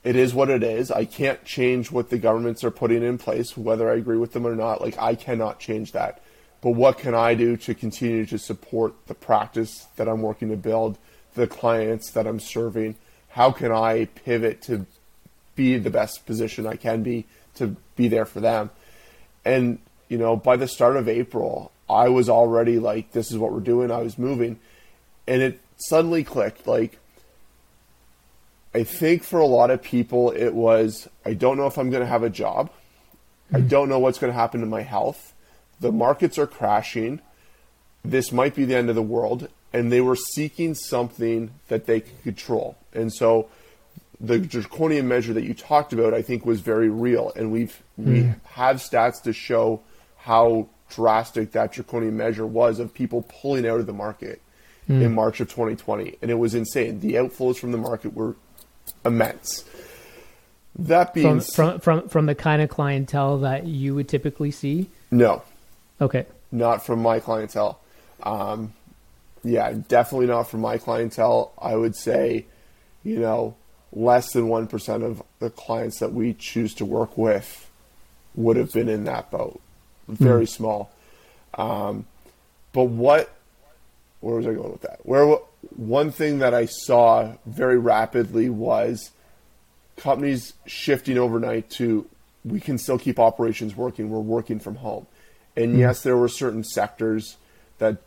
it 0.03 0.15
is 0.15 0.33
what 0.33 0.49
it 0.49 0.63
is. 0.63 0.91
I 0.91 1.05
can't 1.05 1.43
change 1.45 1.91
what 1.91 2.09
the 2.09 2.17
governments 2.17 2.63
are 2.63 2.71
putting 2.71 3.03
in 3.03 3.17
place, 3.17 3.55
whether 3.55 3.91
I 3.91 3.95
agree 3.95 4.17
with 4.17 4.33
them 4.33 4.47
or 4.47 4.55
not. 4.55 4.81
Like, 4.81 4.97
I 4.97 5.15
cannot 5.15 5.59
change 5.59 5.91
that. 5.91 6.21
But 6.61 6.71
what 6.71 6.99
can 6.99 7.15
I 7.15 7.33
do 7.35 7.57
to 7.57 7.73
continue 7.73 8.25
to 8.27 8.37
support 8.37 8.93
the 9.07 9.15
practice 9.15 9.87
that 9.95 10.07
I'm 10.07 10.21
working 10.21 10.49
to 10.49 10.57
build, 10.57 10.97
the 11.35 11.47
clients 11.47 12.11
that 12.11 12.27
I'm 12.27 12.39
serving? 12.39 12.95
How 13.29 13.51
can 13.51 13.71
I 13.71 14.05
pivot 14.05 14.61
to 14.63 14.85
be 15.55 15.77
the 15.77 15.89
best 15.89 16.25
position 16.25 16.67
I 16.67 16.75
can 16.75 17.03
be 17.03 17.25
to 17.55 17.75
be 17.95 18.07
there 18.07 18.25
for 18.25 18.39
them? 18.39 18.71
And, 19.45 19.79
you 20.07 20.17
know, 20.17 20.35
by 20.35 20.55
the 20.55 20.67
start 20.67 20.97
of 20.97 21.07
April, 21.07 21.71
I 21.89 22.09
was 22.09 22.29
already 22.29 22.79
like, 22.79 23.11
this 23.11 23.31
is 23.31 23.37
what 23.37 23.51
we're 23.51 23.59
doing. 23.59 23.91
I 23.91 24.01
was 24.01 24.17
moving. 24.17 24.59
And 25.27 25.41
it 25.41 25.59
suddenly 25.77 26.23
clicked. 26.23 26.67
Like, 26.67 26.97
I 28.73 28.83
think 28.83 29.23
for 29.23 29.39
a 29.39 29.45
lot 29.45 29.69
of 29.69 29.81
people, 29.81 30.31
it 30.31 30.53
was, 30.53 31.09
I 31.25 31.33
don't 31.33 31.57
know 31.57 31.67
if 31.67 31.77
I'm 31.77 31.89
going 31.89 32.01
to 32.01 32.07
have 32.07 32.23
a 32.23 32.29
job. 32.29 32.71
I 33.53 33.59
hmm. 33.59 33.67
don't 33.67 33.89
know 33.89 33.99
what's 33.99 34.17
going 34.17 34.31
to 34.31 34.37
happen 34.37 34.61
to 34.61 34.67
my 34.67 34.81
health. 34.81 35.33
The 35.79 35.91
markets 35.91 36.37
are 36.37 36.47
crashing. 36.47 37.21
This 38.03 38.31
might 38.31 38.55
be 38.55 38.65
the 38.65 38.75
end 38.75 38.89
of 38.89 38.95
the 38.95 39.01
world. 39.01 39.49
And 39.73 39.91
they 39.91 40.01
were 40.01 40.15
seeking 40.15 40.73
something 40.75 41.51
that 41.67 41.85
they 41.85 42.01
could 42.01 42.23
control. 42.23 42.77
And 42.93 43.13
so 43.13 43.49
the 44.19 44.39
draconian 44.39 45.07
measure 45.07 45.33
that 45.33 45.43
you 45.43 45.53
talked 45.53 45.93
about, 45.93 46.13
I 46.13 46.21
think, 46.21 46.45
was 46.45 46.61
very 46.61 46.89
real. 46.89 47.31
And 47.35 47.51
we've, 47.51 47.81
we 47.97 48.21
hmm. 48.21 48.31
have 48.43 48.77
stats 48.77 49.21
to 49.23 49.33
show 49.33 49.81
how 50.17 50.69
drastic 50.89 51.51
that 51.53 51.73
draconian 51.73 52.15
measure 52.15 52.45
was 52.45 52.79
of 52.79 52.93
people 52.93 53.23
pulling 53.41 53.65
out 53.65 53.79
of 53.79 53.85
the 53.85 53.93
market 53.93 54.41
hmm. 54.87 55.01
in 55.01 55.13
March 55.13 55.41
of 55.41 55.49
2020. 55.49 56.17
And 56.21 56.31
it 56.31 56.35
was 56.35 56.53
insane. 56.53 57.01
The 57.01 57.15
outflows 57.15 57.57
from 57.57 57.71
the 57.71 57.77
market 57.77 58.13
were 58.13 58.35
immense. 59.05 59.65
That 60.77 61.13
being 61.13 61.41
From 61.41 61.79
from 61.79 61.79
from 61.79 62.09
from 62.09 62.25
the 62.27 62.35
kind 62.35 62.61
of 62.61 62.69
clientele 62.69 63.39
that 63.39 63.65
you 63.65 63.93
would 63.95 64.07
typically 64.07 64.51
see. 64.51 64.89
no, 65.11 65.41
Okay. 65.99 66.25
not 66.51 66.85
from 66.85 67.01
my 67.01 67.19
clientele. 67.19 67.79
Um, 68.23 68.73
yeah, 69.43 69.73
definitely 69.87 70.27
not 70.27 70.43
from 70.49 70.61
my 70.61 70.77
clientele. 70.77 71.51
I 71.59 71.75
would 71.75 71.95
say, 71.95 72.45
you 73.03 73.19
know, 73.19 73.55
less 73.91 74.31
than 74.33 74.47
1% 74.47 75.03
of 75.03 75.21
the 75.39 75.49
clients 75.49 75.99
that 75.99 76.13
we 76.13 76.33
choose 76.33 76.73
to 76.75 76.85
work 76.85 77.17
with 77.17 77.69
would 78.35 78.55
have 78.55 78.71
been 78.71 78.87
in 78.87 79.03
that 79.05 79.29
boat. 79.31 79.59
Very 80.07 80.45
small. 80.45 80.91
Um, 81.55 82.05
but 82.73 82.85
what, 82.85 83.29
where 84.21 84.35
was 84.35 84.45
I 84.47 84.53
going 84.53 84.71
with 84.71 84.81
that? 84.81 84.99
Where, 85.03 85.37
one 85.75 86.11
thing 86.11 86.39
that 86.39 86.53
I 86.53 86.65
saw 86.65 87.33
very 87.45 87.77
rapidly 87.77 88.49
was 88.49 89.11
companies 89.97 90.53
shifting 90.65 91.17
overnight 91.17 91.69
to 91.71 92.07
we 92.43 92.59
can 92.59 92.77
still 92.77 92.97
keep 92.97 93.19
operations 93.19 93.75
working. 93.75 94.09
We're 94.09 94.19
working 94.19 94.59
from 94.59 94.75
home. 94.77 95.07
And 95.55 95.73
hmm. 95.73 95.79
yes, 95.79 96.03
there 96.03 96.17
were 96.17 96.27
certain 96.27 96.63
sectors 96.63 97.37
that 97.77 97.97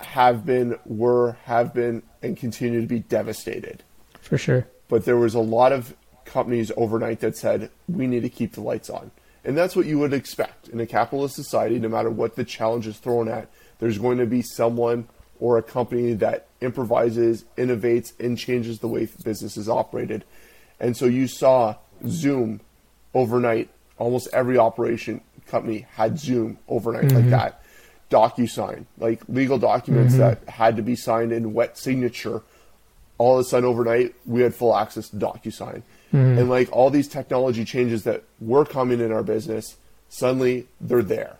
have 0.00 0.46
been, 0.46 0.78
were, 0.86 1.32
have 1.44 1.74
been, 1.74 2.02
and 2.22 2.36
continue 2.36 2.80
to 2.80 2.86
be 2.86 3.00
devastated. 3.00 3.82
For 4.20 4.38
sure. 4.38 4.66
But 4.88 5.04
there 5.04 5.16
was 5.16 5.34
a 5.34 5.40
lot 5.40 5.72
of 5.72 5.94
companies 6.24 6.70
overnight 6.76 7.20
that 7.20 7.36
said, 7.36 7.70
we 7.88 8.06
need 8.06 8.22
to 8.22 8.28
keep 8.28 8.52
the 8.52 8.60
lights 8.60 8.90
on. 8.90 9.10
And 9.44 9.56
that's 9.56 9.74
what 9.74 9.86
you 9.86 9.98
would 9.98 10.12
expect 10.12 10.68
in 10.68 10.80
a 10.80 10.86
capitalist 10.86 11.34
society, 11.34 11.78
no 11.78 11.88
matter 11.88 12.10
what 12.10 12.36
the 12.36 12.44
challenge 12.44 12.86
is 12.86 12.98
thrown 12.98 13.28
at. 13.28 13.48
There's 13.78 13.98
going 13.98 14.18
to 14.18 14.26
be 14.26 14.42
someone 14.42 15.08
or 15.40 15.58
a 15.58 15.62
company 15.62 16.14
that 16.14 16.46
improvises, 16.60 17.44
innovates, 17.56 18.12
and 18.18 18.36
changes 18.36 18.80
the 18.80 18.88
way 18.88 19.08
business 19.24 19.56
is 19.56 19.68
operated. 19.68 20.24
And 20.80 20.96
so 20.96 21.06
you 21.06 21.26
saw 21.28 21.76
Zoom 22.06 22.60
overnight. 23.14 23.68
Almost 23.98 24.28
every 24.32 24.58
operation 24.58 25.20
company 25.46 25.86
had 25.94 26.18
Zoom 26.18 26.58
overnight 26.68 27.04
like 27.04 27.12
mm-hmm. 27.12 27.30
that. 27.30 27.62
DocuSign, 28.10 28.86
like 28.98 29.20
legal 29.28 29.58
documents 29.58 30.14
mm-hmm. 30.14 30.22
that 30.22 30.48
had 30.48 30.76
to 30.76 30.82
be 30.82 30.96
signed 30.96 31.32
in 31.32 31.52
wet 31.52 31.76
signature. 31.76 32.42
All 33.18 33.34
of 33.34 33.40
a 33.40 33.44
sudden, 33.44 33.68
overnight, 33.68 34.14
we 34.24 34.42
had 34.42 34.54
full 34.54 34.74
access 34.74 35.08
to 35.10 35.16
DocuSign. 35.16 35.82
Mm-hmm. 36.12 36.38
And 36.38 36.48
like 36.48 36.70
all 36.72 36.90
these 36.90 37.08
technology 37.08 37.64
changes 37.64 38.04
that 38.04 38.22
were 38.40 38.64
coming 38.64 39.00
in 39.00 39.12
our 39.12 39.22
business, 39.22 39.76
suddenly 40.08 40.68
they're 40.80 41.02
there. 41.02 41.36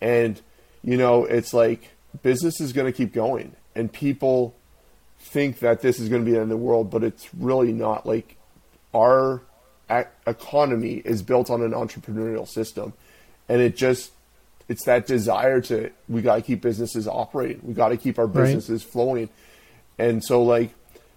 And, 0.00 0.40
you 0.82 0.96
know, 0.96 1.24
it's 1.24 1.52
like 1.52 1.90
business 2.22 2.60
is 2.60 2.72
going 2.72 2.86
to 2.86 2.96
keep 2.96 3.12
going. 3.12 3.54
And 3.74 3.92
people 3.92 4.54
think 5.20 5.60
that 5.60 5.80
this 5.82 6.00
is 6.00 6.08
going 6.08 6.22
to 6.22 6.26
be 6.26 6.32
the 6.32 6.38
end 6.40 6.44
of 6.44 6.58
the 6.58 6.64
world, 6.64 6.90
but 6.90 7.02
it's 7.04 7.28
really 7.34 7.72
not. 7.72 8.06
Like 8.06 8.36
our 8.94 9.42
economy 10.26 11.02
is 11.04 11.22
built 11.22 11.50
on 11.50 11.62
an 11.62 11.72
entrepreneurial 11.72 12.46
system, 12.46 12.92
and 13.48 13.60
it 13.60 13.76
just 13.76 14.12
it's 14.68 14.84
that 14.84 15.06
desire 15.06 15.60
to 15.62 15.90
we 16.08 16.20
got 16.22 16.36
to 16.36 16.42
keep 16.42 16.60
businesses 16.60 17.08
operating, 17.08 17.60
we 17.62 17.74
got 17.74 17.88
to 17.88 17.96
keep 17.96 18.18
our 18.18 18.26
Right. 18.26 18.44
businesses 18.44 18.82
flowing, 18.82 19.28
and 19.98 20.22
so 20.24 20.42
like 20.42 20.70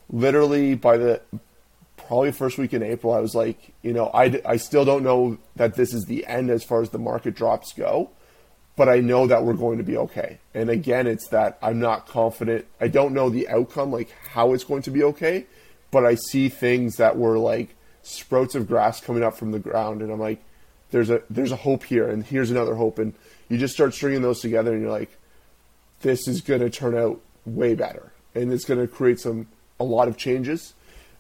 literally 0.10 0.76
by 0.76 0.98
the 0.98 1.22
probably 1.98 2.32
first 2.32 2.58
week 2.58 2.74
in 2.74 2.84
April, 2.84 3.14
I 3.14 3.20
was 3.20 3.34
like, 3.36 3.74
you 3.82 3.94
know, 3.94 4.10
I, 4.14 4.42
I 4.46 4.58
still 4.58 4.84
don't 4.84 5.04
know 5.04 5.38
that 5.56 5.76
this 5.76 5.94
is 5.94 6.06
the 6.06 6.26
end 6.26 6.50
as 6.50 6.64
far 6.64 6.82
as 6.82 6.90
the 6.90 6.98
market 7.00 7.36
drops 7.36 7.72
go, 7.74 8.10
but 8.82 8.90
I 8.90 9.00
know 9.00 9.28
that 9.28 9.44
we're 9.44 9.54
going 9.54 9.78
to 9.78 9.84
be 9.84 9.96
okay. 9.96 10.40
And 10.56 10.68
again, 10.68 11.06
it's 11.06 11.28
that 11.28 11.60
I'm 11.62 11.80
not 11.80 12.08
confident. 12.08 12.66
I 12.80 12.88
don't 12.88 13.14
know 13.14 13.30
the 13.30 13.48
outcome, 13.48 13.92
like 13.92 14.10
how 14.32 14.54
it's 14.54 14.64
going 14.64 14.82
to 14.82 14.90
be 14.90 15.04
okay, 15.04 15.46
but 15.92 16.04
I 16.04 16.16
see 16.16 16.50
things 16.50 16.96
that 16.96 17.16
were 17.16 17.38
like 17.38 17.76
sprouts 18.02 18.56
of 18.56 18.68
grass 18.68 19.00
coming 19.00 19.22
up 19.22 19.38
from 19.38 19.52
the 19.52 19.60
ground, 19.60 20.02
and 20.02 20.12
I'm 20.12 20.20
like, 20.20 20.44
there's 20.90 21.12
a 21.12 21.22
there's 21.30 21.52
a 21.52 21.58
hope 21.58 21.84
here, 21.84 22.10
and 22.10 22.26
here's 22.26 22.50
another 22.50 22.74
hope, 22.74 22.98
and 22.98 23.14
you 23.50 23.60
just 23.60 23.76
start 23.76 23.94
stringing 23.94 24.24
those 24.24 24.40
together, 24.40 24.74
and 24.74 24.82
you're 24.82 24.90
like, 24.90 25.16
this 26.02 26.28
is 26.28 26.42
going 26.42 26.62
to 26.62 26.72
turn 26.72 26.98
out 26.98 27.22
way 27.46 27.76
better, 27.76 28.12
and 28.34 28.52
it's 28.52 28.66
going 28.66 28.80
to 28.80 28.88
create 28.88 29.20
some 29.20 29.46
a 29.80 29.84
lot 29.84 30.08
of 30.08 30.18
changes. 30.18 30.74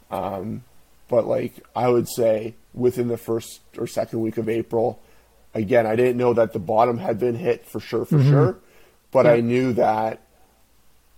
Um, 0.10 0.64
but 1.10 1.28
like 1.28 1.64
I 1.76 1.90
would 1.90 2.10
say 2.10 2.56
within 2.74 3.08
the 3.08 3.18
first 3.18 3.60
or 3.78 3.86
second 3.86 4.22
week 4.22 4.40
of 4.40 4.50
April, 4.50 5.00
again, 5.54 5.86
I 5.86 5.96
didn't 5.96 6.18
know 6.18 6.34
that 6.34 6.54
the 6.54 6.60
bottom 6.60 6.98
had 6.98 7.20
been 7.20 7.36
hit 7.36 7.66
for 7.66 7.80
sure, 7.80 8.06
for 8.06 8.18
mm-hmm. 8.18 8.30
sure, 8.30 8.60
but 9.12 9.28
I 9.28 9.42
knew 9.42 9.74
that 9.74 10.22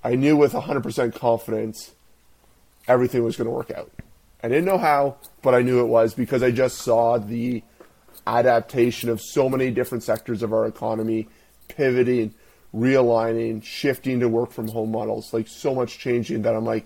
I 0.03 0.15
knew 0.15 0.35
with 0.35 0.53
100% 0.53 1.15
confidence 1.15 1.93
everything 2.87 3.23
was 3.23 3.37
going 3.37 3.45
to 3.45 3.51
work 3.51 3.71
out. 3.71 3.91
I 4.43 4.49
didn't 4.49 4.65
know 4.65 4.77
how, 4.77 5.15
but 5.41 5.55
I 5.55 5.61
knew 5.61 5.79
it 5.79 5.87
was 5.87 6.13
because 6.13 6.43
I 6.43 6.51
just 6.51 6.79
saw 6.79 7.17
the 7.17 7.63
adaptation 8.27 9.09
of 9.09 9.21
so 9.21 9.49
many 9.49 9.71
different 9.71 10.03
sectors 10.03 10.43
of 10.43 10.51
our 10.51 10.65
economy 10.65 11.29
pivoting, 11.69 12.33
realigning, 12.75 13.63
shifting 13.63 14.19
to 14.19 14.27
work 14.27 14.51
from 14.51 14.67
home 14.67 14.91
models, 14.91 15.33
like 15.33 15.47
so 15.47 15.73
much 15.73 15.97
changing 15.99 16.41
that 16.41 16.55
I'm 16.55 16.65
like, 16.65 16.85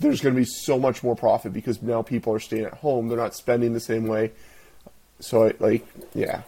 there's 0.00 0.20
going 0.20 0.34
to 0.34 0.40
be 0.40 0.46
so 0.46 0.78
much 0.78 1.04
more 1.04 1.14
profit 1.14 1.52
because 1.52 1.80
now 1.82 2.02
people 2.02 2.32
are 2.32 2.40
staying 2.40 2.64
at 2.64 2.74
home. 2.74 3.08
They're 3.08 3.18
not 3.18 3.34
spending 3.34 3.72
the 3.72 3.80
same 3.80 4.06
way. 4.06 4.32
So, 5.20 5.52
like, 5.60 5.86
yeah. 6.14 6.42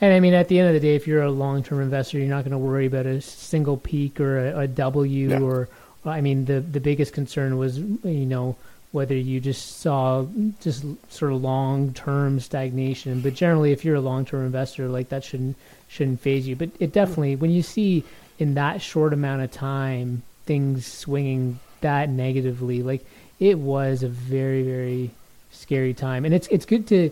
And 0.00 0.12
I 0.14 0.20
mean, 0.20 0.34
at 0.34 0.48
the 0.48 0.58
end 0.58 0.68
of 0.68 0.74
the 0.74 0.80
day, 0.80 0.94
if 0.94 1.06
you're 1.06 1.22
a 1.22 1.30
long-term 1.30 1.80
investor, 1.80 2.18
you're 2.18 2.26
not 2.28 2.42
going 2.44 2.52
to 2.52 2.58
worry 2.58 2.86
about 2.86 3.06
a 3.06 3.20
single 3.20 3.76
peak 3.76 4.18
or 4.20 4.48
a, 4.48 4.60
a 4.60 4.66
W 4.66 5.28
Yeah. 5.28 5.40
or, 5.40 5.68
I 6.04 6.20
mean, 6.20 6.46
the 6.46 6.60
the 6.60 6.80
biggest 6.80 7.12
concern 7.12 7.58
was, 7.58 7.78
you 7.78 8.26
know, 8.26 8.56
whether 8.92 9.14
you 9.14 9.40
just 9.40 9.80
saw 9.80 10.26
just 10.60 10.84
sort 11.10 11.32
of 11.32 11.42
long-term 11.42 12.40
stagnation. 12.40 13.20
But 13.20 13.34
generally, 13.34 13.72
if 13.72 13.84
you're 13.84 13.96
a 13.96 14.00
long-term 14.00 14.46
investor, 14.46 14.88
like 14.88 15.10
that 15.10 15.22
shouldn't 15.22 15.56
shouldn't 15.88 16.20
faze 16.20 16.48
you. 16.48 16.56
But 16.56 16.70
it 16.80 16.92
definitely, 16.92 17.36
when 17.36 17.50
you 17.50 17.62
see 17.62 18.02
in 18.38 18.54
that 18.54 18.80
short 18.80 19.12
amount 19.12 19.42
of 19.42 19.52
time 19.52 20.22
things 20.46 20.86
swinging 20.86 21.58
that 21.82 22.08
negatively, 22.08 22.82
like 22.82 23.04
it 23.38 23.58
was 23.58 24.02
a 24.02 24.08
very 24.08 24.62
very 24.62 25.10
scary 25.52 25.92
time. 25.92 26.24
And 26.24 26.32
it's 26.32 26.48
it's 26.48 26.64
good 26.64 26.86
to, 26.88 27.10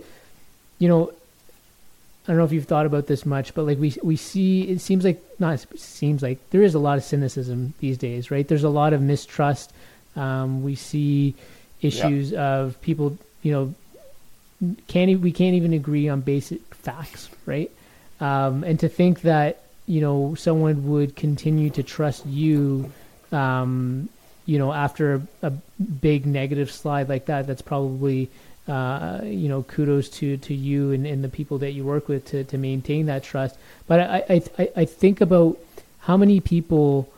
you 0.78 0.88
know, 0.88 1.12
I 2.28 2.32
don't 2.32 2.38
know 2.38 2.44
if 2.44 2.52
you've 2.52 2.66
thought 2.66 2.86
about 2.86 3.06
this 3.06 3.24
much, 3.24 3.54
but 3.54 3.64
like 3.64 3.78
we 3.78 3.94
we 4.02 4.16
see, 4.16 4.62
it 4.62 4.80
seems 4.80 5.02
like 5.02 5.22
not 5.38 5.54
it 5.54 5.80
seems 5.80 6.22
like 6.22 6.38
there 6.50 6.62
is 6.62 6.74
a 6.74 6.78
lot 6.78 6.98
of 6.98 7.04
cynicism 7.04 7.72
these 7.80 7.96
days, 7.96 8.30
right? 8.30 8.46
There's 8.46 8.64
a 8.64 8.68
lot 8.68 8.92
of 8.92 9.00
mistrust. 9.00 9.72
Um, 10.14 10.62
we 10.62 10.74
see 10.74 11.34
issues 11.80 12.32
of 12.34 12.80
people, 12.82 13.16
you 13.42 13.52
know, 13.52 14.74
can't 14.88 15.20
we 15.20 15.32
can't 15.32 15.54
even 15.54 15.72
agree 15.72 16.08
on 16.08 16.20
basic 16.20 16.60
facts, 16.74 17.30
right? 17.46 17.70
Um, 18.20 18.64
and 18.64 18.78
to 18.80 18.88
think 18.88 19.22
that 19.22 19.62
you 19.86 20.02
know 20.02 20.34
someone 20.34 20.88
would 20.90 21.16
continue 21.16 21.70
to 21.70 21.82
trust 21.82 22.26
you, 22.26 22.92
um, 23.32 24.10
you 24.44 24.58
know, 24.58 24.72
after 24.72 25.14
a, 25.14 25.22
a 25.46 25.50
big 25.50 26.26
negative 26.26 26.70
slide 26.70 27.08
like 27.08 27.26
that, 27.26 27.46
that's 27.46 27.62
probably 27.62 28.28
uh, 28.68 29.20
you 29.24 29.48
know, 29.48 29.62
kudos 29.62 30.09
to, 30.11 30.37
to 30.38 30.54
you 30.54 30.92
and, 30.92 31.07
and 31.07 31.24
the 31.24 31.28
people 31.28 31.59
that 31.59 31.72
you 31.72 31.85
work 31.85 32.09
with 32.09 32.24
to, 32.26 32.44
to 32.44 32.59
maintain 32.59 33.07
that 33.07 33.22
trust. 33.24 33.57
But 33.87 34.00
I, 34.00 34.24
I, 34.28 34.42
I- 34.59 34.70
I 34.76 34.85
think 34.85 35.20
about 35.20 35.59
how 36.00 36.16
many 36.16 36.40
people, 36.40 37.09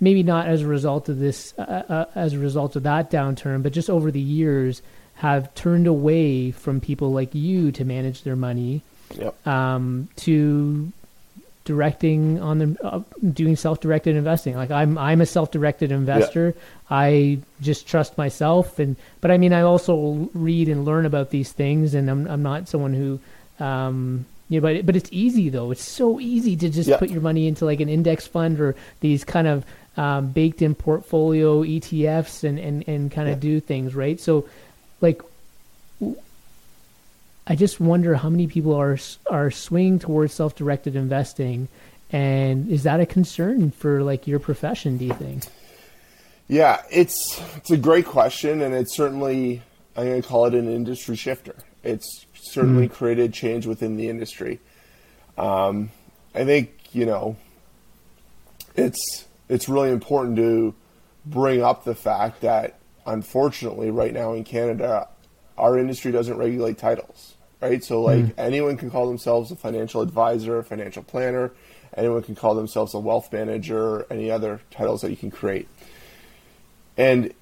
maybe 0.00 0.22
not 0.22 0.46
as 0.46 0.62
a 0.62 0.66
result 0.66 1.08
of 1.08 1.18
this, 1.18 1.54
uh, 1.58 1.62
uh, 1.62 2.04
as 2.14 2.32
a 2.34 2.38
result 2.38 2.76
of 2.76 2.82
that 2.84 3.10
downturn, 3.10 3.62
but 3.62 3.72
just 3.72 3.88
over 3.90 4.10
the 4.10 4.20
years, 4.20 4.82
have 5.16 5.54
turned 5.54 5.86
away 5.86 6.50
from 6.50 6.80
people 6.80 7.10
like 7.12 7.34
you 7.34 7.72
to 7.72 7.84
manage 7.84 8.22
their 8.22 8.36
money, 8.36 8.82
Yep. 9.14 9.46
um, 9.46 10.08
to 10.16 10.92
directing 11.66 12.40
on 12.40 12.58
the 12.58 12.76
uh, 12.82 13.00
doing 13.32 13.54
self-directed 13.56 14.16
investing 14.16 14.56
like 14.56 14.70
i'm 14.70 14.96
i'm 14.96 15.20
a 15.20 15.26
self-directed 15.26 15.92
investor 15.92 16.54
i 16.88 17.38
just 17.60 17.86
trust 17.86 18.16
myself 18.16 18.78
and 18.78 18.96
but 19.20 19.30
i 19.30 19.36
mean 19.36 19.52
i 19.52 19.60
also 19.60 20.30
read 20.32 20.68
and 20.68 20.84
learn 20.86 21.04
about 21.04 21.28
these 21.30 21.52
things 21.52 21.92
and 21.94 22.08
i'm 22.08 22.26
i'm 22.28 22.42
not 22.42 22.68
someone 22.68 22.94
who 22.94 23.20
um 23.62 24.24
you 24.48 24.60
know, 24.60 24.68
but 24.68 24.86
but 24.86 24.94
it's 24.94 25.08
easy 25.10 25.48
though. 25.48 25.72
It's 25.72 25.82
so 25.82 26.20
easy 26.20 26.54
to 26.54 26.68
just 26.70 26.88
Yeah. 26.88 26.98
put 26.98 27.10
your 27.10 27.20
money 27.20 27.48
into 27.48 27.64
like 27.64 27.80
an 27.80 27.88
index 27.88 28.28
fund 28.28 28.60
or 28.60 28.76
these 29.00 29.24
kind 29.24 29.48
of 29.48 29.64
um, 29.96 30.28
baked 30.28 30.62
in 30.62 30.76
portfolio 30.76 31.64
ETFs 31.64 32.44
and 32.44 32.56
and 32.56 32.84
and 32.86 33.10
kind 33.10 33.28
of 33.28 33.42
Yeah. 33.42 33.50
do 33.50 33.58
things 33.58 33.96
right. 33.96 34.20
So, 34.20 34.46
like, 35.00 35.20
I 37.46 37.54
just 37.54 37.80
wonder 37.80 38.14
how 38.14 38.28
many 38.28 38.46
people 38.46 38.74
are 38.74 38.98
are 39.30 39.50
swinging 39.50 39.98
towards 39.98 40.34
self 40.34 40.54
directed 40.56 40.96
investing, 40.96 41.68
and 42.10 42.68
is 42.68 42.82
that 42.82 43.00
a 43.00 43.06
concern 43.06 43.70
for 43.70 44.02
like 44.02 44.26
your 44.26 44.38
profession? 44.38 44.96
Do 44.96 45.04
you 45.04 45.14
think? 45.14 45.44
Yeah, 46.48 46.82
it's 46.90 47.40
it's 47.56 47.70
a 47.70 47.76
great 47.76 48.06
question, 48.06 48.62
and 48.62 48.74
it's 48.74 48.96
certainly 48.96 49.62
I'm 49.96 50.06
going 50.06 50.22
to 50.22 50.28
call 50.28 50.46
it 50.46 50.54
an 50.54 50.68
industry 50.68 51.16
shifter. 51.16 51.54
It's 51.82 52.26
certainly 52.34 52.88
created 52.88 53.32
change 53.32 53.66
within 53.66 53.96
the 53.96 54.08
industry. 54.08 54.60
Um, 55.38 55.90
I 56.34 56.44
think 56.44 56.72
you 56.92 57.06
know 57.06 57.36
it's 58.74 59.26
it's 59.48 59.68
really 59.68 59.90
important 59.90 60.36
to 60.36 60.74
bring 61.24 61.62
up 61.62 61.84
the 61.84 61.94
fact 61.94 62.40
that 62.40 62.78
unfortunately, 63.06 63.90
right 63.90 64.12
now 64.12 64.32
in 64.32 64.44
Canada, 64.44 65.08
our 65.56 65.78
industry 65.78 66.12
doesn't 66.12 66.36
regulate 66.36 66.76
titles. 66.78 67.35
Right, 67.68 67.82
so 67.82 68.02
like 68.02 68.32
anyone 68.38 68.76
can 68.76 68.90
call 68.90 69.08
themselves 69.08 69.50
a 69.50 69.56
financial 69.56 70.00
advisor, 70.02 70.58
a 70.58 70.64
financial 70.64 71.02
planner. 71.02 71.52
Anyone 71.96 72.22
can 72.22 72.34
call 72.34 72.54
themselves 72.54 72.94
a 72.94 72.98
wealth 72.98 73.32
manager, 73.32 74.06
any 74.10 74.30
other 74.30 74.60
titles 74.70 75.00
that 75.00 75.10
you 75.10 75.16
can 75.16 75.30
create. 75.30 75.68
And 76.96 77.32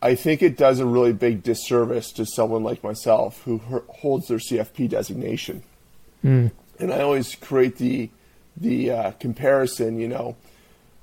I 0.00 0.14
think 0.14 0.42
it 0.42 0.56
does 0.56 0.78
a 0.78 0.86
really 0.86 1.12
big 1.12 1.42
disservice 1.42 2.12
to 2.12 2.24
someone 2.24 2.62
like 2.62 2.84
myself 2.84 3.42
who 3.42 3.58
holds 3.88 4.28
their 4.28 4.38
CFP 4.38 4.88
designation. 4.90 5.64
And 6.78 6.92
I 6.92 7.00
always 7.00 7.34
create 7.34 7.78
the 7.78 8.10
the 8.56 8.90
uh, 8.92 9.10
comparison. 9.12 9.98
You 9.98 10.08
know, 10.08 10.36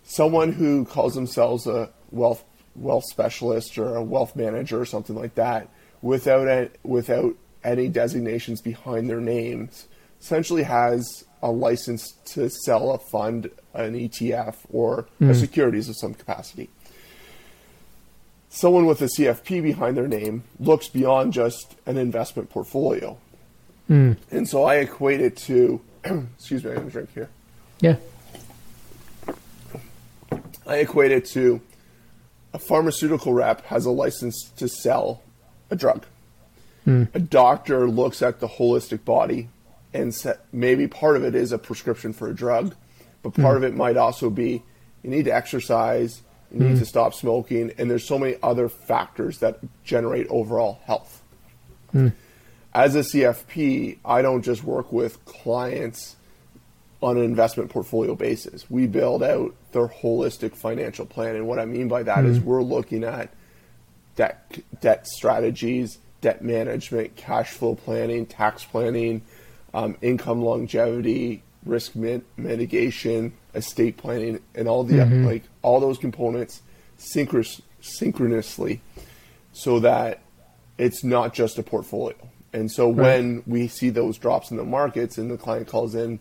someone 0.06 0.54
who 0.54 0.86
calls 0.86 1.16
themselves 1.16 1.68
a 1.68 1.90
wealth 2.12 2.44
wealth 2.76 3.06
specialist 3.10 3.78
or 3.78 3.96
a 3.96 4.04
wealth 4.04 4.36
manager 4.36 4.80
or 4.80 4.86
something 4.86 5.16
like 5.16 5.36
that, 5.36 5.68
without 6.02 6.48
a, 6.48 6.70
without 6.84 7.36
any 7.66 7.90
designations 7.90 8.62
behind 8.62 9.10
their 9.10 9.20
names, 9.20 9.88
essentially 10.22 10.64
has 10.64 11.26
a 11.42 11.52
license 11.52 12.14
to 12.26 12.50
sell 12.50 12.92
a 12.92 12.98
fund, 12.98 13.50
an 13.74 13.94
ETF, 13.94 14.56
or 14.72 15.08
hmm. 15.20 15.30
a 15.30 15.36
securities 15.36 15.90
of 15.90 15.98
some 15.98 16.14
capacity 16.14 16.70
someone 18.56 18.86
with 18.86 19.02
a 19.02 19.06
CFP 19.06 19.62
behind 19.62 19.98
their 19.98 20.08
name 20.08 20.44
looks 20.60 20.88
beyond 20.88 21.34
just 21.34 21.76
an 21.86 21.98
investment 21.98 22.50
portfolio. 22.50 23.18
Hmm. 23.88 24.14
And 24.32 24.48
so 24.48 24.64
I 24.64 24.76
equate 24.76 25.20
it 25.20 25.36
to, 25.38 25.82
excuse 26.04 26.64
me, 26.64 26.72
I'm 26.72 26.78
going 26.78 26.88
to 26.88 26.92
drink 26.92 27.14
here. 27.14 27.30
Yeah. 27.82 27.98
I 30.66 30.78
equate 30.78 31.12
it 31.12 31.26
to 31.34 31.62
a 32.54 32.60
pharmaceutical 32.60 33.34
rep 33.34 33.66
has 33.66 33.86
a 33.86 33.92
license 33.92 34.52
to 34.56 34.70
sell 34.70 35.22
a 35.70 35.76
drug. 35.76 36.06
A 36.86 37.20
doctor 37.20 37.90
looks 37.90 38.22
at 38.22 38.40
the 38.40 38.48
holistic 38.48 39.04
body, 39.04 39.50
and 39.94 40.14
sa- 40.14 40.34
maybe 40.52 40.88
part 40.88 41.16
of 41.16 41.24
it 41.24 41.34
is 41.34 41.52
a 41.52 41.58
prescription 41.58 42.14
for 42.14 42.28
a 42.28 42.36
drug, 42.36 42.76
but 43.24 43.34
part 43.34 43.58
hmm. 43.58 43.64
of 43.64 43.72
it 43.72 43.76
might 43.76 43.98
also 43.98 44.30
be 44.30 44.62
you 45.04 45.10
need 45.10 45.26
to 45.26 45.34
exercise, 45.34 46.22
you 46.52 46.60
need 46.60 46.74
hmm. 46.74 46.80
to 46.80 46.86
stop 46.86 47.14
smoking, 47.14 47.72
and 47.78 47.90
there's 47.90 48.08
so 48.08 48.20
many 48.20 48.36
other 48.44 48.70
factors 48.70 49.40
that 49.40 49.60
generate 49.84 50.28
overall 50.28 50.80
health. 50.86 51.22
Hmm. 51.92 52.10
As 52.74 52.96
a 52.96 53.00
CFP, 53.00 54.00
I 54.04 54.22
don't 54.22 54.42
just 54.42 54.64
work 54.64 54.92
with 54.92 55.24
clients 55.26 56.18
on 57.02 57.18
an 57.18 57.24
investment 57.24 57.70
portfolio 57.70 58.16
basis. 58.16 58.70
We 58.70 58.88
build 58.88 59.24
out 59.24 59.56
their 59.72 59.88
holistic 59.88 60.56
financial 60.56 61.06
plan, 61.06 61.36
and 61.36 61.48
what 61.48 61.60
I 61.60 61.66
mean 61.66 61.88
by 61.88 62.04
that 62.04 62.26
is 62.26 62.40
we're 62.40 62.64
looking 62.64 63.04
at 63.04 63.30
debt 64.16 64.60
debt 64.82 65.08
strategies, 65.08 66.00
debt 66.26 66.42
management, 66.44 67.16
cash 67.16 67.52
flow 67.52 67.76
planning, 67.76 68.26
tax 68.26 68.66
planning, 68.66 69.22
um, 69.76 69.96
income 70.02 70.42
longevity, 70.42 71.44
risk 71.64 71.96
mit- 71.96 72.26
mitigation, 72.36 73.32
estate 73.54 73.96
planning, 73.96 74.40
and 74.56 74.68
all 74.68 74.84
the 74.84 75.06
like 75.06 75.44
all 75.62 75.80
those 75.80 76.00
components 76.00 76.64
synchronous, 76.98 77.62
synchronously, 77.80 78.82
so 79.54 79.80
that 79.80 80.22
it's 80.80 81.04
not 81.04 81.36
just 81.36 81.60
a 81.60 81.64
portfolio. 81.64 82.18
And 82.52 82.72
so 82.72 82.90
when 82.90 83.44
we 83.46 83.68
see 83.68 83.92
those 83.92 84.18
drops 84.18 84.50
in 84.50 84.58
the 84.58 84.64
markets 84.64 85.20
and 85.20 85.30
the 85.30 85.38
client 85.38 85.68
calls 85.68 85.94
in 85.94 86.20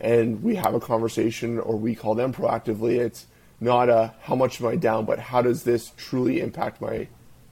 and 0.00 0.42
we 0.42 0.54
have 0.54 0.72
a 0.72 0.80
conversation 0.80 1.58
or 1.58 1.76
we 1.76 1.94
call 1.94 2.14
them 2.14 2.32
proactively, 2.32 2.98
it's 2.98 3.26
not 3.60 3.90
a 3.90 4.14
how 4.22 4.36
much 4.36 4.58
am 4.62 4.68
I 4.68 4.76
down, 4.76 5.04
but 5.04 5.18
how 5.18 5.42
does 5.42 5.64
this 5.64 5.92
truly 5.98 6.40
impact 6.40 6.80
my 6.80 7.08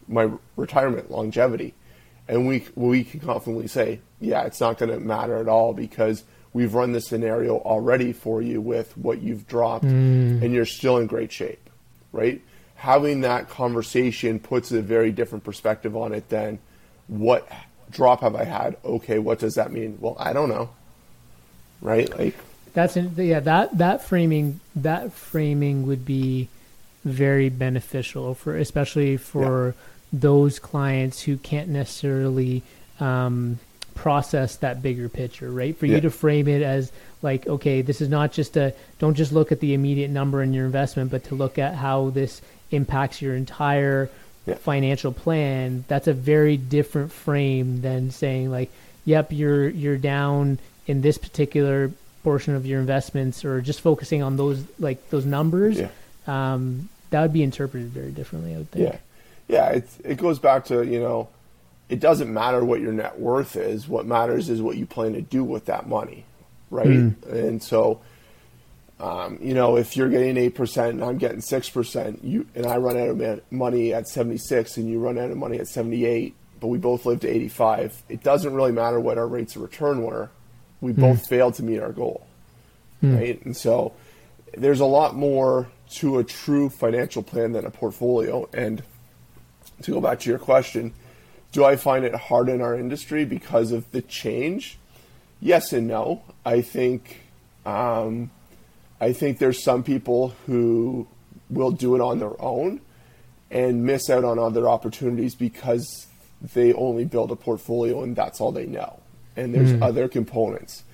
my 0.08 0.30
retirement 0.56 1.10
longevity? 1.10 1.74
And 2.28 2.46
we 2.46 2.66
we 2.74 3.04
can 3.04 3.20
confidently 3.20 3.66
say, 3.66 4.00
yeah, 4.20 4.42
it's 4.44 4.60
not 4.60 4.78
going 4.78 4.90
to 4.90 5.00
matter 5.00 5.36
at 5.36 5.48
all 5.48 5.72
because 5.72 6.24
we've 6.52 6.74
run 6.74 6.92
this 6.92 7.06
scenario 7.06 7.58
already 7.58 8.12
for 8.12 8.40
you 8.40 8.60
with 8.60 8.96
what 8.96 9.20
you've 9.20 9.46
dropped, 9.46 9.84
mm. 9.84 10.42
and 10.42 10.52
you're 10.52 10.66
still 10.66 10.98
in 10.98 11.06
great 11.06 11.32
shape, 11.32 11.68
right? 12.12 12.40
Having 12.76 13.22
that 13.22 13.48
conversation 13.48 14.38
puts 14.38 14.72
a 14.72 14.82
very 14.82 15.12
different 15.12 15.44
perspective 15.44 15.96
on 15.96 16.12
it 16.12 16.28
than 16.28 16.58
what 17.06 17.48
drop 17.90 18.20
have 18.22 18.34
I 18.34 18.44
had? 18.44 18.76
Okay, 18.84 19.18
what 19.18 19.38
does 19.38 19.54
that 19.54 19.70
mean? 19.72 19.98
Well, 20.00 20.16
I 20.18 20.32
don't 20.32 20.48
know, 20.48 20.70
right? 21.80 22.08
Like, 22.18 22.36
That's 22.72 22.96
in, 22.96 23.14
yeah. 23.16 23.40
That 23.40 23.78
that 23.78 24.02
framing 24.02 24.60
that 24.76 25.12
framing 25.12 25.86
would 25.86 26.04
be 26.04 26.48
very 27.04 27.48
beneficial 27.48 28.34
for 28.34 28.56
especially 28.56 29.16
for 29.16 29.74
those 30.12 30.58
clients 30.58 31.22
who 31.22 31.36
can't 31.38 31.68
necessarily 31.68 32.62
um, 33.00 33.58
process 33.94 34.56
that 34.56 34.82
bigger 34.82 35.08
picture, 35.08 35.50
right? 35.50 35.76
For 35.76 35.86
Yeah. 35.86 35.96
you 35.96 36.00
to 36.02 36.10
frame 36.10 36.48
it 36.48 36.62
as 36.62 36.92
like, 37.22 37.46
okay, 37.46 37.82
this 37.82 38.00
is 38.00 38.08
not 38.08 38.32
just 38.32 38.56
a 38.56 38.74
don't 38.98 39.14
just 39.14 39.32
look 39.32 39.52
at 39.52 39.60
the 39.60 39.74
immediate 39.74 40.10
number 40.10 40.42
in 40.42 40.52
your 40.52 40.66
investment, 40.66 41.10
but 41.10 41.24
to 41.24 41.34
look 41.34 41.58
at 41.58 41.74
how 41.74 42.10
this 42.10 42.40
impacts 42.70 43.20
your 43.22 43.34
entire 43.34 44.08
Yeah. 44.46 44.54
financial 44.56 45.12
plan. 45.12 45.84
That's 45.88 46.08
a 46.08 46.12
very 46.12 46.56
different 46.56 47.12
frame 47.12 47.80
than 47.82 48.10
saying 48.10 48.50
like, 48.50 48.70
yep, 49.04 49.28
you're 49.30 49.68
you're 49.68 49.98
down 49.98 50.58
in 50.86 51.00
this 51.02 51.16
particular 51.18 51.90
portion 52.24 52.54
of 52.54 52.66
your 52.66 52.80
investments, 52.80 53.44
or 53.44 53.60
just 53.60 53.80
focusing 53.80 54.22
on 54.22 54.36
those 54.36 54.64
like 54.78 55.10
those 55.10 55.24
numbers. 55.26 55.78
Yeah. 55.80 55.88
Um, 56.26 56.88
that 57.10 57.20
would 57.22 57.32
be 57.32 57.42
interpreted 57.42 57.90
very 57.90 58.10
differently, 58.10 58.54
I 58.54 58.58
would 58.58 58.70
think. 58.70 58.88
Yeah, 58.92 58.98
yeah. 59.52 59.68
It 59.68 59.88
it 60.04 60.18
goes 60.18 60.38
back 60.38 60.64
to 60.66 60.82
you 60.82 60.98
know, 60.98 61.28
it 61.88 62.00
doesn't 62.00 62.32
matter 62.32 62.64
what 62.64 62.80
your 62.80 62.92
net 62.92 63.20
worth 63.20 63.54
is. 63.54 63.86
What 63.86 64.06
matters 64.06 64.48
is 64.48 64.62
what 64.62 64.76
you 64.76 64.86
plan 64.86 65.12
to 65.12 65.20
do 65.20 65.44
with 65.44 65.66
that 65.66 65.86
money, 65.86 66.24
right? 66.70 66.86
Hmm. 66.86 67.10
And 67.28 67.62
so, 67.62 68.00
um, 68.98 69.38
you 69.42 69.52
know, 69.52 69.76
if 69.76 69.96
you're 69.96 70.08
getting 70.08 70.38
eight 70.38 70.54
percent 70.54 70.94
and 70.94 71.04
I'm 71.04 71.18
getting 71.18 71.42
six 71.42 71.68
percent, 71.68 72.24
you 72.24 72.46
and 72.54 72.66
I 72.66 72.78
run 72.78 72.96
out 72.96 73.08
of 73.08 73.52
money 73.52 73.92
at 73.92 74.08
seventy 74.08 74.38
six, 74.38 74.78
and 74.78 74.88
you 74.88 74.98
run 74.98 75.18
out 75.18 75.30
of 75.30 75.36
money 75.36 75.58
at 75.60 75.68
seventy 75.68 76.06
eight, 76.06 76.34
but 76.60 76.68
we 76.68 76.78
both 76.78 77.04
live 77.04 77.20
to 77.20 77.28
eighty 77.28 77.48
five. 77.48 78.02
It 78.08 78.22
doesn't 78.22 78.54
really 78.54 78.72
matter 78.72 78.98
what 78.98 79.18
our 79.18 79.28
rates 79.28 79.54
of 79.56 79.62
return 79.62 80.02
were. 80.02 80.30
We 80.80 80.92
hmm. 80.92 81.00
both 81.02 81.28
failed 81.28 81.54
to 81.56 81.62
meet 81.62 81.80
our 81.80 81.92
goal, 81.92 82.26
hmm. 83.02 83.16
right? 83.16 83.44
And 83.44 83.54
so, 83.54 83.92
there's 84.56 84.80
a 84.80 84.86
lot 84.86 85.14
more 85.14 85.68
to 85.90 86.18
a 86.18 86.24
true 86.24 86.70
financial 86.70 87.22
plan 87.22 87.52
than 87.52 87.66
a 87.66 87.70
portfolio. 87.70 88.48
And 88.54 88.82
to 89.82 89.92
go 89.92 90.00
back 90.00 90.20
to 90.20 90.30
your 90.30 90.38
question, 90.38 90.92
do 91.52 91.64
I 91.64 91.76
find 91.76 92.04
it 92.04 92.14
hard 92.14 92.48
in 92.48 92.60
our 92.60 92.74
industry 92.74 93.24
because 93.24 93.72
of 93.72 93.90
the 93.92 94.02
change? 94.02 94.78
Yes 95.40 95.72
and 95.72 95.86
no. 95.86 96.22
I 96.44 96.62
think 96.62 97.20
um, 97.66 98.30
I 99.00 99.12
think 99.12 99.38
there's 99.38 99.62
some 99.62 99.82
people 99.82 100.34
who 100.46 101.06
will 101.50 101.72
do 101.72 101.94
it 101.94 102.00
on 102.00 102.18
their 102.18 102.40
own 102.40 102.80
and 103.50 103.84
miss 103.84 104.08
out 104.08 104.24
on 104.24 104.38
other 104.38 104.68
opportunities 104.68 105.34
because 105.34 106.06
they 106.54 106.72
only 106.72 107.04
build 107.04 107.30
a 107.30 107.36
portfolio 107.36 108.02
and 108.02 108.16
that's 108.16 108.40
all 108.40 108.52
they 108.52 108.66
know. 108.66 109.00
And 109.36 109.54
there's 109.54 109.80
other 109.82 110.08
components. 110.08 110.84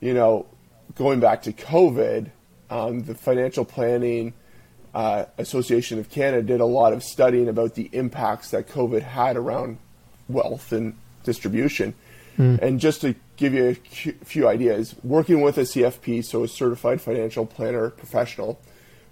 You 0.00 0.14
know, 0.14 0.46
going 0.94 1.20
back 1.20 1.42
to 1.42 1.52
COVID, 1.52 2.30
um, 2.70 3.02
the 3.02 3.14
Financial 3.14 3.64
Planning 3.64 4.34
uh, 4.96 5.26
Association 5.36 5.98
of 5.98 6.08
Canada 6.08 6.42
did 6.42 6.60
a 6.60 6.64
lot 6.64 6.94
of 6.94 7.04
studying 7.04 7.48
about 7.48 7.74
the 7.74 7.90
impacts 7.92 8.50
that 8.50 8.66
COVID 8.66 9.02
had 9.02 9.36
around 9.36 9.76
wealth 10.26 10.72
and 10.72 10.94
distribution. 11.22 11.92
And 12.38 12.80
just 12.80 13.02
to 13.02 13.14
give 13.36 13.52
you 13.52 13.68
a 13.68 13.74
few 13.74 14.48
ideas, 14.48 14.94
working 15.02 15.42
with 15.42 15.58
a 15.58 15.62
CFP, 15.62 16.24
so 16.24 16.44
a 16.44 16.48
certified 16.48 17.02
financial 17.02 17.44
planner 17.44 17.90
professional, 17.90 18.58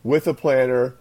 with 0.02 0.26
a 0.26 0.32
planner, 0.32 0.94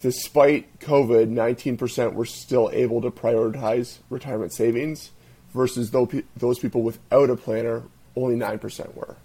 despite 0.00 0.78
COVID, 0.80 1.32
19% 1.32 2.12
were 2.12 2.26
still 2.26 2.68
able 2.72 3.00
to 3.00 3.10
prioritize 3.10 3.98
retirement 4.10 4.52
savings 4.52 5.10
versus 5.54 5.90
those, 5.90 6.22
those 6.36 6.58
people 6.58 6.82
without 6.82 7.30
a 7.30 7.36
planner, 7.36 7.82
only 8.14 8.36
9% 8.36 8.94
were. 8.94 9.16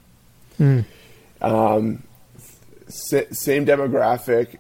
Um, 1.41 2.04
same 2.89 3.65
demographic. 3.65 4.60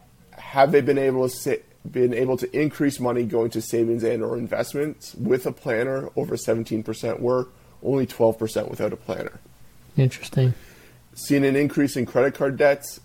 Have 0.51 0.71
they 0.71 0.81
been 0.81 0.97
able 0.97 1.27
to 1.29 1.35
sa- 1.35 1.63
been 1.89 2.13
able 2.13 2.37
to 2.37 2.47
increase 2.59 2.99
money 2.99 3.23
going 3.23 3.49
to 3.51 3.61
savings 3.61 4.03
and 4.03 4.23
or 4.23 4.37
investments 4.37 5.13
with 5.15 5.45
a 5.45 5.51
planner? 5.51 6.09
Over 6.15 6.35
17% 6.35 7.19
were, 7.19 7.47
only 7.83 8.07
12% 8.07 8.69
without 8.69 8.93
a 8.93 8.97
planner. 8.97 9.39
Interesting. 9.97 10.53
Seen 11.15 11.43
an 11.43 11.55
increase 11.55 11.95
in 11.97 12.05
credit 12.05 12.33
card 12.35 12.57
debts. 12.57 12.99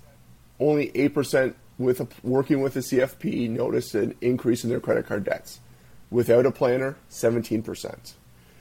Only 0.61 0.91
8% 0.93 1.55
with 1.79 2.01
a, 2.01 2.07
working 2.23 2.61
with 2.61 2.77
a 2.77 2.81
CFP 2.81 3.49
noticed 3.51 3.95
an 3.95 4.15
increase 4.21 4.63
in 4.65 4.71
their 4.71 4.81
credit 4.81 5.07
card 5.07 5.25
debts. 5.25 5.59
Without 6.11 6.45
a 6.47 6.51
planner, 6.51 6.97
17%. 7.11 8.13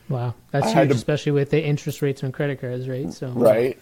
Wow, 0.10 0.34
that's 0.52 0.72
huge, 0.74 0.90
to- 0.90 0.96
especially 0.96 1.34
with 1.34 1.52
the 1.52 1.64
interest 1.64 2.02
rates 2.02 2.24
on 2.24 2.32
credit 2.32 2.60
cards, 2.62 2.88
right? 2.90 3.12
So 3.14 3.28
Right? 3.30 3.78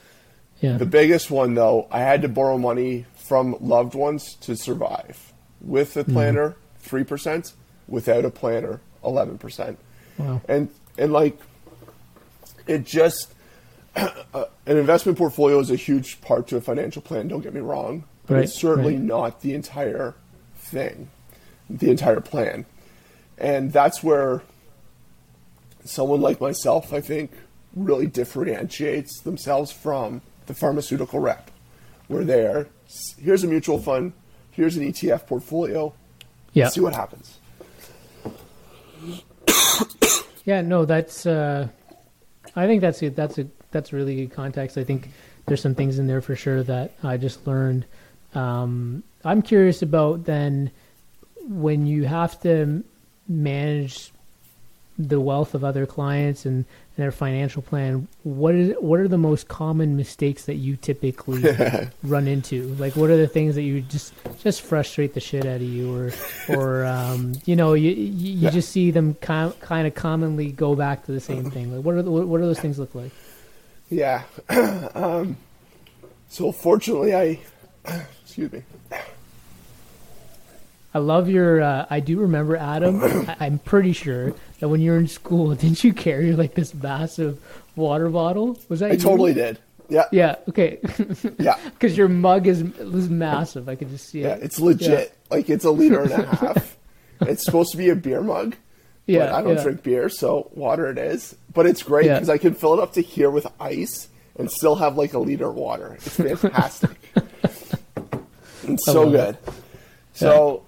yeah, 0.62 0.78
The 0.78 0.86
biggest 0.86 1.32
one, 1.32 1.54
though, 1.54 1.88
I 1.92 2.00
had 2.02 2.22
to 2.24 2.28
borrow 2.30 2.58
money 2.58 3.06
from 3.30 3.56
loved 3.62 3.94
ones 3.96 4.34
to 4.42 4.56
survive. 4.58 5.32
With 5.62 5.96
a 5.96 6.04
planner, 6.04 6.56
three 6.80 7.04
percent. 7.04 7.54
Without 7.88 8.26
a 8.26 8.30
planner, 8.30 8.82
eleven 9.04 9.38
percent. 9.38 9.78
wow, 10.18 10.42
And 10.50 10.70
and 10.98 11.14
like, 11.14 11.38
it 12.68 12.86
just 12.86 13.34
uh, 13.96 14.10
an 14.66 14.78
investment 14.78 15.18
portfolio 15.18 15.60
is 15.60 15.70
a 15.72 15.76
huge 15.76 16.22
part 16.22 16.48
to 16.48 16.58
a 16.58 16.62
financial 16.62 17.02
plan. 17.02 17.28
Don't 17.28 17.42
get 17.42 17.54
me 17.54 17.62
wrong, 17.62 18.04
but 18.28 18.36
Right, 18.36 18.44
it's 18.46 18.54
certainly 18.60 18.94
right. 18.96 19.04
not 19.04 19.42
the 19.42 19.54
entire 19.54 20.16
thing, 20.58 21.10
the 21.70 21.90
entire 21.92 22.22
plan. 22.22 22.66
And 23.38 23.72
that's 23.72 24.04
where 24.04 24.42
someone 25.86 26.22
like 26.22 26.40
myself, 26.42 26.94
I 26.94 27.02
think, 27.02 27.32
really 27.76 28.08
differentiates 28.08 29.22
themselves 29.22 29.72
from 29.72 30.22
the 30.48 30.54
pharmaceutical 30.54 31.20
rep, 31.20 31.50
where 32.08 32.24
they're 32.24 32.68
here's 33.18 33.44
a 33.44 33.48
mutual 33.48 33.80
fund, 33.80 34.14
here's 34.52 34.78
an 34.78 34.84
ETF 34.84 35.28
portfolio, 35.28 35.94
yeah, 36.54 36.70
see 36.70 36.82
what 36.82 36.94
happens. 36.96 37.38
yeah. 40.46 40.62
No, 40.62 40.86
that's. 40.86 41.26
Uh, 41.26 41.68
I 42.56 42.66
think 42.68 42.82
that's 42.82 43.02
a, 43.04 43.10
that's 43.10 43.38
a 43.38 43.48
that's 43.72 43.94
really 43.94 44.16
good 44.16 44.32
context. 44.32 44.78
I 44.78 44.84
think 44.84 45.10
there's 45.46 45.62
some 45.62 45.76
things 45.76 46.00
in 46.00 46.08
there 46.08 46.22
for 46.22 46.36
sure 46.36 46.64
that 46.64 46.94
I 47.04 47.18
just 47.18 47.46
learned. 47.46 47.86
Um, 48.34 49.04
I'm 49.24 49.42
curious 49.42 49.82
about 49.82 50.26
then 50.26 50.72
when 51.44 51.86
you 51.86 52.06
have 52.06 52.40
to 52.42 52.84
manage 53.28 54.12
the 54.98 55.20
wealth 55.20 55.54
of 55.54 55.64
other 55.64 55.86
clients 55.86 56.46
and, 56.46 56.66
and 57.00 57.06
their 57.06 57.14
financial 57.14 57.62
plan. 57.62 58.10
What 58.24 58.54
is 58.56 58.76
what 58.82 59.00
are 59.00 59.08
the 59.08 59.18
most 59.18 59.48
common 59.48 59.96
mistakes 59.96 60.46
that 60.46 60.56
you 60.56 60.76
typically 60.76 61.42
run 62.04 62.28
into? 62.28 62.76
Like, 62.76 62.98
what 62.98 63.10
are 63.10 63.16
the 63.16 63.28
things 63.28 63.56
that 63.56 63.62
you 63.62 63.80
just 63.80 64.14
just 64.44 64.62
frustrate 64.62 65.14
the 65.14 65.22
shit 65.22 65.46
out 65.46 65.56
of 65.56 65.62
you, 65.62 65.96
or 65.96 66.12
or 66.50 66.86
um, 66.86 67.36
you 67.46 67.56
know 67.56 67.74
you 67.74 67.92
you, 67.92 68.40
you 68.40 68.52
just 68.52 68.70
see 68.70 68.92
them 68.92 69.14
kind 69.16 69.58
kind 69.62 69.88
of 69.88 69.96
commonly 69.96 70.52
go 70.52 70.76
back 70.76 71.06
to 71.06 71.14
the 71.14 71.22
same 71.22 71.50
thing. 71.52 71.74
Like, 71.74 71.86
what 71.86 71.96
are 71.96 72.02
the, 72.02 72.12
what, 72.12 72.28
what 72.28 72.42
do 72.42 72.46
those 72.46 72.60
things 72.60 72.78
look 72.78 72.94
like? 72.94 73.12
Yeah. 73.90 74.24
um, 74.94 75.38
so 76.28 76.52
fortunately, 76.52 77.16
I 77.16 77.40
excuse 78.24 78.52
me. 78.52 78.64
I 80.94 81.00
love 81.00 81.30
your. 81.30 81.62
Uh, 81.62 81.86
I 81.90 82.00
do 82.00 82.20
remember 82.20 82.56
Adam. 82.58 83.02
I, 83.04 83.38
I'm 83.42 83.60
pretty 83.60 83.94
sure 83.94 84.34
that 84.60 84.70
when 84.70 84.82
you 84.82 84.92
were 84.92 84.98
in 84.98 85.08
school, 85.08 85.54
didn't 85.56 85.84
you 85.84 85.94
carry 85.94 86.34
like 86.34 86.56
this 86.56 86.74
massive 86.74 87.40
water 87.76 88.10
bottle? 88.10 88.58
Was 88.70 88.80
that 88.80 88.92
I 88.92 88.94
you? 88.94 89.00
totally 89.00 89.34
did. 89.34 89.60
Yeah. 89.90 90.06
Yeah. 90.12 90.36
Okay. 90.50 90.80
Yeah. 91.40 91.58
Because 91.66 91.98
your 91.98 92.10
mug 92.10 92.48
is 92.48 92.62
is 92.62 93.10
massive. 93.10 93.70
I 93.70 93.76
could 93.76 93.90
just 93.90 94.10
see 94.10 94.22
Yeah. 94.22 94.36
it. 94.36 94.44
It's 94.44 94.60
legit. 94.60 95.14
Like 95.32 95.50
it's 95.50 95.66
a 95.66 95.72
liter 95.72 96.02
and 96.04 96.12
a 96.12 96.26
half. 96.36 96.78
it's 97.22 97.44
supposed 97.46 97.72
to 97.72 97.78
be 97.78 97.90
a 97.90 97.96
beer 97.96 98.22
mug. 98.22 98.56
Yeah. 99.08 99.20
But 99.28 99.34
I 99.34 99.42
don't 99.42 99.56
yeah. 99.58 99.64
drink 99.64 99.84
beer, 99.84 100.10
so 100.10 100.52
water 100.54 100.90
it 100.92 100.98
is. 100.98 101.36
But 101.54 101.66
it's 101.66 101.82
great 101.84 102.06
Yeah. 102.06 102.16
because 102.16 102.30
I 102.30 102.38
can 102.38 102.54
fill 102.54 102.74
it 102.76 102.80
up 102.80 102.94
to 102.94 103.02
here 103.02 103.30
with 103.32 103.48
ice 103.60 104.08
and 104.38 104.52
still 104.52 104.76
have 104.76 104.98
like 104.98 105.14
a 105.14 105.20
liter 105.20 105.50
of 105.50 105.56
water. 105.56 105.94
It's 105.96 106.16
fantastic. 106.18 106.92
it's 108.64 108.86
so 108.86 109.10
good. 109.10 109.38
So, 110.20 110.64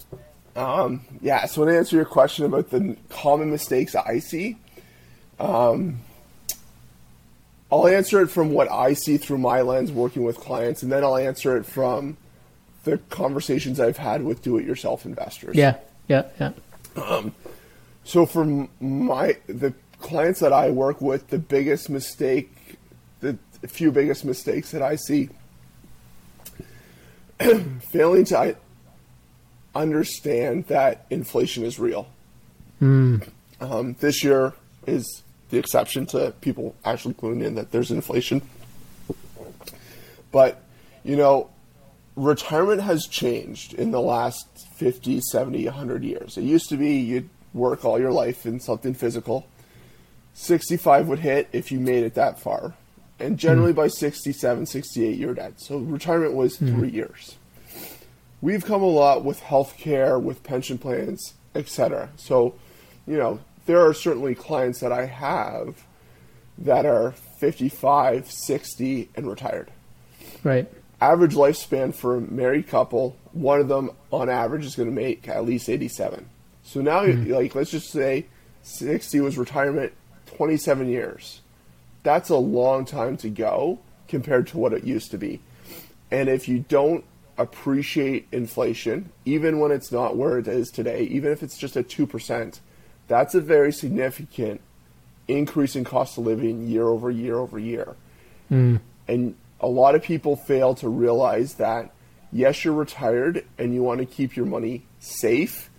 um, 0.55 1.01
yeah. 1.21 1.45
So 1.45 1.65
to 1.65 1.77
answer 1.77 1.95
your 1.95 2.05
question 2.05 2.45
about 2.45 2.69
the 2.69 2.95
common 3.09 3.51
mistakes 3.51 3.95
I 3.95 4.19
see, 4.19 4.57
um, 5.39 5.99
I'll 7.71 7.87
answer 7.87 8.21
it 8.21 8.27
from 8.27 8.51
what 8.51 8.69
I 8.69 8.93
see 8.93 9.17
through 9.17 9.37
my 9.37 9.61
lens 9.61 9.91
working 9.91 10.23
with 10.23 10.37
clients, 10.37 10.83
and 10.83 10.91
then 10.91 11.03
I'll 11.03 11.17
answer 11.17 11.57
it 11.57 11.65
from 11.65 12.17
the 12.83 12.97
conversations 13.09 13.79
I've 13.79 13.97
had 13.97 14.23
with 14.23 14.41
do-it-yourself 14.41 15.05
investors. 15.05 15.55
Yeah. 15.55 15.75
Yeah. 16.07 16.23
Yeah. 16.39 16.51
So 18.03 18.25
for 18.25 18.67
my 18.79 19.37
the 19.47 19.73
clients 19.99 20.39
that 20.39 20.51
I 20.51 20.71
work 20.71 20.99
with, 20.99 21.29
the 21.29 21.37
biggest 21.37 21.89
mistake, 21.89 22.77
the 23.19 23.37
few 23.67 23.91
biggest 23.91 24.25
mistakes 24.25 24.71
that 24.71 24.81
I 24.81 24.95
see, 24.95 25.29
failing 27.91 28.25
to 28.25 28.55
understand 29.75 30.67
that 30.67 31.05
inflation 31.09 31.63
is 31.63 31.79
real. 31.79 32.07
Um, 33.59 33.95
this 33.99 34.23
year 34.23 34.53
is 34.87 35.23
the 35.49 35.57
exception 35.57 36.05
to 36.07 36.33
people 36.41 36.75
actually 36.83 37.13
cluing 37.13 37.43
in 37.43 37.55
that 37.55 37.71
there's 37.71 37.91
inflation. 37.91 38.41
But, 40.31 40.61
you 41.03 41.15
know, 41.15 41.49
retirement 42.15 42.81
has 42.81 43.05
changed 43.05 43.73
in 43.73 43.91
the 43.91 44.01
last 44.01 44.47
50, 44.75 45.21
70, 45.21 45.65
100 45.65 46.03
years. 46.03 46.37
It 46.37 46.43
used 46.43 46.69
to 46.69 46.77
be 46.77 46.97
you'd 46.97 47.29
work 47.53 47.85
all 47.85 47.99
your 47.99 48.11
life 48.11 48.45
in 48.45 48.59
something 48.59 48.93
physical. 48.93 49.45
65 50.33 51.07
would 51.07 51.19
hit 51.19 51.49
if 51.51 51.71
you 51.71 51.79
made 51.79 52.03
it 52.03 52.13
that 52.15 52.39
far. 52.39 52.73
And 53.19 53.37
generally 53.37 53.73
mm. 53.73 53.75
by 53.75 53.87
67, 53.87 54.65
68, 54.65 55.17
you're 55.17 55.33
dead. 55.33 55.55
So 55.57 55.77
retirement 55.77 56.33
was 56.33 56.57
mm. 56.57 56.73
three 56.73 56.89
years. 56.89 57.35
We've 58.41 58.65
come 58.65 58.81
a 58.81 58.87
lot 58.87 59.23
with 59.23 59.41
healthcare, 59.41 60.21
with 60.21 60.43
pension 60.43 60.77
plans, 60.77 61.35
etc. 61.53 62.09
So, 62.15 62.55
you 63.05 63.17
know, 63.17 63.39
there 63.65 63.85
are 63.85 63.93
certainly 63.93 64.33
clients 64.35 64.79
that 64.79 64.91
I 64.91 65.05
have 65.05 65.85
that 66.57 66.85
are 66.85 67.11
55, 67.11 68.31
60, 68.31 69.09
and 69.15 69.27
retired. 69.27 69.69
Right. 70.43 70.71
Average 70.99 71.33
lifespan 71.33 71.93
for 71.93 72.17
a 72.17 72.21
married 72.21 72.67
couple, 72.67 73.17
one 73.31 73.59
of 73.59 73.67
them 73.67 73.91
on 74.11 74.29
average 74.29 74.65
is 74.65 74.75
going 74.75 74.89
to 74.89 74.95
make 74.95 75.27
at 75.27 75.45
least 75.45 75.69
87. 75.69 76.27
So 76.63 76.81
now, 76.81 77.03
mm-hmm. 77.03 77.31
like, 77.31 77.55
let's 77.55 77.71
just 77.71 77.91
say 77.91 78.27
60 78.63 79.21
was 79.21 79.37
retirement, 79.37 79.93
27 80.35 80.89
years. 80.89 81.41
That's 82.03 82.29
a 82.29 82.35
long 82.35 82.85
time 82.85 83.17
to 83.17 83.29
go 83.29 83.79
compared 84.07 84.47
to 84.47 84.57
what 84.57 84.73
it 84.73 84.83
used 84.83 85.11
to 85.11 85.17
be. 85.17 85.41
And 86.11 86.29
if 86.29 86.47
you 86.47 86.59
don't 86.67 87.05
appreciate 87.41 88.27
inflation, 88.31 89.11
even 89.25 89.59
when 89.59 89.71
it's 89.71 89.91
not 89.91 90.17
where 90.17 90.37
it 90.37 90.47
is 90.47 90.69
today, 90.69 91.03
even 91.03 91.31
if 91.31 91.43
it's 91.43 91.57
just 91.57 91.77
at 91.77 91.87
2%, 91.87 92.59
that's 93.07 93.35
a 93.35 93.41
very 93.41 93.71
significant 93.71 94.61
increase 95.27 95.75
in 95.75 95.83
cost 95.83 96.17
of 96.17 96.25
living 96.25 96.67
year 96.67 96.87
over 96.87 97.09
year 97.09 97.37
over 97.37 97.59
year. 97.59 97.95
Mm. 98.49 98.79
And 99.07 99.35
a 99.59 99.67
lot 99.67 99.95
of 99.95 100.03
people 100.03 100.35
fail 100.35 100.75
to 100.75 100.89
realize 100.89 101.55
that 101.55 101.91
yes, 102.31 102.63
you're 102.63 102.73
retired 102.73 103.45
and 103.57 103.73
you 103.73 103.83
want 103.83 103.99
to 103.99 104.05
keep 104.05 104.35
your 104.35 104.45
money 104.45 104.85
safe, 104.99 105.69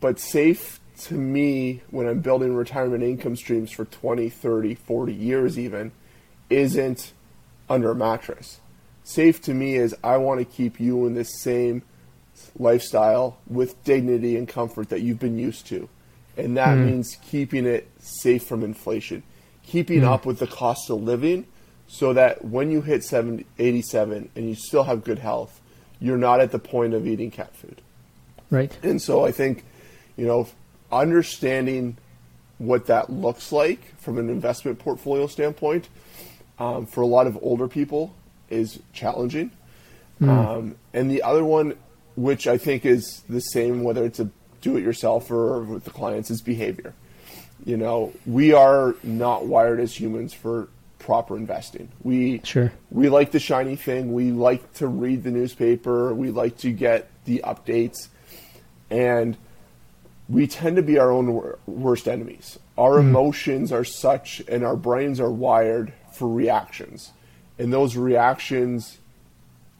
but 0.00 0.18
safe 0.18 0.80
to 0.98 1.14
me 1.14 1.82
when 1.90 2.06
I'm 2.08 2.20
building 2.20 2.54
retirement 2.54 3.02
income 3.02 3.36
streams 3.36 3.70
for 3.70 3.84
20, 3.84 4.30
30, 4.30 4.74
40 4.74 5.12
years 5.12 5.58
even 5.58 5.92
isn't 6.48 7.12
under 7.68 7.90
a 7.90 7.94
mattress. 7.94 8.60
Safe 9.06 9.40
to 9.42 9.54
me 9.54 9.76
is 9.76 9.94
I 10.02 10.16
want 10.16 10.40
to 10.40 10.44
keep 10.44 10.80
you 10.80 11.06
in 11.06 11.14
the 11.14 11.24
same 11.24 11.82
lifestyle 12.58 13.38
with 13.46 13.82
dignity 13.84 14.36
and 14.36 14.48
comfort 14.48 14.88
that 14.90 15.00
you've 15.00 15.20
been 15.20 15.38
used 15.38 15.66
to 15.68 15.88
and 16.36 16.56
that 16.56 16.76
mm. 16.76 16.86
means 16.86 17.16
keeping 17.22 17.66
it 17.66 17.88
safe 17.98 18.44
from 18.44 18.62
inflation, 18.62 19.22
keeping 19.62 20.02
mm. 20.02 20.08
up 20.08 20.26
with 20.26 20.38
the 20.38 20.46
cost 20.46 20.90
of 20.90 21.02
living, 21.02 21.46
so 21.88 22.12
that 22.12 22.44
when 22.44 22.70
you 22.70 22.82
hit 22.82 23.04
70, 23.04 23.46
87 23.58 24.30
and 24.34 24.48
you 24.48 24.54
still 24.54 24.84
have 24.84 25.04
good 25.04 25.18
health, 25.18 25.60
you're 26.00 26.18
not 26.18 26.40
at 26.40 26.50
the 26.50 26.58
point 26.58 26.94
of 26.94 27.06
eating 27.06 27.30
cat 27.30 27.54
food. 27.56 27.80
Right. 28.50 28.76
And 28.82 29.00
so 29.00 29.24
I 29.24 29.32
think, 29.32 29.64
you 30.16 30.26
know, 30.26 30.48
understanding 30.92 31.96
what 32.58 32.86
that 32.86 33.10
looks 33.10 33.52
like 33.52 33.96
from 33.98 34.18
an 34.18 34.28
investment 34.28 34.78
portfolio 34.78 35.26
standpoint 35.26 35.88
um, 36.58 36.86
for 36.86 37.02
a 37.02 37.06
lot 37.06 37.26
of 37.26 37.38
older 37.42 37.68
people 37.68 38.14
is 38.50 38.80
challenging. 38.92 39.50
Mm. 40.20 40.28
Um, 40.28 40.74
and 40.94 41.10
the 41.10 41.22
other 41.22 41.44
one, 41.44 41.76
which 42.16 42.46
I 42.46 42.58
think 42.58 42.86
is 42.86 43.22
the 43.28 43.40
same, 43.40 43.82
whether 43.82 44.04
it's 44.04 44.20
a 44.20 44.30
do 44.60 44.76
it 44.76 44.82
yourself 44.82 45.30
or 45.30 45.60
with 45.62 45.84
the 45.84 45.90
clients 45.90 46.30
is 46.30 46.40
behavior. 46.40 46.94
You 47.64 47.76
know, 47.76 48.12
we 48.26 48.52
are 48.52 48.94
not 49.02 49.46
wired 49.46 49.80
as 49.80 49.98
humans 49.98 50.34
for 50.34 50.68
proper 50.98 51.36
investing. 51.36 51.88
We 52.02 52.40
sure. 52.44 52.72
we 52.90 53.08
like 53.08 53.30
the 53.30 53.38
shiny 53.38 53.76
thing. 53.76 54.12
We 54.12 54.32
like 54.32 54.74
to 54.74 54.88
read 54.88 55.22
the 55.22 55.30
newspaper. 55.30 56.12
We 56.14 56.30
like 56.30 56.58
to 56.58 56.72
get 56.72 57.08
the 57.24 57.42
updates, 57.44 58.08
and 58.90 59.36
we 60.28 60.46
tend 60.46 60.76
to 60.76 60.82
be 60.82 60.98
our 60.98 61.10
own 61.10 61.54
worst 61.66 62.08
enemies. 62.08 62.58
Our 62.76 62.96
mm. 62.96 63.08
emotions 63.08 63.72
are 63.72 63.84
such, 63.84 64.42
and 64.48 64.64
our 64.64 64.76
brains 64.76 65.20
are 65.20 65.30
wired 65.30 65.92
for 66.12 66.28
reactions, 66.28 67.12
and 67.58 67.72
those 67.72 67.96
reactions, 67.96 68.98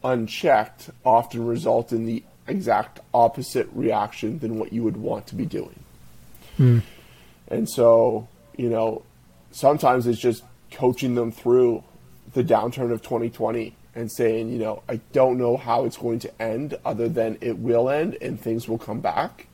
unchecked, 0.03 0.91
often 1.05 1.47
result 1.47 1.93
in 1.93 2.07
the 2.07 2.23
exact 2.47 3.01
opposite 3.13 3.69
reaction 3.73 4.39
than 4.39 4.59
what 4.59 4.73
you 4.73 4.83
would 4.83 4.97
want 4.97 5.27
to 5.29 5.35
be 5.35 5.45
doing. 5.45 5.79
Hmm. 6.57 6.79
And 7.49 7.69
so, 7.69 8.29
you 8.57 8.69
know, 8.69 9.03
sometimes 9.51 10.07
it's 10.07 10.21
just 10.21 10.43
coaching 10.71 11.15
them 11.15 11.33
through 11.33 11.83
the 12.33 12.43
downturn 12.43 12.93
of 12.93 13.03
2020 13.03 13.75
and 13.95 14.11
saying, 14.13 14.51
you 14.51 14.59
know, 14.59 14.83
I 14.89 15.01
don't 15.13 15.39
know 15.39 15.57
how 15.57 15.85
it's 15.85 15.97
going 15.97 16.19
to 16.21 16.43
end 16.43 16.77
other 16.85 17.09
than 17.09 17.39
it 17.41 17.59
will 17.59 17.89
end 17.89 18.17
and 18.21 18.41
things 18.41 18.69
will 18.69 18.79
come 18.79 19.01
back. 19.01 19.47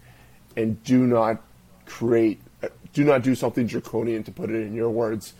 And 0.57 0.83
do 0.85 1.07
not 1.07 1.41
create, 1.87 2.41
do 2.93 3.05
not 3.05 3.23
do 3.23 3.35
something 3.35 3.67
draconian 3.67 4.25
to 4.25 4.33
put 4.33 4.51
it 4.51 4.57
in 4.57 4.75
your 4.75 4.91
words, 4.91 5.35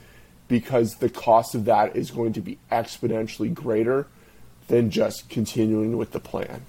because 0.53 0.97
the 0.97 1.09
cost 1.09 1.55
of 1.55 1.65
that 1.65 1.97
is 1.97 2.11
going 2.11 2.35
to 2.35 2.41
be 2.43 2.59
exponentially 2.71 3.53
greater 3.55 4.07
than 4.69 4.91
just 4.91 5.31
continuing 5.31 5.97
with 5.97 6.13
the 6.13 6.21
plan. 6.21 6.61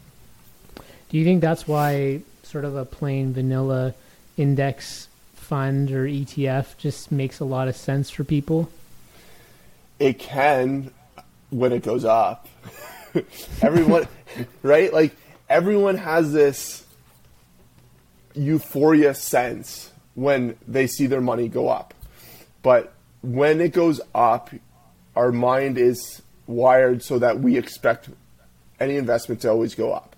Do 1.10 1.18
you 1.18 1.26
think 1.26 1.42
that's 1.42 1.68
why 1.68 2.22
sort 2.44 2.64
of 2.64 2.78
a 2.78 2.86
plain 2.86 3.34
vanilla 3.34 3.94
index 4.38 5.10
fund 5.36 5.92
or 5.92 6.06
ETF 6.06 6.78
just 6.78 7.12
makes 7.12 7.42
a 7.42 7.44
lot 7.44 7.68
of 7.68 7.76
sense 7.76 8.10
for 8.10 8.24
people? 8.24 8.70
It 10.00 10.18
can 10.18 10.90
when 11.50 11.74
it 11.74 11.84
goes 11.84 12.06
up. 12.06 12.48
everyone, 13.62 14.08
right? 14.64 14.94
Like 14.94 15.14
everyone 15.50 15.98
has 15.98 16.32
this 16.32 16.86
euphoria 18.34 19.14
sense 19.14 19.92
when 20.16 20.56
they 20.70 20.88
see 20.88 21.06
their 21.06 21.20
money 21.20 21.50
go 21.50 21.68
up. 21.68 21.94
But 22.62 22.93
when 23.24 23.62
it 23.62 23.74
goes 23.74 24.00
up, 24.14 24.52
our 25.16 25.32
mind 25.32 25.78
is 25.78 26.22
wired 26.46 27.02
so 27.02 27.18
that 27.20 27.40
we 27.40 27.58
expect 27.58 28.10
any 28.80 28.98
investment 28.98 29.42
to 29.42 29.50
always 29.50 29.74
go 29.74 29.94
up. 29.94 30.16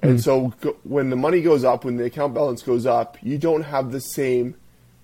And 0.00 0.18
mm. 0.18 0.22
so 0.22 0.54
when 0.82 1.10
the 1.10 1.16
money 1.16 1.42
goes 1.42 1.62
up, 1.62 1.84
when 1.84 1.96
the 1.96 2.04
account 2.04 2.34
balance 2.34 2.62
goes 2.62 2.86
up, 2.86 3.18
you 3.22 3.36
don't 3.36 3.62
have 3.62 3.92
the 3.92 4.00
same 4.00 4.54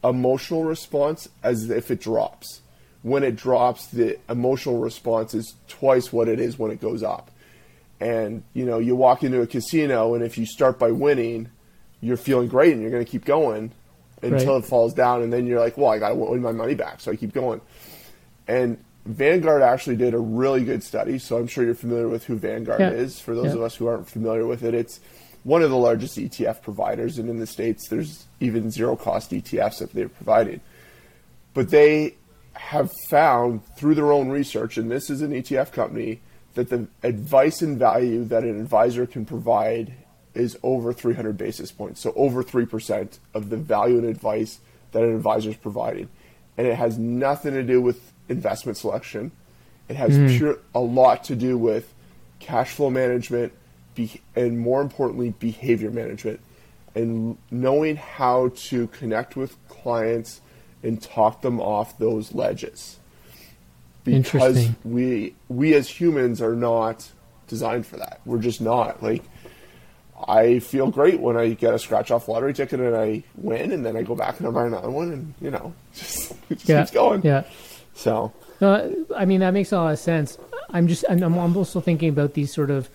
emotional 0.03 0.65
response 0.65 1.29
as 1.43 1.69
if 1.69 1.91
it 1.91 2.01
drops. 2.01 2.63
When 3.03 3.23
it 3.23 3.37
drops, 3.37 3.87
the 3.89 4.19
emotional 4.31 4.79
response 4.79 5.35
is 5.35 5.55
twice 5.69 6.13
what 6.13 6.29
it 6.29 6.41
is 6.41 6.59
when 6.59 6.71
it 6.71 6.81
goes 6.81 7.03
up. 7.03 7.31
And 8.01 8.43
you 8.55 8.65
know, 8.65 8.79
you 8.79 8.97
walk 8.97 9.23
into 9.23 9.43
a 9.43 9.47
casino, 9.47 10.15
and 10.15 10.25
if 10.25 10.39
you 10.39 10.47
start 10.47 10.79
by 10.79 10.91
winning, 10.91 11.51
you're 12.01 12.17
feeling 12.17 12.49
great, 12.49 12.73
and 12.73 12.81
you're 12.81 12.91
going 12.91 13.05
to 13.05 13.11
keep 13.11 13.25
going 13.25 13.73
until 14.23 14.55
right. 14.55 14.65
it 14.65 14.67
falls 14.67 14.95
down, 14.95 15.23
and 15.23 15.33
then 15.33 15.47
you're 15.47 15.61
like, 15.61 15.77
"Well, 15.77 15.91
I 15.91 15.99
got 15.99 16.11
to 16.11 16.15
win 16.15 16.43
my 16.43 16.53
money 16.53 16.75
back," 16.75 17.01
so 17.01 17.11
I 17.11 17.17
keep 17.17 17.33
going. 17.33 17.61
And 18.47 18.79
Vanguard 19.07 19.63
actually 19.63 19.97
did 19.97 20.15
a 20.15 20.19
really 20.19 20.65
good 20.65 20.83
study, 20.83 21.19
so 21.19 21.37
I'm 21.37 21.47
sure 21.47 21.65
you're 21.65 21.75
familiar 21.75 22.09
with 22.09 22.25
who 22.25 22.37
Vanguard 22.37 22.81
yeah. 22.81 22.91
is. 22.91 23.21
For 23.21 23.35
those 23.35 23.47
yeah. 23.47 23.53
of 23.53 23.63
us 23.63 23.77
who 23.77 23.87
aren't 23.87 24.09
familiar 24.09 24.47
with 24.47 24.65
it, 24.65 24.75
it's 24.75 25.01
one 25.43 25.63
of 25.63 25.71
the 25.71 25.77
largest 25.77 26.17
ETF 26.17 26.63
providers, 26.63 27.19
and 27.19 27.29
in 27.29 27.39
the 27.39 27.47
States, 27.47 27.89
there's 27.89 28.25
even 28.41 28.71
zero 28.71 28.97
cost 28.97 29.31
ETFs 29.31 29.79
that 29.79 29.93
they're 29.93 30.09
providing. 30.09 30.61
But 31.53 31.71
they 31.71 32.15
have 32.55 32.91
found 33.11 33.65
through 33.77 33.95
their 33.95 34.11
own 34.11 34.31
research, 34.31 34.79
and 34.79 34.91
this 34.91 35.11
is 35.11 35.21
an 35.21 35.33
ETF 35.33 35.73
company, 35.73 36.21
that 36.55 36.71
the 36.71 36.87
advice 37.03 37.63
and 37.63 37.79
value 37.79 38.25
that 38.25 38.45
an 38.45 38.61
advisor 38.61 39.07
can 39.07 39.27
provide 39.27 39.93
is 40.35 40.59
over 40.63 40.93
300 40.93 41.37
basis 41.37 41.71
points. 41.73 42.01
So 42.01 42.13
over 42.17 42.43
3% 42.43 43.19
of 43.35 43.51
the 43.51 43.57
value 43.57 43.99
and 43.99 44.07
advice 44.07 44.59
that 44.93 45.03
an 45.03 45.15
advisor 45.15 45.51
is 45.51 45.57
providing. 45.57 46.09
And 46.57 46.67
it 46.67 46.77
has 46.77 46.99
nothing 46.99 47.55
to 47.55 47.63
do 47.63 47.81
with 47.81 48.13
investment 48.29 48.79
selection. 48.79 49.33
It 49.89 49.97
has 49.97 50.17
mm. 50.17 50.37
pure 50.37 50.59
a 50.75 50.81
lot 50.81 51.25
to 51.25 51.37
do 51.37 51.59
with 51.59 51.93
cash 52.41 52.71
flow 52.71 52.91
management, 52.91 53.53
be, 53.95 54.21
and 54.35 54.59
more 54.59 54.81
importantly, 54.81 55.35
behavior 55.39 55.91
management, 55.91 56.41
and 56.95 57.37
knowing 57.51 57.97
how 57.97 58.51
to 58.55 58.87
connect 58.89 59.37
with 59.37 59.57
clients 59.69 60.41
and 60.83 61.03
talk 61.03 61.43
them 61.43 61.61
off 61.61 61.99
those 61.99 62.35
ledges. 62.35 62.99
Because 64.05 64.69
we 64.85 65.35
we 65.49 65.73
as 65.75 65.89
humans 65.89 66.43
are 66.43 66.55
not 66.55 67.11
designed 67.47 67.87
for 67.87 67.97
that. 67.97 68.21
We're 68.25 68.39
just 68.39 68.61
not 68.61 69.03
like. 69.03 69.23
I 70.27 70.61
feel 70.61 70.91
great 70.91 71.21
when 71.21 71.37
I 71.37 71.51
get 71.51 71.75
a 71.75 71.79
scratch 71.79 72.11
off 72.11 72.29
lottery 72.29 72.55
ticket 72.55 72.81
and 72.81 72.97
I 72.97 73.23
win, 73.37 73.73
and 73.73 73.85
then 73.85 73.97
I 73.97 74.03
go 74.03 74.15
back 74.15 74.39
and 74.39 74.49
I 74.49 74.51
buy 74.51 74.67
another 74.67 74.91
one, 74.91 75.13
and 75.13 75.35
you 75.41 75.51
know, 75.51 75.75
just, 75.95 76.31
it 76.51 76.59
just 76.59 76.69
yeah. 76.69 76.81
keeps 76.81 76.91
going. 76.93 77.23
Yeah. 77.23 77.45
So, 77.95 78.33
uh, 78.61 78.89
I 79.17 79.25
mean, 79.25 79.41
that 79.41 79.53
makes 79.53 79.73
a 79.73 79.77
lot 79.77 79.93
of 79.93 79.99
sense. 79.99 80.39
I'm 80.71 80.89
just, 80.89 81.05
I'm 81.09 81.57
also 81.57 81.81
thinking 81.81 82.09
about 82.09 82.35
these 82.35 82.53
sort 82.53 82.71
of 82.71 82.89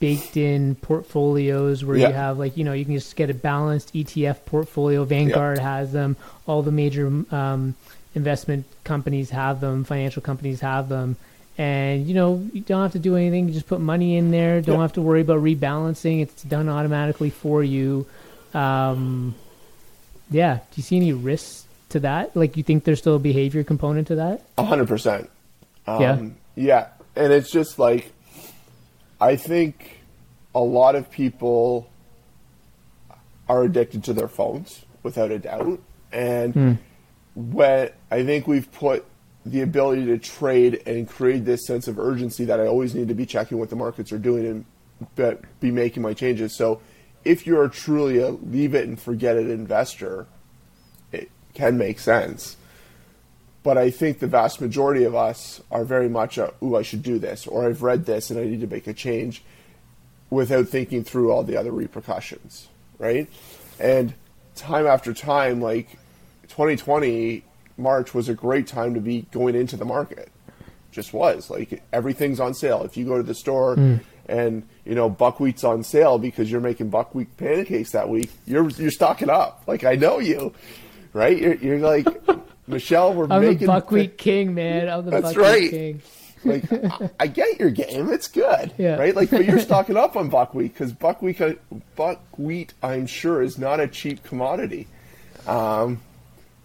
baked 0.00 0.36
in 0.36 0.74
portfolios 0.76 1.84
where 1.84 1.96
yeah. 1.96 2.08
you 2.08 2.14
have 2.14 2.38
like, 2.38 2.56
you 2.56 2.64
know, 2.64 2.72
you 2.72 2.84
can 2.84 2.94
just 2.94 3.16
get 3.16 3.30
a 3.30 3.34
balanced 3.34 3.94
ETF 3.94 4.44
portfolio. 4.44 5.04
Vanguard 5.04 5.58
yeah. 5.58 5.62
has 5.62 5.92
them. 5.92 6.16
All 6.46 6.62
the 6.62 6.72
major 6.72 7.06
um, 7.30 7.74
investment 8.14 8.66
companies 8.84 9.30
have 9.30 9.60
them. 9.60 9.84
Financial 9.84 10.20
companies 10.20 10.60
have 10.60 10.88
them. 10.88 11.16
And 11.56 12.06
you 12.06 12.14
know 12.14 12.46
you 12.52 12.60
don't 12.62 12.82
have 12.82 12.92
to 12.92 12.98
do 12.98 13.16
anything. 13.16 13.46
You 13.48 13.54
just 13.54 13.66
put 13.68 13.80
money 13.80 14.16
in 14.16 14.30
there. 14.30 14.60
Don't 14.60 14.76
Yeah. 14.76 14.82
have 14.82 14.92
to 14.94 15.02
worry 15.02 15.20
about 15.20 15.40
rebalancing. 15.42 16.20
It's 16.22 16.42
done 16.42 16.68
automatically 16.68 17.30
for 17.30 17.62
you. 17.62 18.06
Um, 18.52 19.34
yeah. 20.30 20.56
Do 20.56 20.62
you 20.76 20.82
see 20.82 20.96
any 20.96 21.12
risks 21.12 21.66
to 21.90 22.00
that? 22.00 22.34
Like, 22.36 22.56
you 22.56 22.62
think 22.62 22.84
there's 22.84 22.98
still 22.98 23.16
a 23.16 23.20
behavior 23.20 23.62
component 23.64 24.08
to 24.08 24.16
that? 24.16 24.42
A 24.58 24.64
hundred 24.64 24.88
percent. 24.88 25.30
Um, 25.86 26.00
Yeah. 26.02 26.22
Yeah, 26.56 26.86
and 27.16 27.32
it's 27.32 27.50
just 27.50 27.78
like 27.78 28.12
I 29.20 29.36
think 29.36 30.00
a 30.54 30.60
lot 30.60 30.94
of 30.94 31.10
people 31.10 31.88
are 33.48 33.62
addicted 33.64 34.04
to 34.04 34.12
their 34.12 34.28
phones 34.28 34.84
without 35.02 35.30
a 35.30 35.38
doubt, 35.38 35.80
and 36.12 36.78
when 37.34 37.90
I 38.10 38.24
think 38.24 38.46
we've 38.46 38.70
put 38.72 39.04
the 39.46 39.60
ability 39.60 40.06
to 40.06 40.18
trade 40.18 40.82
and 40.86 41.08
create 41.08 41.44
this 41.44 41.66
sense 41.66 41.86
of 41.86 41.98
urgency 41.98 42.44
that 42.46 42.60
I 42.60 42.66
always 42.66 42.94
need 42.94 43.08
to 43.08 43.14
be 43.14 43.26
checking 43.26 43.58
what 43.58 43.70
the 43.70 43.76
markets 43.76 44.12
are 44.12 44.18
doing 44.18 44.64
and 45.16 45.40
be- 45.60 45.70
making 45.70 46.02
my 46.02 46.14
changes. 46.14 46.56
So, 46.56 46.80
if 47.24 47.46
you're 47.46 47.68
truly 47.68 48.18
a 48.18 48.30
leave 48.30 48.74
it 48.74 48.86
and 48.86 49.00
forget 49.00 49.36
it 49.36 49.48
investor, 49.48 50.26
it 51.10 51.30
can 51.54 51.78
make 51.78 51.98
sense 51.98 52.56
but 53.64 53.78
I 53.78 53.90
think 53.90 54.18
the 54.18 54.26
vast 54.26 54.60
majority 54.60 55.04
of 55.04 55.14
us 55.14 55.62
are 55.70 55.84
very 55.86 56.08
much 56.08 56.36
a, 56.36 56.52
ooh, 56.62 56.76
I 56.76 56.82
should 56.82 57.02
do 57.02 57.18
this, 57.18 57.46
or 57.46 57.66
I've 57.66 57.82
read 57.82 58.04
this 58.04 58.30
and 58.30 58.38
I 58.38 58.44
need 58.44 58.60
to 58.60 58.66
make 58.66 58.86
a 58.86 58.92
change 58.92 59.42
without 60.28 60.68
thinking 60.68 61.02
through 61.02 61.32
all 61.32 61.42
the 61.42 61.56
other 61.56 61.72
repercussions, 61.72 62.68
right? 62.98 63.26
And 63.80 64.12
time 64.54 64.86
after 64.86 65.14
time, 65.14 65.62
like 65.62 65.92
2020, 66.48 67.42
March 67.76 68.14
was 68.14 68.28
a 68.28 68.34
great 68.34 68.66
time 68.66 68.94
to 68.94 69.00
be 69.00 69.26
going 69.32 69.54
into 69.54 69.76
the 69.76 69.84
market. 69.84 70.30
Just 70.92 71.12
was. 71.12 71.50
Like 71.50 71.82
everything's 71.92 72.38
on 72.40 72.54
sale. 72.54 72.82
If 72.84 72.96
you 72.96 73.04
go 73.04 73.16
to 73.16 73.22
the 73.22 73.34
store 73.34 73.74
and, 74.26 74.62
you 74.84 74.94
know, 74.94 75.10
buckwheat's 75.10 75.64
on 75.64 75.82
sale 75.82 76.18
because 76.18 76.50
you're 76.50 76.60
making 76.60 76.90
buckwheat 76.90 77.36
pancakes 77.36 77.90
that 77.92 78.08
week, 78.08 78.30
you're 78.46 78.68
you're 78.70 78.90
stocking 78.92 79.28
up. 79.30 79.64
Like 79.66 79.82
I 79.84 79.94
know 79.96 80.20
you, 80.20 80.52
right? 81.12 81.36
You're, 81.36 81.54
you're 81.54 81.78
like 81.80 82.06
Michelle, 82.68 83.12
we're 83.12 83.24
I'm 83.24 83.42
the 83.42 83.50
making 83.50 83.66
buckwheat 83.66 84.16
king, 84.18 84.54
man. 84.54 84.88
I'm 84.88 85.04
the 85.04 85.10
That's 85.10 85.34
buckwheat 85.34 85.44
right. 85.62 85.70
king. 85.70 86.02
like 86.44 86.72
I, 87.02 87.10
I 87.20 87.26
get 87.26 87.58
your 87.58 87.70
game 87.70 88.10
it's 88.12 88.28
good 88.28 88.72
Yeah. 88.78 88.96
right 88.96 89.16
like 89.16 89.30
but 89.30 89.46
you're 89.46 89.58
stocking 89.58 89.96
up 89.96 90.14
on 90.14 90.28
buckwheat 90.28 90.74
because 90.74 90.92
buckwheat 90.92 91.40
uh, 91.40 91.54
buckwheat 91.96 92.74
i'm 92.82 93.06
sure 93.06 93.40
is 93.42 93.56
not 93.58 93.80
a 93.80 93.88
cheap 93.88 94.22
commodity 94.24 94.86
um, 95.46 96.02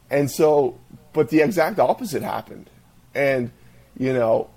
and 0.10 0.30
so 0.30 0.78
but 1.20 1.28
the 1.28 1.42
exact 1.42 1.80
opposite 1.80 2.24
happened 2.24 2.70
and 3.14 3.52
you 3.98 4.14
know 4.14 4.50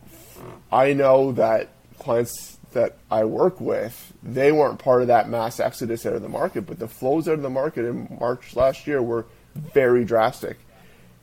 i 0.71 0.93
know 0.93 1.33
that 1.33 1.71
clients 1.99 2.57
that 2.73 2.97
i 3.11 3.25
work 3.25 3.61
with 3.61 4.13
they 4.23 4.53
weren't 4.53 4.79
part 4.79 5.03
of 5.03 5.09
that 5.09 5.29
mass 5.29 5.59
exodus 5.59 6.07
out 6.07 6.13
of 6.13 6.23
the 6.23 6.29
market 6.29 6.63
but 6.63 6.79
the 6.79 6.87
flows 6.87 7.27
out 7.27 7.35
of 7.35 7.43
the 7.43 7.51
market 7.51 7.85
in 7.85 8.17
march 8.21 8.55
last 8.55 8.87
year 8.87 9.03
were 9.03 9.27
very 9.57 10.05
drastic 10.05 10.57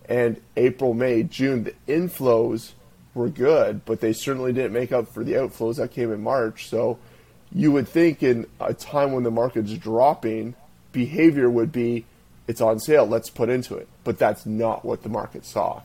and 0.09 0.41
April, 0.57 0.95
May, 0.95 1.21
June, 1.21 1.65
the 1.65 1.75
inflows 1.87 2.71
were 3.13 3.29
good, 3.29 3.85
but 3.85 4.01
they 4.01 4.11
certainly 4.11 4.51
didn't 4.51 4.73
make 4.73 4.91
up 4.91 5.07
for 5.07 5.23
the 5.23 5.33
outflows 5.33 5.75
that 5.75 5.91
came 5.91 6.11
in 6.11 6.23
March. 6.23 6.67
So 6.67 6.97
you 7.53 7.71
would 7.71 7.87
think 7.87 8.23
in 8.23 8.47
a 8.59 8.73
time 8.73 9.11
when 9.11 9.21
the 9.21 9.29
market's 9.29 9.71
dropping, 9.73 10.55
behavior 10.91 11.47
would 11.47 11.71
be 11.71 12.05
it's 12.47 12.59
on 12.59 12.79
sale, 12.79 13.05
let's 13.05 13.29
put 13.29 13.49
into 13.49 13.75
it. 13.75 13.87
But 14.09 14.17
that's 14.17 14.47
not 14.47 14.83
what 14.83 15.03
the 15.03 15.09
market 15.09 15.45
saw. 15.45 15.83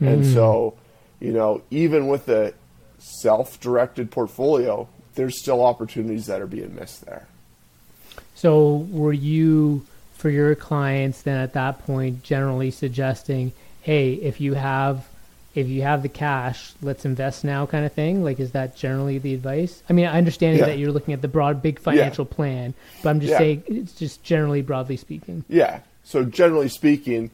And 0.00 0.24
hmm. 0.24 0.32
so, 0.32 0.72
you 1.20 1.32
know, 1.32 1.60
even 1.70 2.08
with 2.08 2.26
a 2.30 2.54
self 2.98 3.60
directed 3.60 4.10
portfolio, 4.10 4.88
there's 5.16 5.38
still 5.38 5.62
opportunities 5.62 6.24
that 6.28 6.40
are 6.40 6.46
being 6.46 6.74
missed 6.74 7.04
there. 7.04 7.28
So 8.34 8.86
were 8.90 9.12
you 9.12 9.84
for 10.14 10.30
your 10.30 10.54
clients 10.54 11.20
then 11.20 11.36
at 11.36 11.52
that 11.52 11.84
point 11.84 12.22
generally 12.22 12.70
suggesting, 12.70 13.52
hey, 13.82 14.14
if 14.14 14.40
you 14.40 14.54
have 14.54 15.06
if 15.54 15.68
you 15.68 15.82
have 15.82 16.02
the 16.02 16.08
cash, 16.08 16.72
let's 16.80 17.04
invest 17.04 17.44
now 17.44 17.66
kind 17.66 17.84
of 17.84 17.92
thing? 17.92 18.24
Like 18.24 18.40
is 18.40 18.52
that 18.52 18.78
generally 18.78 19.18
the 19.18 19.34
advice? 19.34 19.82
I 19.90 19.92
mean, 19.92 20.06
I 20.06 20.16
understand 20.16 20.56
Yeah. 20.56 20.64
that 20.64 20.78
you're 20.78 20.92
looking 20.92 21.12
at 21.12 21.20
the 21.20 21.28
broad 21.28 21.60
big 21.60 21.78
financial 21.78 22.24
plan, 22.24 22.72
but 23.02 23.10
I'm 23.10 23.20
just 23.20 23.32
Yeah. 23.32 23.38
saying 23.38 23.62
it's 23.66 23.92
just 23.92 24.22
generally 24.22 24.62
broadly 24.62 24.96
speaking. 24.96 25.44
Yeah. 25.50 25.80
So 26.02 26.24
generally 26.24 26.70
speaking, 26.70 27.30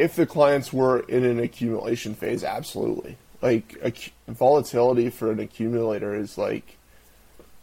if 0.00 0.16
the 0.16 0.26
clients 0.26 0.72
were 0.72 1.00
in 1.00 1.24
an 1.24 1.38
accumulation 1.38 2.14
phase, 2.14 2.42
absolutely. 2.42 3.16
Like 3.42 3.76
acc- 3.84 4.12
volatility 4.28 5.10
for 5.10 5.30
an 5.30 5.40
accumulator 5.40 6.14
is 6.14 6.36
like 6.38 6.76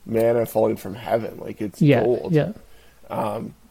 manna 0.05 0.45
falling 0.45 0.77
from 0.77 0.95
heaven. 0.95 1.39
Like 1.39 1.61
it's 1.61 1.81
Yeah. 1.81 2.03
gold. 2.03 2.33
Yeah. 2.33 2.53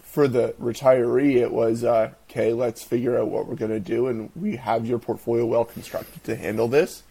For 0.03 0.29
the 0.29 0.55
retiree, 0.59 1.37
it 1.37 1.53
was 1.53 1.85
uh, 1.85 2.11
okay. 2.31 2.55
Let's 2.55 2.83
figure 2.83 3.19
out 3.19 3.29
what 3.29 3.47
we're 3.47 3.55
going 3.55 3.71
to 3.71 3.81
do, 3.81 4.07
and 4.07 4.31
we 4.35 4.57
have 4.57 4.87
your 4.87 4.99
portfolio 4.99 5.45
well 5.45 5.67
constructed 5.67 6.25
to 6.25 6.37
handle 6.37 6.69
this, 6.69 7.03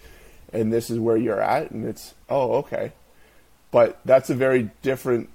and 0.51 0.73
this 0.73 0.89
is 0.89 0.97
where 0.97 1.15
you're 1.15 1.39
at, 1.41 1.69
and 1.69 1.85
it's 1.85 2.15
oh 2.29 2.53
okay. 2.55 2.93
But 3.69 3.99
that's 4.05 4.31
a 4.31 4.33
very 4.33 4.71
different 4.81 5.29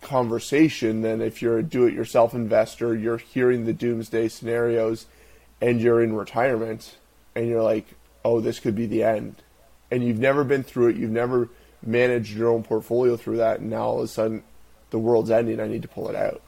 conversation 0.00 1.02
than 1.02 1.20
if 1.20 1.42
you're 1.42 1.58
a 1.58 1.62
do-it-yourself 1.62 2.32
investor. 2.32 2.94
You're 2.94 3.18
hearing 3.18 3.66
the 3.66 3.74
doomsday 3.74 4.28
scenarios, 4.28 5.04
and 5.60 5.80
you're 5.80 6.02
in 6.02 6.14
retirement, 6.14 6.96
and 7.34 7.48
you're 7.48 7.62
like, 7.62 7.86
oh, 8.24 8.40
this 8.40 8.58
could 8.60 8.74
be 8.74 8.86
the 8.86 9.02
end, 9.04 9.36
and 9.90 10.02
you've 10.04 10.18
never 10.18 10.44
been 10.44 10.62
through 10.62 10.88
it. 10.88 10.96
You've 10.96 11.10
never 11.10 11.48
managed 11.84 12.36
your 12.36 12.48
own 12.50 12.62
portfolio 12.62 13.16
through 13.16 13.36
that, 13.38 13.60
and 13.60 13.70
now 13.70 13.82
all 13.84 13.98
of 13.98 14.04
a 14.04 14.08
sudden, 14.08 14.42
the 14.90 14.98
world's 14.98 15.30
ending. 15.30 15.60
I 15.60 15.66
need 15.68 15.82
to 15.82 15.88
pull 15.88 16.08
it 16.08 16.16
out. 16.16 16.40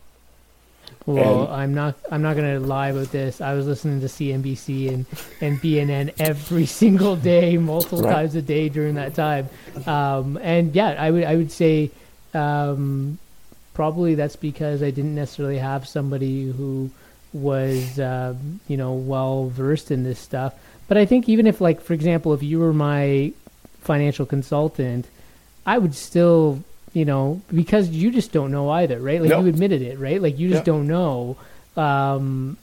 Well, 1.05 1.45
And- 1.45 1.53
I'm 1.53 1.75
not. 1.75 1.97
I'm 2.11 2.23
not 2.23 2.37
going 2.37 2.61
to 2.61 2.65
lie 2.65 2.89
about 2.89 3.11
this. 3.13 3.41
I 3.41 3.55
was 3.55 3.67
listening 3.67 4.01
to 4.01 4.07
CNBC 4.07 4.89
and 4.93 5.07
and 5.41 5.59
BNN 5.61 6.13
every 6.21 6.67
single 6.83 7.17
day, 7.17 7.57
multiple 7.59 8.03
Right. 8.03 8.13
times 8.13 8.35
a 8.37 8.43
day 8.43 8.69
during 8.69 8.95
that 8.95 9.15
time. 9.15 9.49
Um, 9.87 10.39
and 10.43 10.75
yeah, 10.75 10.97
I 10.99 11.11
would. 11.11 11.25
I 11.25 11.37
would 11.37 11.51
say 11.53 11.91
um, 12.35 13.19
probably 13.75 14.15
that's 14.15 14.37
because 14.37 14.83
I 14.83 14.91
didn't 14.91 15.15
necessarily 15.15 15.59
have 15.59 15.87
somebody 15.89 16.51
who 16.53 16.91
was 17.43 17.99
um, 18.01 18.61
you 18.69 18.77
know 18.77 18.95
well 18.95 19.49
versed 19.49 19.91
in 19.91 20.03
this 20.03 20.19
stuff. 20.19 20.55
But 20.89 20.97
I 20.97 21.05
think 21.05 21.29
even 21.29 21.47
if, 21.47 21.61
like, 21.61 21.81
for 21.81 21.95
example, 21.95 22.33
if 22.33 22.43
you 22.43 22.61
were 22.61 22.73
my 22.73 23.33
financial 23.81 24.25
consultant, 24.25 25.07
I 25.65 25.79
would 25.79 25.95
still, 25.95 26.63
you 26.93 27.05
know, 27.05 27.41
because 27.53 27.89
you 27.91 28.11
just 28.11 28.33
don't 28.33 28.53
know 28.53 28.71
either, 28.71 29.01
right? 29.01 29.21
Like 29.21 29.31
you 29.31 29.47
admitted 29.49 29.83
it, 29.83 29.99
right? 29.99 30.23
Like 30.23 30.39
you 30.39 30.49
just 30.49 30.65
don't 30.65 30.87
know. 30.87 31.37
Um, 31.77 32.57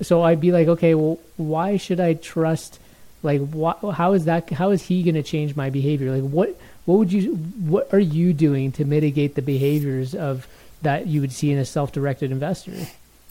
so 0.00 0.22
I'd 0.22 0.40
be 0.40 0.52
like, 0.52 0.68
okay, 0.68 0.94
well, 0.94 1.18
why 1.36 1.76
should 1.76 2.00
I 2.00 2.14
trust? 2.14 2.78
Like, 3.22 3.46
why, 3.50 3.74
how 3.92 4.12
is 4.14 4.24
that? 4.24 4.48
How 4.50 4.70
is 4.70 4.82
he 4.82 5.02
going 5.02 5.16
to 5.16 5.22
change 5.22 5.56
my 5.56 5.70
behavior? 5.70 6.10
Like, 6.10 6.30
what? 6.30 6.58
What 6.86 6.98
would 7.00 7.12
you? 7.12 7.34
What 7.34 7.92
are 7.92 7.98
you 7.98 8.32
doing 8.32 8.72
to 8.72 8.84
mitigate 8.86 9.34
the 9.34 9.42
behaviors 9.42 10.14
of 10.14 10.46
that 10.80 11.06
you 11.06 11.20
would 11.20 11.32
see 11.32 11.50
in 11.52 11.58
a 11.58 11.64
self-directed 11.66 12.30
investor? 12.30 12.72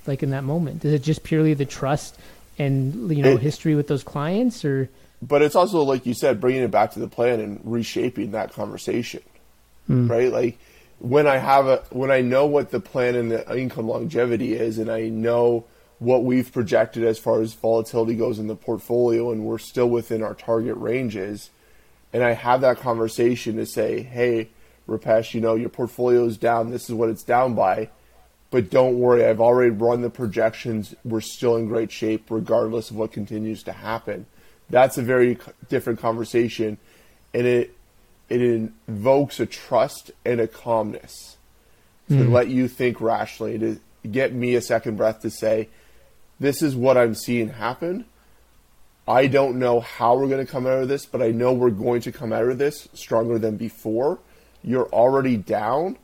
Like 0.07 0.23
in 0.23 0.31
that 0.31 0.43
moment, 0.43 0.83
is 0.85 0.93
it 0.93 1.03
just 1.03 1.23
purely 1.23 1.53
the 1.53 1.65
trust 1.65 2.17
and 2.57 3.09
you 3.15 3.23
know 3.23 3.33
It- 3.33 3.41
history 3.41 3.75
with 3.75 3.87
those 3.87 4.03
clients, 4.03 4.63
or? 4.65 4.89
But 5.21 5.41
it's 5.41 5.55
also 5.55 5.81
like 5.81 6.05
you 6.05 6.13
said 6.13 6.39
bringing 6.39 6.61
it 6.61 6.71
back 6.71 6.91
to 6.91 6.99
the 6.99 7.07
plan 7.07 7.39
and 7.39 7.59
reshaping 7.63 8.31
that 8.31 8.53
conversation 8.53 9.23
hmm. 9.87 10.07
right? 10.07 10.31
Like 10.31 10.59
when 10.99 11.27
i 11.27 11.37
have 11.37 11.67
a 11.67 11.77
when 11.91 12.09
i 12.09 12.21
know 12.21 12.47
what 12.47 12.71
the 12.71 12.79
plan 12.79 13.13
and 13.13 13.29
the 13.29 13.55
income 13.55 13.87
longevity 13.87 14.55
is 14.55 14.79
and 14.79 14.89
i 14.89 15.07
know 15.07 15.63
what 15.99 16.23
we've 16.23 16.51
projected 16.51 17.03
as 17.03 17.19
far 17.19 17.39
as 17.39 17.53
volatility 17.53 18.15
goes 18.15 18.39
in 18.39 18.47
the 18.47 18.55
portfolio 18.55 19.31
and 19.31 19.45
we're 19.45 19.59
still 19.59 19.87
within 19.87 20.23
our 20.23 20.33
target 20.33 20.75
ranges 20.77 21.51
and 22.13 22.23
i 22.23 22.33
have 22.33 22.61
that 22.61 22.79
conversation 22.79 23.57
to 23.57 23.65
say 23.65 24.01
hey 24.01 24.49
Rupesh, 24.87 25.33
you 25.33 25.41
know 25.41 25.55
your 25.55 25.69
portfolio 25.69 26.25
is 26.25 26.37
down. 26.37 26.71
This 26.71 26.89
is 26.89 26.95
what 26.95 27.09
it's 27.09 27.23
down 27.23 27.55
by 27.55 27.89
but 28.51 28.69
don't 28.69 28.99
worry 28.99 29.25
i've 29.25 29.41
already 29.41 29.71
run 29.71 30.01
the 30.01 30.09
projections. 30.09 30.95
We're 31.03 31.21
still 31.21 31.55
in 31.57 31.67
great 31.67 31.91
shape 31.91 32.25
regardless 32.29 32.89
of 32.89 32.97
what 32.97 33.11
continues 33.11 33.63
to 33.63 33.73
happen. 33.73 34.25
That's 34.69 34.97
a 34.97 35.01
very 35.01 35.37
different 35.69 35.99
conversation 35.99 36.77
and 37.33 37.45
it 37.45 37.73
it 38.29 38.41
invokes 38.41 39.39
a 39.39 39.45
trust 39.45 40.11
and 40.25 40.41
a 40.41 40.47
calmness 40.47 41.37
to 42.09 42.25
hmm. 42.25 42.33
let 42.33 42.49
you 42.49 42.67
think 42.67 42.99
rationally 42.99 43.57
to 43.57 43.79
get 44.09 44.33
me 44.33 44.55
a 44.55 44.61
second 44.61 44.97
breath 44.97 45.21
to 45.21 45.29
say 45.29 45.69
this 46.39 46.61
is 46.61 46.75
what 46.75 46.97
i'm 46.97 47.15
seeing 47.15 47.49
happen. 47.49 48.05
I 49.07 49.27
don't 49.27 49.57
know 49.57 49.79
how 49.79 50.17
we're 50.17 50.27
going 50.27 50.45
to 50.45 50.51
come 50.51 50.67
out 50.67 50.81
of 50.81 50.87
this 50.87 51.05
but 51.05 51.21
i 51.21 51.31
know 51.31 51.53
we're 51.53 51.69
going 51.69 52.01
to 52.01 52.11
come 52.11 52.33
out 52.33 52.47
of 52.47 52.57
this 52.57 52.87
stronger 52.93 53.39
than 53.39 53.57
before. 53.57 54.19
You're 54.63 54.89
already 54.89 55.37
down 55.37 55.97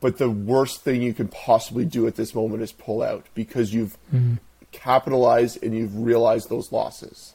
but 0.00 0.18
the 0.18 0.30
worst 0.30 0.82
thing 0.82 1.02
you 1.02 1.14
can 1.14 1.28
possibly 1.28 1.84
do 1.84 2.06
at 2.06 2.16
this 2.16 2.34
moment 2.34 2.62
is 2.62 2.72
pull 2.72 3.02
out 3.02 3.26
because 3.34 3.72
you've 3.72 3.96
capitalized 4.72 5.62
and 5.62 5.74
you've 5.74 5.96
realized 5.96 6.48
those 6.50 6.70
losses 6.70 7.34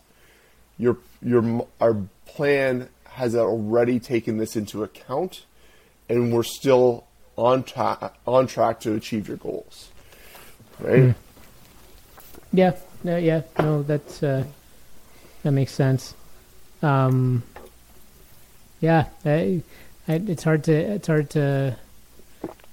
your 0.81 0.97
your 1.21 1.67
our 1.79 1.95
plan 2.25 2.89
has 3.05 3.35
already 3.35 3.99
taken 3.99 4.37
this 4.37 4.55
into 4.55 4.83
account, 4.83 5.45
and 6.09 6.33
we're 6.33 6.43
still 6.43 7.05
on 7.37 7.63
track 7.63 8.15
on 8.25 8.47
track 8.47 8.79
to 8.81 8.95
achieve 8.95 9.27
your 9.27 9.37
goals, 9.37 9.89
right? 10.79 10.99
Mm. 10.99 11.15
Yeah, 12.51 12.75
no, 13.03 13.17
yeah, 13.17 13.43
no, 13.59 13.83
that's 13.83 14.23
uh, 14.23 14.43
that 15.43 15.51
makes 15.51 15.71
sense. 15.71 16.15
Um, 16.81 17.43
yeah, 18.79 19.05
I, 19.23 19.61
I, 20.07 20.13
it's 20.13 20.43
hard 20.43 20.63
to 20.65 20.73
it's 20.73 21.07
hard 21.07 21.29
to 21.31 21.77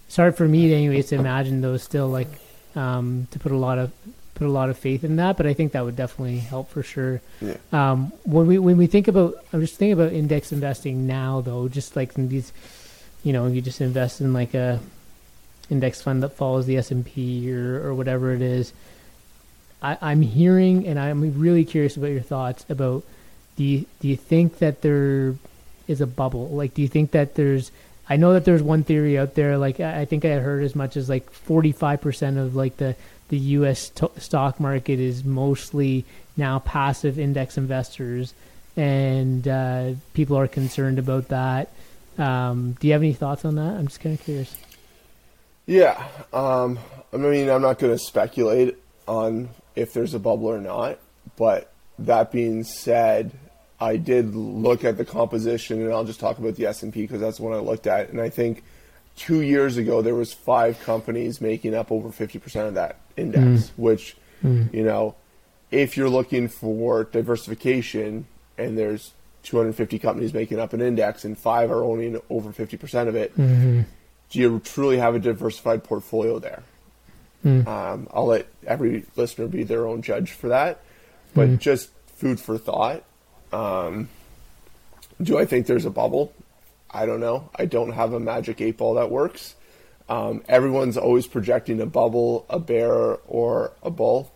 it's 0.08 0.16
hard 0.16 0.38
for 0.38 0.48
me, 0.48 0.72
anyways, 0.72 1.08
to 1.08 1.16
imagine 1.16 1.60
those 1.60 1.82
still 1.82 2.08
like 2.08 2.28
um, 2.74 3.28
to 3.30 3.38
put 3.38 3.52
a 3.52 3.56
lot 3.56 3.76
of 3.76 3.92
put 4.34 4.46
a 4.46 4.50
lot 4.50 4.70
of 4.70 4.78
faith 4.78 5.04
in 5.04 5.16
that. 5.16 5.36
But 5.36 5.46
I 5.46 5.52
think 5.52 5.72
that 5.72 5.84
would 5.84 5.96
definitely 5.96 6.38
help 6.38 6.70
for 6.70 6.82
sure. 6.82 7.20
Yeah. 7.42 7.56
Um, 7.72 8.12
when 8.24 8.46
we 8.46 8.58
when 8.58 8.78
we 8.78 8.86
think 8.86 9.06
about, 9.06 9.34
I'm 9.52 9.60
just 9.60 9.76
thinking 9.76 9.92
about 9.92 10.14
index 10.14 10.50
investing 10.50 11.06
now, 11.06 11.42
though. 11.42 11.68
Just 11.68 11.94
like 11.94 12.16
in 12.16 12.30
these, 12.30 12.54
you 13.22 13.34
know, 13.34 13.46
you 13.48 13.60
just 13.60 13.82
invest 13.82 14.22
in 14.22 14.32
like 14.32 14.54
a 14.54 14.80
index 15.68 16.00
fund 16.00 16.22
that 16.22 16.30
follows 16.30 16.64
the 16.64 16.78
S 16.78 16.90
and 16.90 17.04
P 17.04 17.52
or 17.52 17.86
or 17.86 17.92
whatever 17.92 18.32
it 18.32 18.40
is. 18.40 18.72
I, 19.82 19.98
I'm 20.00 20.22
hearing, 20.22 20.86
and 20.86 20.98
I'm 20.98 21.38
really 21.38 21.66
curious 21.66 21.98
about 21.98 22.12
your 22.12 22.22
thoughts 22.22 22.64
about. 22.70 23.04
Do 23.56 23.64
you, 23.64 23.86
do 24.00 24.06
you 24.06 24.16
think 24.16 24.58
that 24.58 24.82
there 24.82 25.34
is 25.88 26.00
a 26.00 26.06
bubble? 26.06 26.48
Like, 26.48 26.74
do 26.74 26.80
you 26.80 26.86
think 26.86 27.10
that 27.10 27.34
there's 27.34 27.72
I 28.08 28.16
know 28.16 28.32
that 28.32 28.44
there's 28.44 28.62
one 28.62 28.84
theory 28.84 29.18
out 29.18 29.34
there. 29.34 29.58
Like 29.58 29.80
I 29.80 30.04
think 30.04 30.24
I 30.24 30.30
heard 30.30 30.64
as 30.64 30.74
much 30.74 30.96
as 30.96 31.08
like 31.08 31.30
45% 31.32 32.38
of 32.38 32.56
like 32.56 32.76
the 32.76 32.96
the 33.28 33.38
U.S. 33.38 33.92
stock 34.16 34.58
market 34.58 34.98
is 34.98 35.22
mostly 35.22 36.06
now 36.36 36.60
passive 36.60 37.18
index 37.18 37.58
investors, 37.58 38.32
and 38.76 39.46
uh, 39.46 39.92
people 40.14 40.38
are 40.38 40.48
concerned 40.48 40.98
about 40.98 41.28
that. 41.28 41.70
Um, 42.16 42.72
do 42.80 42.86
you 42.86 42.94
have 42.94 43.02
any 43.02 43.12
thoughts 43.12 43.44
on 43.44 43.56
that? 43.56 43.74
I'm 43.74 43.86
just 43.86 44.00
kind 44.00 44.18
of 44.18 44.24
curious. 44.24 44.56
Yeah, 45.66 46.02
um, 46.32 46.78
I 47.12 47.18
mean, 47.18 47.50
I'm 47.50 47.60
not 47.60 47.78
going 47.78 47.92
to 47.92 47.98
speculate 47.98 48.78
on 49.06 49.50
if 49.76 49.92
there's 49.92 50.14
a 50.14 50.18
bubble 50.18 50.46
or 50.46 50.60
not, 50.60 50.98
but 51.36 51.70
that 51.98 52.32
being 52.32 52.64
said, 52.64 53.30
I 53.80 53.96
did 53.96 54.34
look 54.34 54.84
at 54.84 54.96
the 54.96 55.04
composition, 55.04 55.80
and 55.80 55.92
I'll 55.92 56.04
just 56.04 56.20
talk 56.20 56.38
about 56.38 56.56
the 56.56 56.66
S 56.66 56.82
and 56.82 56.92
P 56.92 57.02
because 57.02 57.20
that's 57.20 57.38
the 57.38 57.44
one 57.44 57.52
I 57.52 57.58
looked 57.58 57.86
at. 57.86 58.10
And 58.10 58.20
I 58.20 58.28
think 58.28 58.64
two 59.16 59.40
years 59.40 59.76
ago 59.76 60.02
there 60.02 60.14
was 60.14 60.32
five 60.32 60.80
companies 60.80 61.40
making 61.40 61.74
up 61.74 61.92
over 61.92 62.10
fifty 62.10 62.38
percent 62.38 62.68
of 62.68 62.74
that 62.74 62.98
index. 63.16 63.42
Mm. 63.44 63.70
Which, 63.76 64.16
mm. 64.42 64.72
you 64.74 64.82
know, 64.82 65.14
if 65.70 65.96
you're 65.96 66.08
looking 66.08 66.48
for 66.48 67.04
diversification, 67.04 68.26
and 68.56 68.76
there's 68.76 69.12
250 69.44 69.98
companies 70.00 70.34
making 70.34 70.58
up 70.58 70.72
an 70.72 70.80
index, 70.80 71.24
and 71.24 71.38
five 71.38 71.70
are 71.70 71.84
owning 71.84 72.20
over 72.28 72.52
50 72.52 72.76
percent 72.76 73.08
of 73.08 73.14
it, 73.14 73.32
mm-hmm. 73.36 73.82
do 74.30 74.38
you 74.38 74.58
truly 74.60 74.98
have 74.98 75.14
a 75.14 75.20
diversified 75.20 75.84
portfolio 75.84 76.40
there? 76.40 76.64
Mm. 77.44 77.64
Um, 77.68 78.08
I'll 78.12 78.26
let 78.26 78.48
every 78.66 79.04
listener 79.14 79.46
be 79.46 79.62
their 79.62 79.86
own 79.86 80.02
judge 80.02 80.32
for 80.32 80.48
that, 80.48 80.80
but 81.32 81.48
mm. 81.48 81.58
just 81.60 81.90
food 82.08 82.40
for 82.40 82.58
thought 82.58 83.04
um, 83.52 84.08
do 85.20 85.38
I 85.38 85.44
think 85.44 85.66
there's 85.66 85.84
a 85.84 85.90
bubble? 85.90 86.32
I 86.90 87.06
don't 87.06 87.20
know. 87.20 87.50
I 87.54 87.66
don't 87.66 87.92
have 87.92 88.12
a 88.12 88.20
magic 88.20 88.60
eight 88.60 88.78
ball 88.78 88.94
that 88.94 89.10
works. 89.10 89.54
Um, 90.08 90.42
everyone's 90.48 90.96
always 90.96 91.26
projecting 91.26 91.80
a 91.80 91.86
bubble, 91.86 92.46
a 92.48 92.58
bear, 92.58 93.18
or 93.26 93.72
a 93.82 93.90
bull. 93.90 94.32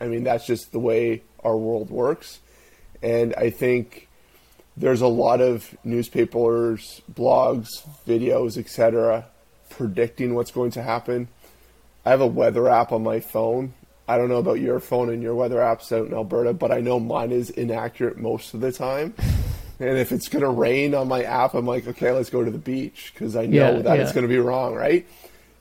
I 0.00 0.06
mean, 0.06 0.24
that's 0.24 0.46
just 0.46 0.72
the 0.72 0.78
way 0.78 1.22
our 1.44 1.56
world 1.56 1.90
works. 1.90 2.40
And 3.02 3.34
I 3.34 3.50
think 3.50 4.08
there's 4.76 5.02
a 5.02 5.06
lot 5.06 5.40
of 5.42 5.76
newspapers, 5.84 7.02
blogs, 7.12 7.68
videos, 8.06 8.56
etc., 8.56 9.26
predicting 9.68 10.34
what's 10.34 10.50
going 10.50 10.70
to 10.72 10.82
happen. 10.82 11.28
I 12.04 12.10
have 12.10 12.22
a 12.22 12.26
weather 12.26 12.68
app 12.68 12.92
on 12.92 13.02
my 13.02 13.20
phone 13.20 13.74
I 14.10 14.18
don't 14.18 14.28
know 14.28 14.38
about 14.38 14.58
your 14.58 14.80
phone 14.80 15.08
and 15.08 15.22
your 15.22 15.36
weather 15.36 15.58
apps 15.58 15.96
out 15.96 16.08
in 16.08 16.14
Alberta, 16.14 16.52
but 16.52 16.72
I 16.72 16.80
know 16.80 16.98
mine 16.98 17.30
is 17.30 17.48
inaccurate 17.50 18.18
most 18.18 18.54
of 18.54 18.60
the 18.60 18.72
time. 18.72 19.14
And 19.78 19.96
if 19.98 20.10
it's 20.10 20.26
going 20.26 20.42
to 20.42 20.50
rain 20.50 20.96
on 20.96 21.06
my 21.06 21.22
app, 21.22 21.54
I'm 21.54 21.64
like, 21.64 21.86
okay, 21.86 22.10
let's 22.10 22.28
go 22.28 22.44
to 22.44 22.50
the 22.50 22.58
beach 22.58 23.12
because 23.14 23.36
I 23.36 23.46
know 23.46 23.76
yeah, 23.76 23.82
that 23.82 23.96
yeah. 23.96 24.02
it's 24.02 24.10
going 24.10 24.24
to 24.24 24.28
be 24.28 24.40
wrong, 24.40 24.74
right? 24.74 25.06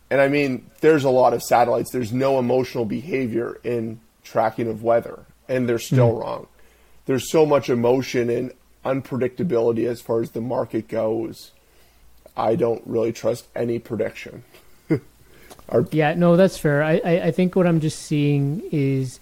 And 0.09 0.19
I 0.19 0.29
mean, 0.29 0.65
there's 0.81 1.03
a 1.03 1.11
lot 1.11 1.35
of 1.35 1.43
satellites. 1.43 1.91
There's 1.91 2.11
no 2.11 2.39
emotional 2.39 2.85
behavior 2.85 3.59
in 3.63 3.99
tracking 4.23 4.67
of 4.67 4.81
weather, 4.81 5.25
and 5.47 5.69
they're 5.69 5.77
still 5.77 6.13
mm. 6.13 6.19
wrong. 6.19 6.47
There's 7.05 7.29
so 7.29 7.45
much 7.45 7.69
emotion 7.69 8.31
and 8.31 8.51
unpredictability 8.83 9.85
as 9.85 10.01
far 10.01 10.23
as 10.23 10.31
the 10.31 10.41
market 10.41 10.87
goes. 10.87 11.51
I 12.35 12.55
don't 12.55 12.81
really 12.87 13.13
trust 13.13 13.47
any 13.55 13.77
prediction. 13.77 14.43
Are 15.69 15.85
yeah, 15.91 16.15
no, 16.15 16.35
that's 16.35 16.57
fair. 16.57 16.83
I, 16.83 17.01
I, 17.05 17.21
I 17.25 17.31
think 17.31 17.55
what 17.55 17.67
I'm 17.67 17.79
just 17.79 17.99
seeing 17.99 18.63
is 18.71 19.19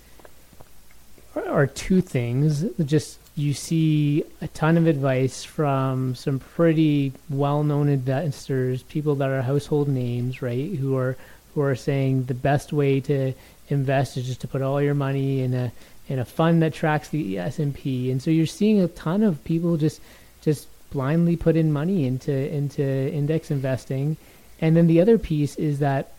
are 1.35 1.67
two 1.67 2.01
things. 2.01 2.63
Just 2.83 3.19
you 3.35 3.53
see 3.53 4.23
a 4.41 4.47
ton 4.47 4.77
of 4.77 4.87
advice 4.87 5.43
from 5.43 6.15
some 6.15 6.39
pretty 6.39 7.13
well-known 7.29 7.87
investors, 7.89 8.81
people 8.83 9.15
that 9.15 9.29
are 9.29 9.41
household 9.41 9.87
names, 9.87 10.41
right? 10.41 10.73
Who 10.75 10.95
are 10.97 11.17
who 11.53 11.61
are 11.61 11.75
saying 11.75 12.25
the 12.25 12.33
best 12.33 12.71
way 12.71 12.99
to 13.01 13.33
invest 13.69 14.17
is 14.17 14.25
just 14.25 14.41
to 14.41 14.47
put 14.47 14.61
all 14.61 14.81
your 14.81 14.93
money 14.93 15.41
in 15.41 15.53
a 15.53 15.71
in 16.07 16.19
a 16.19 16.25
fund 16.25 16.61
that 16.61 16.73
tracks 16.73 17.09
the 17.09 17.37
S 17.37 17.59
and 17.59 17.75
P. 17.75 18.09
And 18.09 18.21
so 18.21 18.31
you're 18.31 18.45
seeing 18.45 18.79
a 18.79 18.87
ton 18.87 19.23
of 19.23 19.43
people 19.43 19.77
just 19.77 20.01
just 20.41 20.67
blindly 20.91 21.35
put 21.35 21.55
in 21.55 21.73
money 21.73 22.05
into 22.05 22.31
into 22.31 22.83
index 22.83 23.51
investing. 23.51 24.17
And 24.61 24.75
then 24.75 24.87
the 24.87 25.01
other 25.01 25.17
piece 25.17 25.55
is 25.57 25.79
that 25.79 26.13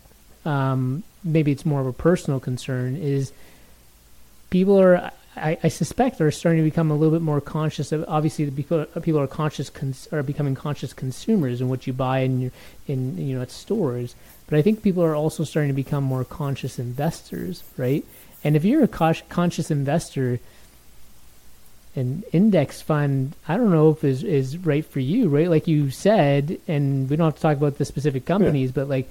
um, 0.48 1.02
maybe 1.22 1.52
it's 1.52 1.66
more 1.66 1.80
of 1.80 1.86
a 1.86 1.92
personal 1.92 2.40
concern, 2.40 2.96
is 2.96 3.32
people 4.48 4.80
are, 4.80 5.10
I, 5.36 5.58
I, 5.62 5.68
suspect, 5.68 6.22
are 6.22 6.30
starting 6.30 6.64
to 6.64 6.64
become 6.64 6.90
a 6.90 6.94
little 6.94 7.14
bit 7.14 7.22
more 7.22 7.42
conscious 7.42 7.92
of. 7.92 8.04
Obviously, 8.08 8.46
the 8.46 8.52
people, 8.52 8.86
people 9.02 9.20
are 9.20 9.26
conscious, 9.26 9.68
cons, 9.68 10.08
are 10.10 10.22
becoming 10.22 10.54
conscious 10.54 10.94
consumers 10.94 11.60
in 11.60 11.68
what 11.68 11.86
you 11.86 11.92
buy 11.92 12.20
in 12.20 12.40
your, 12.40 12.50
in 12.86 13.18
you 13.18 13.36
know 13.36 13.42
at 13.42 13.50
stores. 13.50 14.14
But 14.48 14.58
I 14.58 14.62
think 14.62 14.82
people 14.82 15.04
are 15.04 15.14
also 15.14 15.44
starting 15.44 15.68
to 15.68 15.74
become 15.74 16.02
more 16.02 16.24
conscious 16.24 16.78
investors, 16.78 17.62
right? 17.76 18.02
And 18.42 18.56
if 18.56 18.64
you're 18.64 18.84
a 18.84 18.88
conscious 18.88 19.70
investor, 19.70 20.40
an 21.94 22.24
index 22.32 22.80
fund, 22.80 23.34
I 23.46 23.58
don't 23.58 23.70
know 23.70 23.90
if 23.90 24.02
is 24.02 24.22
is 24.24 24.56
right 24.56 24.86
for 24.86 25.00
you, 25.00 25.28
right? 25.28 25.50
Like 25.50 25.68
you 25.68 25.90
said, 25.90 26.58
and 26.66 27.10
we 27.10 27.16
don't 27.16 27.26
have 27.26 27.36
to 27.36 27.42
talk 27.42 27.58
about 27.58 27.76
the 27.76 27.84
specific 27.84 28.24
companies, 28.24 28.70
yeah. 28.70 28.76
but 28.76 28.88
like 28.88 29.10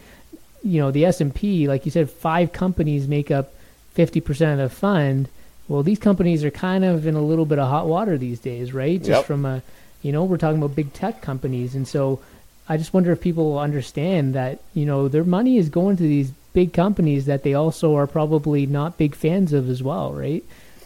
you 0.64 0.80
know 0.82 0.92
the 0.92 1.06
S 1.06 1.22
and 1.22 1.34
P, 1.34 1.68
like 1.68 1.86
you 1.86 1.92
said, 1.92 2.10
five 2.10 2.52
companies 2.52 3.08
make 3.08 3.32
up 3.32 3.54
fifty 3.94 4.22
percent 4.22 4.60
of 4.60 4.70
the 4.70 4.76
fund. 4.76 5.30
Well, 5.68 5.84
these 5.84 6.00
companies 6.00 6.44
are 6.44 6.52
kind 6.52 6.86
of 6.86 7.06
in 7.06 7.16
a 7.16 7.22
little 7.22 7.46
bit 7.46 7.60
of 7.60 7.68
hot 7.68 7.88
water 7.88 8.18
these 8.18 8.40
days, 8.40 8.74
right? 8.74 8.98
Just 9.00 9.10
yep. 9.10 9.26
from 9.26 9.46
a, 9.46 9.62
you 10.02 10.14
know, 10.14 10.24
we're 10.24 10.38
talking 10.38 10.58
about 10.58 10.76
big 10.76 10.94
tech 10.94 11.22
companies, 11.22 11.76
and 11.76 11.88
so 11.88 12.22
I 12.70 12.78
just 12.78 12.94
wonder 12.94 13.12
if 13.12 13.22
people 13.22 13.60
understand 13.60 14.34
that 14.36 14.60
you 14.74 14.86
know 14.86 15.08
their 15.08 15.24
money 15.24 15.58
is 15.58 15.70
going 15.70 15.98
to 15.98 16.04
these 16.04 16.32
big 16.54 16.74
companies 16.74 17.26
that 17.26 17.44
they 17.44 17.54
also 17.54 17.96
are 17.96 18.08
probably 18.08 18.66
not 18.66 18.98
big 18.98 19.16
fans 19.16 19.54
of 19.54 19.70
as 19.70 19.84
well, 19.84 20.14
right? 20.14 20.44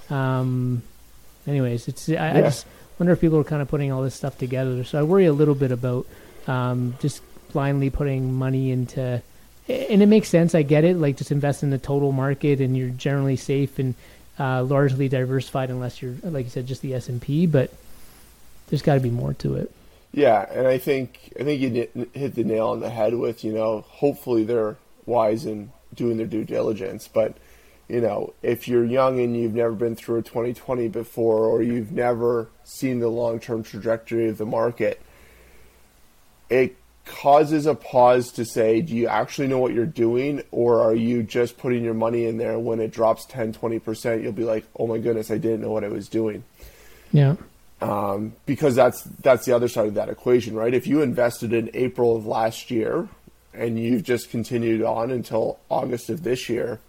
Um, 0.10 0.84
anyways, 1.48 1.88
it's 1.88 2.10
I, 2.10 2.14
yeah. 2.14 2.38
I 2.38 2.42
just 2.42 2.66
wonder 3.00 3.14
if 3.14 3.22
people 3.22 3.40
are 3.40 3.44
kind 3.44 3.62
of 3.62 3.68
putting 3.68 3.92
all 3.92 4.04
this 4.04 4.16
stuff 4.16 4.38
together. 4.38 4.84
So 4.84 5.00
I 5.00 5.04
worry 5.04 5.26
a 5.26 5.34
little 5.34 5.56
bit 5.56 5.72
about 5.72 6.06
um, 6.48 6.96
just 7.00 7.22
blindly 7.52 7.90
putting 7.90 8.34
money 8.34 8.72
into 8.72 9.22
and 9.72 10.02
it 10.02 10.08
makes 10.08 10.30
sense. 10.30 10.56
I 10.56 10.62
get 10.62 10.84
it. 10.84 10.98
Like 10.98 11.18
just 11.18 11.32
invest 11.32 11.64
in 11.64 11.70
the 11.70 11.78
total 11.78 12.12
market, 12.12 12.62
and 12.62 12.76
you're 12.78 12.90
generally 12.90 13.36
safe 13.36 13.80
and 13.80 13.96
uh, 14.40 14.64
largely 14.64 15.10
diversified, 15.10 15.70
unless 15.70 16.02
you're 16.02 16.16
like 16.24 16.46
you 16.46 16.52
said, 16.52 16.68
just 16.68 16.82
the 16.82 16.94
S 16.94 17.10
and 17.10 17.22
P. 17.22 17.46
But 17.46 17.72
there's 18.68 18.82
got 18.82 18.96
to 18.96 19.00
be 19.00 19.10
more 19.10 19.34
to 19.36 19.56
it. 19.56 19.72
Yeah, 20.14 20.46
and 20.52 20.68
I 20.68 20.78
think 20.78 21.34
I 21.40 21.44
think 21.44 21.62
you 21.62 22.08
hit 22.14 22.36
the 22.36 22.44
nail 22.44 22.70
on 22.70 22.80
the 22.80 22.90
head 22.90 23.16
with 23.16 23.44
you 23.44 23.54
know 23.54 23.82
hopefully 23.88 24.44
they're 24.44 24.78
wise 25.06 25.46
in 25.46 25.72
doing 25.94 26.18
their 26.18 26.28
due 26.28 26.44
diligence, 26.44 27.08
but 27.08 27.38
you 27.88 28.02
know 28.02 28.34
if 28.42 28.68
you're 28.68 28.86
young 28.86 29.20
and 29.20 29.36
you've 29.38 29.54
never 29.54 29.74
been 29.74 29.96
through 29.96 30.18
a 30.18 30.22
2020 30.22 30.90
before 30.90 31.46
or 31.46 31.62
you've 31.62 31.92
never 31.92 32.50
seen 32.64 33.00
the 33.00 33.08
long 33.08 33.40
term 33.40 33.64
trajectory 33.64 34.28
of 34.28 34.38
the 34.38 34.46
market, 34.46 35.02
it 36.50 36.76
causes 37.12 37.66
a 37.66 37.76
pause 37.76 38.32
to 38.32 38.46
say, 38.46 38.82
do 38.82 38.96
you 38.96 39.08
actually 39.08 39.48
know 39.48 39.60
what 39.60 39.74
you're 39.74 39.86
doing? 39.86 40.42
Or 40.52 40.82
are 40.82 40.96
you 40.96 41.22
just 41.22 41.58
putting 41.58 41.84
your 41.84 41.94
money 41.94 42.26
in 42.26 42.38
there 42.38 42.58
when 42.58 42.80
it 42.80 42.92
drops 42.92 43.26
10, 43.26 43.54
20%, 43.54 44.24
you'll 44.24 44.32
be 44.32 44.46
like, 44.46 44.66
oh 44.80 44.88
my 44.88 44.98
goodness, 44.98 45.30
I 45.30 45.38
didn't 45.38 45.62
know 45.62 45.72
what 45.72 45.84
I 45.84 45.90
was 45.90 46.08
doing. 46.08 46.44
Yeah. 47.12 47.36
Um, 47.82 48.34
because 48.46 48.76
that's 48.76 49.02
that's 49.02 49.46
the 49.46 49.56
other 49.56 49.68
side 49.68 49.88
of 49.88 49.96
that 49.96 50.08
equation, 50.08 50.56
right? 50.56 50.74
If 50.74 50.88
you 50.88 51.02
invested 51.02 51.52
in 51.52 51.70
April 51.74 52.16
of 52.16 52.26
last 52.26 52.70
year 52.72 53.08
and 53.54 53.80
you've 53.80 54.04
just 54.04 54.30
continued 54.30 54.84
on 54.84 55.12
until 55.12 55.60
August 55.68 56.10
of 56.10 56.24
this 56.24 56.48
year, 56.48 56.80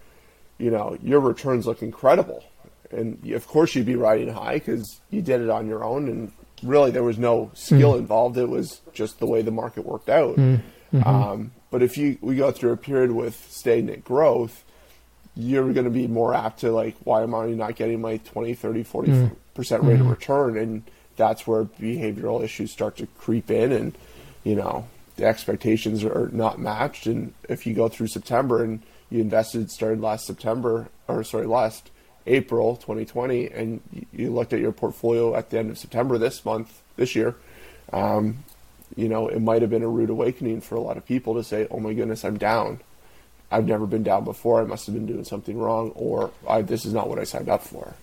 you 0.58 0.70
know 0.70 0.98
your 1.02 1.20
returns 1.20 1.66
look 1.66 1.82
incredible, 1.82 2.44
and 2.90 3.26
of 3.32 3.48
course 3.48 3.74
you'd 3.74 3.86
be 3.86 3.96
riding 3.96 4.34
high 4.34 4.54
because 4.54 5.00
you 5.08 5.22
did 5.22 5.40
it 5.40 5.48
on 5.48 5.66
your 5.66 5.82
own 5.82 6.08
and 6.08 6.30
really 6.62 6.90
there 6.90 7.02
was 7.02 7.18
no 7.18 7.50
skill 7.54 7.94
mm. 7.94 7.98
involved. 7.98 8.36
It 8.38 8.48
was 8.48 8.80
just 8.92 9.18
the 9.18 9.26
way 9.26 9.42
the 9.42 9.50
market 9.50 9.84
worked 9.84 10.08
out. 10.08 10.36
Mm. 10.36 10.60
Mm-hmm. 10.92 11.08
Um, 11.08 11.52
but 11.70 11.82
if 11.82 11.96
you 11.96 12.18
we 12.20 12.36
go 12.36 12.50
through 12.50 12.72
a 12.72 12.76
period 12.76 13.12
with 13.12 13.34
stagnant 13.50 14.04
growth, 14.04 14.64
you're 15.34 15.72
going 15.72 15.84
to 15.84 15.90
be 15.90 16.06
more 16.06 16.34
apt 16.34 16.60
to 16.60 16.70
like, 16.70 16.96
why 17.04 17.22
am 17.22 17.34
I 17.34 17.46
not 17.48 17.76
getting 17.76 18.00
my 18.00 18.18
20, 18.18 18.54
30, 18.54 18.82
40 18.82 19.10
mm. 19.10 19.36
percent 19.54 19.82
rate 19.82 19.94
mm-hmm. 19.94 20.02
of 20.02 20.10
return? 20.10 20.58
And 20.58 20.82
that's 21.16 21.46
where 21.46 21.64
behavioral 21.64 22.42
issues 22.42 22.72
start 22.72 22.96
to 22.98 23.06
creep 23.06 23.50
in, 23.50 23.72
and 23.72 23.96
you 24.44 24.54
know 24.54 24.86
the 25.16 25.24
expectations 25.24 26.04
are 26.04 26.30
not 26.32 26.58
matched. 26.58 27.06
And 27.06 27.34
if 27.48 27.66
you 27.66 27.74
go 27.74 27.88
through 27.88 28.08
September 28.08 28.62
and 28.62 28.82
you 29.10 29.20
invested 29.20 29.70
started 29.70 30.00
last 30.00 30.26
September 30.26 30.88
or 31.06 31.22
sorry 31.22 31.46
last 31.46 31.90
April 32.26 32.76
2020, 32.76 33.48
and 33.48 33.80
you 34.12 34.30
looked 34.30 34.52
at 34.52 34.60
your 34.60 34.72
portfolio 34.72 35.34
at 35.34 35.50
the 35.50 35.58
end 35.58 35.70
of 35.70 35.78
September 35.78 36.18
this 36.18 36.44
month 36.44 36.80
this 36.96 37.16
year, 37.16 37.34
um, 37.92 38.44
you 38.96 39.08
know 39.08 39.28
it 39.28 39.40
might 39.40 39.62
have 39.62 39.70
been 39.70 39.82
a 39.82 39.88
rude 39.88 40.10
awakening 40.10 40.60
for 40.60 40.76
a 40.76 40.80
lot 40.80 40.96
of 40.96 41.06
people 41.06 41.34
to 41.34 41.44
say, 41.44 41.66
"Oh 41.70 41.80
my 41.80 41.92
goodness, 41.92 42.24
I'm 42.24 42.38
down." 42.38 42.80
I've 43.50 43.66
never 43.66 43.86
been 43.86 44.02
down 44.02 44.24
before. 44.24 44.62
I 44.62 44.64
must 44.64 44.86
have 44.86 44.94
been 44.94 45.04
doing 45.04 45.24
something 45.24 45.58
wrong, 45.58 45.90
or 45.90 46.30
this 46.62 46.86
is 46.86 46.94
not 46.94 47.08
what 47.08 47.18
I 47.18 47.24
signed 47.24 47.50
up 47.50 47.62
for. 47.62 47.94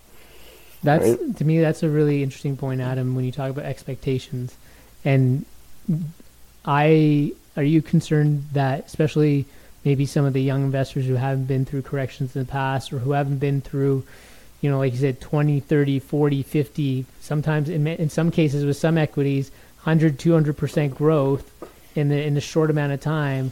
That's 0.84 1.10
right? 1.10 1.38
to 1.38 1.44
me. 1.44 1.60
That's 1.60 1.84
a 1.84 1.90
really 1.90 2.24
interesting 2.24 2.56
point, 2.56 2.82
Adam. 2.82 3.16
When 3.16 3.26
you 3.26 3.32
talk 3.32 3.50
about 3.50 3.66
expectations, 3.66 4.56
and 5.04 5.46
I 6.64 7.34
are 7.58 7.64
you 7.64 7.82
concerned 7.82 8.46
that 8.54 8.86
especially 8.86 9.46
maybe 9.90 10.06
some 10.06 10.24
of 10.24 10.34
the 10.34 10.42
young 10.44 10.64
investors 10.64 11.08
who 11.08 11.16
haven't 11.16 11.46
been 11.46 11.66
through 11.66 11.82
corrections 11.82 12.36
in 12.36 12.44
the 12.44 12.48
past 12.48 12.94
or 12.94 13.00
who 13.00 13.14
haven't 13.14 13.40
been 13.40 13.60
through 13.60 14.06
you 14.62 14.70
know 14.70 14.78
like 14.78 14.94
you 14.94 15.00
said 15.00 15.20
20 15.20 15.62
30 15.62 15.98
40 15.98 16.44
50 16.44 17.06
sometimes 17.22 17.70
in, 17.70 17.88
in 17.88 18.08
some 18.08 18.30
cases 18.30 18.64
with 18.66 18.78
some 18.78 19.00
equities 19.00 19.50
100 19.84 20.20
200% 20.20 20.94
growth 20.94 21.52
in 21.96 22.10
the 22.10 22.22
in 22.22 22.36
the 22.36 22.42
short 22.42 22.70
amount 22.70 22.92
of 22.92 23.02
time 23.02 23.52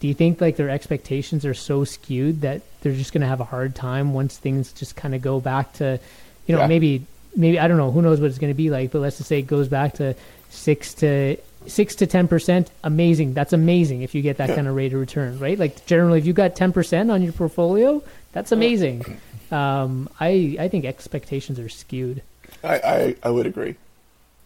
do 0.00 0.08
you 0.08 0.14
think 0.14 0.40
like 0.40 0.56
their 0.56 0.68
expectations 0.68 1.44
are 1.44 1.54
so 1.54 1.84
skewed 1.84 2.40
that 2.40 2.60
they're 2.80 2.92
just 2.92 3.12
going 3.12 3.20
to 3.20 3.28
have 3.28 3.40
a 3.40 3.44
hard 3.44 3.76
time 3.76 4.12
once 4.12 4.36
things 4.36 4.72
just 4.72 4.96
kind 4.96 5.14
of 5.14 5.22
go 5.22 5.38
back 5.38 5.72
to 5.74 6.00
you 6.48 6.56
know 6.56 6.62
yeah. 6.62 6.66
maybe 6.66 7.06
maybe 7.36 7.56
I 7.56 7.68
don't 7.68 7.76
know 7.76 7.92
who 7.92 8.02
knows 8.02 8.20
what 8.20 8.30
it's 8.30 8.38
going 8.38 8.52
to 8.52 8.62
be 8.66 8.68
like 8.68 8.90
but 8.90 8.98
let's 8.98 9.18
just 9.18 9.28
say 9.28 9.38
it 9.38 9.46
goes 9.46 9.68
back 9.68 9.94
to 9.94 10.16
6 10.50 10.94
to 10.94 11.36
six 11.66 11.94
to 11.96 12.06
ten 12.06 12.28
percent, 12.28 12.70
amazing. 12.84 13.34
That's 13.34 13.52
amazing 13.52 14.02
if 14.02 14.14
you 14.14 14.22
get 14.22 14.36
that 14.38 14.50
yeah. 14.50 14.54
kind 14.56 14.68
of 14.68 14.74
rate 14.74 14.92
of 14.92 15.00
return, 15.00 15.38
right? 15.38 15.58
Like 15.58 15.84
generally, 15.86 16.18
if 16.18 16.26
you 16.26 16.32
got 16.32 16.56
ten 16.56 16.72
percent 16.72 17.10
on 17.10 17.22
your 17.22 17.32
portfolio, 17.32 18.02
that's 18.32 18.52
amazing. 18.52 19.04
Um, 19.50 20.10
I 20.20 20.56
I 20.60 20.68
think 20.68 20.84
expectations 20.84 21.58
are 21.58 21.68
skewed. 21.68 22.22
I 22.62 22.74
I, 22.78 23.16
I 23.22 23.30
would 23.30 23.46
agree. 23.46 23.76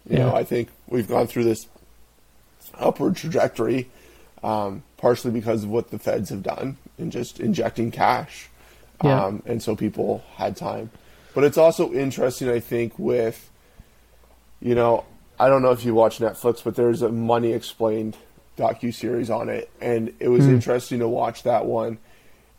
You 0.09 0.19
yeah. 0.19 0.19
know, 0.19 0.35
I 0.35 0.45
think 0.45 0.69
we've 0.89 1.09
gone 1.09 1.27
through 1.27 1.45
this 1.45 1.67
upward 2.79 3.17
trajectory, 3.17 3.89
um, 4.43 4.83
partially 4.97 5.31
because 5.31 5.65
of 5.65 5.71
what 5.71 5.91
the 5.91 5.99
Feds 5.99 6.31
have 6.31 6.43
done 6.43 6.77
and 6.99 7.13
just 7.13 7.41
injecting 7.41 7.91
cash, 7.91 8.49
yeah. 9.03 9.25
um, 9.25 9.43
and 9.47 9.63
so 9.63 9.77
people 9.77 10.25
had 10.37 10.57
time. 10.57 10.91
But 11.35 11.45
it's 11.45 11.59
also 11.59 11.93
interesting, 11.93 12.49
I 12.49 12.61
think, 12.61 12.99
with 12.99 13.51
you 14.61 14.75
know 14.75 15.05
I 15.43 15.49
don't 15.49 15.61
know 15.61 15.72
if 15.72 15.84
you 15.84 15.93
watch 15.93 16.20
Netflix, 16.20 16.62
but 16.62 16.76
there's 16.76 17.03
a 17.03 17.09
Money 17.09 17.53
Explained 17.53 18.16
docu 18.57 18.95
series 18.95 19.28
on 19.28 19.49
it, 19.49 19.68
and 19.80 20.14
it 20.20 20.28
was 20.28 20.47
mm. 20.47 20.51
interesting 20.51 21.01
to 21.01 21.09
watch 21.09 21.43
that 21.43 21.66
one. 21.66 21.99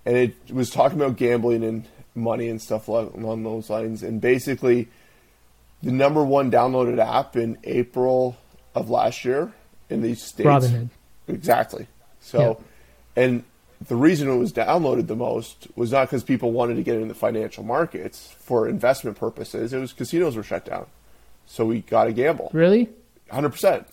And 0.05 0.17
it 0.17 0.35
was 0.51 0.69
talking 0.69 0.99
about 0.99 1.15
gambling 1.15 1.63
and 1.63 1.87
money 2.13 2.49
and 2.49 2.61
stuff 2.61 2.89
along 2.89 3.43
those 3.43 3.69
lines. 3.69 4.03
And 4.03 4.19
basically, 4.19 4.89
the 5.81 5.93
number 5.93 6.25
one 6.25 6.51
downloaded 6.51 6.99
app 6.99 7.37
in 7.37 7.57
April 7.63 8.35
of 8.75 8.89
last 8.89 9.23
year 9.23 9.53
in 9.89 10.01
these 10.01 10.21
states. 10.21 10.45
Robinhood. 10.45 10.89
Exactly. 11.29 11.87
So, 12.19 12.59
yeah. 13.15 13.23
and 13.23 13.43
the 13.87 13.95
reason 13.95 14.29
it 14.29 14.35
was 14.35 14.51
downloaded 14.51 15.07
the 15.07 15.15
most 15.15 15.69
was 15.77 15.93
not 15.93 16.09
because 16.09 16.25
people 16.25 16.51
wanted 16.51 16.75
to 16.75 16.83
get 16.83 16.95
into 16.95 17.07
the 17.07 17.15
financial 17.15 17.63
markets 17.63 18.35
for 18.39 18.67
investment 18.67 19.15
purposes. 19.15 19.71
It 19.71 19.79
was 19.79 19.93
casinos 19.93 20.35
were 20.35 20.43
shut 20.43 20.65
down. 20.65 20.87
So 21.47 21.65
we 21.65 21.81
got 21.81 22.05
to 22.05 22.13
gamble. 22.13 22.49
Really? 22.53 22.89
100%. 23.31 23.85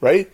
Right? 0.00 0.30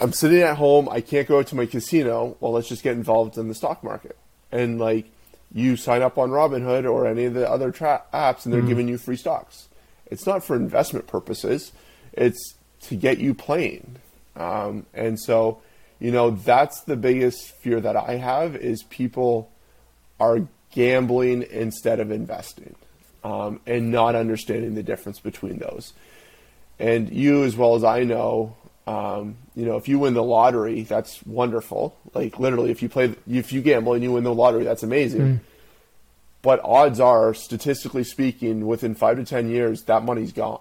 I'm 0.00 0.12
sitting 0.12 0.40
at 0.40 0.56
home. 0.56 0.88
I 0.88 1.00
can't 1.00 1.28
go 1.28 1.42
to 1.42 1.54
my 1.54 1.66
casino. 1.66 2.36
Well, 2.40 2.52
let's 2.52 2.68
just 2.68 2.82
get 2.82 2.94
involved 2.94 3.38
in 3.38 3.48
the 3.48 3.54
stock 3.54 3.84
market. 3.84 4.16
And 4.50 4.78
like, 4.78 5.06
you 5.54 5.76
sign 5.76 6.02
up 6.02 6.18
on 6.18 6.30
Robinhood 6.30 6.90
or 6.90 7.06
any 7.06 7.24
of 7.26 7.34
the 7.34 7.48
other 7.48 7.70
tra- 7.70 8.02
apps, 8.12 8.44
and 8.44 8.54
they're 8.54 8.62
mm. 8.62 8.68
giving 8.68 8.88
you 8.88 8.98
free 8.98 9.16
stocks. 9.16 9.68
It's 10.06 10.26
not 10.26 10.44
for 10.44 10.56
investment 10.56 11.06
purposes. 11.06 11.72
It's 12.12 12.54
to 12.82 12.96
get 12.96 13.18
you 13.18 13.34
playing. 13.34 13.96
Um, 14.34 14.86
and 14.94 15.20
so, 15.20 15.60
you 16.00 16.10
know, 16.10 16.30
that's 16.30 16.82
the 16.82 16.96
biggest 16.96 17.52
fear 17.56 17.80
that 17.80 17.96
I 17.96 18.16
have 18.16 18.56
is 18.56 18.82
people 18.84 19.50
are 20.18 20.46
gambling 20.70 21.44
instead 21.50 22.00
of 22.00 22.10
investing 22.10 22.74
um, 23.24 23.60
and 23.66 23.90
not 23.90 24.14
understanding 24.14 24.74
the 24.74 24.82
difference 24.82 25.20
between 25.20 25.58
those. 25.58 25.92
And 26.78 27.12
you, 27.12 27.44
as 27.44 27.56
well 27.56 27.74
as 27.74 27.84
I 27.84 28.04
know, 28.04 28.56
um, 28.86 29.36
you 29.54 29.64
know, 29.64 29.76
if 29.76 29.88
you 29.88 29.98
win 29.98 30.14
the 30.14 30.22
lottery, 30.22 30.82
that's 30.82 31.24
wonderful. 31.24 31.96
Like 32.14 32.38
literally, 32.38 32.70
if 32.70 32.82
you 32.82 32.88
play, 32.88 33.14
if 33.30 33.52
you 33.52 33.62
gamble 33.62 33.94
and 33.94 34.02
you 34.02 34.12
win 34.12 34.24
the 34.24 34.34
lottery, 34.34 34.64
that's 34.64 34.82
amazing. 34.82 35.20
Mm. 35.20 35.40
But 36.42 36.60
odds 36.64 36.98
are, 36.98 37.34
statistically 37.34 38.02
speaking, 38.02 38.66
within 38.66 38.96
five 38.96 39.16
to 39.18 39.24
ten 39.24 39.48
years, 39.48 39.82
that 39.82 40.04
money's 40.04 40.32
gone. 40.32 40.60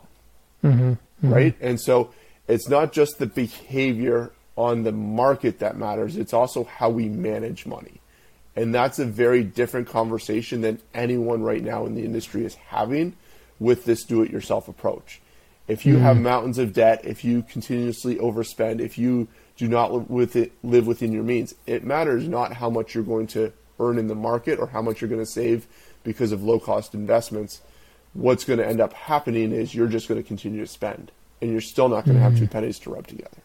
Mm-hmm. 0.63 0.91
Mm-hmm. 0.91 1.33
Right, 1.33 1.55
and 1.59 1.81
so 1.81 2.13
it's 2.47 2.69
not 2.69 2.93
just 2.93 3.17
the 3.17 3.25
behavior 3.25 4.31
on 4.55 4.83
the 4.83 4.91
market 4.91 5.59
that 5.59 5.77
matters; 5.77 6.17
it's 6.17 6.33
also 6.33 6.65
how 6.65 6.89
we 6.89 7.09
manage 7.09 7.65
money. 7.65 8.00
And 8.55 8.73
that's 8.75 8.99
a 8.99 9.05
very 9.05 9.43
different 9.43 9.87
conversation 9.87 10.61
than 10.61 10.79
anyone 10.93 11.41
right 11.41 11.63
now 11.63 11.85
in 11.85 11.95
the 11.95 12.03
industry 12.03 12.43
is 12.45 12.55
having 12.55 13.15
with 13.59 13.85
this 13.85 14.03
do 14.03 14.21
it 14.21 14.31
yourself 14.31 14.67
approach. 14.67 15.21
If 15.67 15.85
you 15.85 15.95
mm-hmm. 15.95 16.03
have 16.03 16.17
mountains 16.17 16.57
of 16.57 16.73
debt, 16.73 17.05
if 17.05 17.23
you 17.23 17.43
continuously 17.43 18.15
overspend, 18.17 18.81
if 18.81 18.97
you 18.97 19.27
do 19.55 19.67
not 19.67 19.93
live, 19.93 20.09
with 20.09 20.35
it, 20.35 20.51
live 20.63 20.87
within 20.87 21.13
your 21.13 21.23
means, 21.23 21.53
it 21.65 21.83
matters 21.83 22.27
not 22.27 22.53
how 22.53 22.69
much 22.69 22.93
you're 22.93 23.03
going 23.03 23.27
to 23.27 23.53
earn 23.79 23.97
in 23.97 24.07
the 24.07 24.15
market 24.15 24.59
or 24.59 24.67
how 24.67 24.81
much 24.81 24.99
you're 24.99 25.09
going 25.09 25.21
to 25.23 25.31
save 25.31 25.67
because 26.03 26.31
of 26.31 26.43
low 26.43 26.59
cost 26.59 26.93
investments. 26.93 27.61
What's 28.13 28.43
going 28.43 28.59
to 28.59 28.67
end 28.67 28.81
up 28.81 28.91
happening 28.91 29.53
is 29.53 29.73
you're 29.73 29.87
just 29.87 30.09
going 30.09 30.21
to 30.21 30.27
continue 30.27 30.59
to 30.59 30.67
spend 30.67 31.11
and 31.41 31.51
you're 31.51 31.61
still 31.61 31.87
not 31.87 32.05
going 32.05 32.17
to 32.17 32.23
mm-hmm. 32.23 32.31
have 32.31 32.39
two 32.39 32.47
pennies 32.47 32.79
to 32.79 32.89
rub 32.89 33.07
together. 33.07 33.37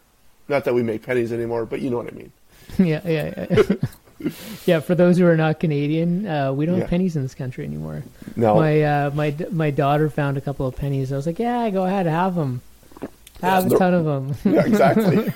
Not 0.47 0.65
that 0.65 0.73
we 0.73 0.83
make 0.83 1.03
pennies 1.03 1.31
anymore, 1.31 1.65
but 1.65 1.81
you 1.81 1.89
know 1.89 1.97
what 1.97 2.07
I 2.07 2.15
mean. 2.15 2.31
yeah, 2.77 3.01
yeah. 3.05 3.45
yeah. 3.49 3.75
yeah, 4.65 4.79
for 4.79 4.95
those 4.95 5.17
who 5.17 5.25
are 5.27 5.37
not 5.37 5.59
Canadian, 5.59 6.25
uh, 6.27 6.51
we 6.53 6.65
don't 6.65 6.75
yeah. 6.75 6.81
have 6.81 6.89
pennies 6.89 7.15
in 7.15 7.23
this 7.23 7.35
country 7.35 7.65
anymore. 7.65 8.03
No, 8.35 8.55
my 8.55 8.81
uh, 8.81 9.11
my 9.11 9.35
my 9.51 9.71
daughter 9.71 10.09
found 10.09 10.37
a 10.37 10.41
couple 10.41 10.67
of 10.67 10.75
pennies. 10.75 11.11
I 11.11 11.15
was 11.15 11.27
like, 11.27 11.39
yeah, 11.39 11.69
go 11.69 11.85
ahead, 11.85 12.05
have 12.05 12.35
them, 12.35 12.61
have 13.41 13.67
yeah, 13.67 13.75
a 13.75 13.79
ton 13.79 13.93
of 13.93 14.05
them. 14.05 14.35
yeah, 14.53 14.65
exactly. 14.65 15.33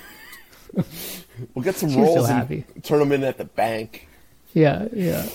we'll 1.53 1.63
get 1.63 1.75
some 1.75 1.89
She's 1.89 1.97
rolls 1.97 2.27
so 2.27 2.34
and 2.34 2.84
turn 2.84 2.99
them 2.99 3.11
in 3.11 3.23
at 3.23 3.38
the 3.38 3.45
bank. 3.45 4.07
Yeah, 4.53 4.88
yeah. 4.91 5.25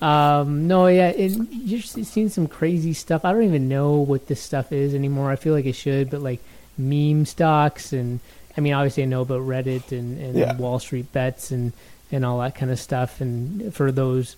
Um, 0.00 0.68
no, 0.68 0.86
yeah, 0.86 1.08
it, 1.08 1.32
you're 1.50 1.82
seeing 1.82 2.30
some 2.30 2.46
crazy 2.46 2.94
stuff. 2.94 3.24
I 3.24 3.32
don't 3.32 3.42
even 3.42 3.68
know 3.68 3.96
what 3.96 4.26
this 4.26 4.40
stuff 4.40 4.72
is 4.72 4.94
anymore. 4.94 5.30
I 5.30 5.36
feel 5.36 5.52
like 5.52 5.66
it 5.66 5.74
should, 5.74 6.10
but 6.10 6.22
like 6.22 6.40
meme 6.78 7.26
stocks 7.26 7.92
and 7.92 8.20
I 8.56 8.60
mean, 8.60 8.72
obviously 8.72 9.04
I 9.04 9.06
know 9.06 9.22
about 9.22 9.42
Reddit 9.42 9.92
and, 9.92 10.18
and 10.20 10.36
yeah. 10.36 10.56
Wall 10.56 10.78
Street 10.78 11.12
bets 11.12 11.50
and 11.52 11.72
and 12.10 12.24
all 12.24 12.40
that 12.40 12.54
kind 12.54 12.70
of 12.70 12.78
stuff. 12.78 13.20
And 13.20 13.74
for 13.74 13.92
those, 13.92 14.36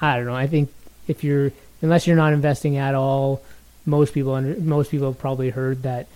I 0.00 0.16
don't 0.16 0.26
know. 0.26 0.34
I 0.34 0.46
think 0.46 0.72
if 1.08 1.24
you're 1.24 1.52
unless 1.82 2.06
you're 2.06 2.16
not 2.16 2.32
investing 2.32 2.76
at 2.76 2.94
all, 2.94 3.42
most 3.86 4.14
people 4.14 4.34
under, 4.34 4.58
most 4.58 4.90
people 4.90 5.08
have 5.08 5.18
probably 5.18 5.50
heard 5.50 5.82
that 5.82 6.06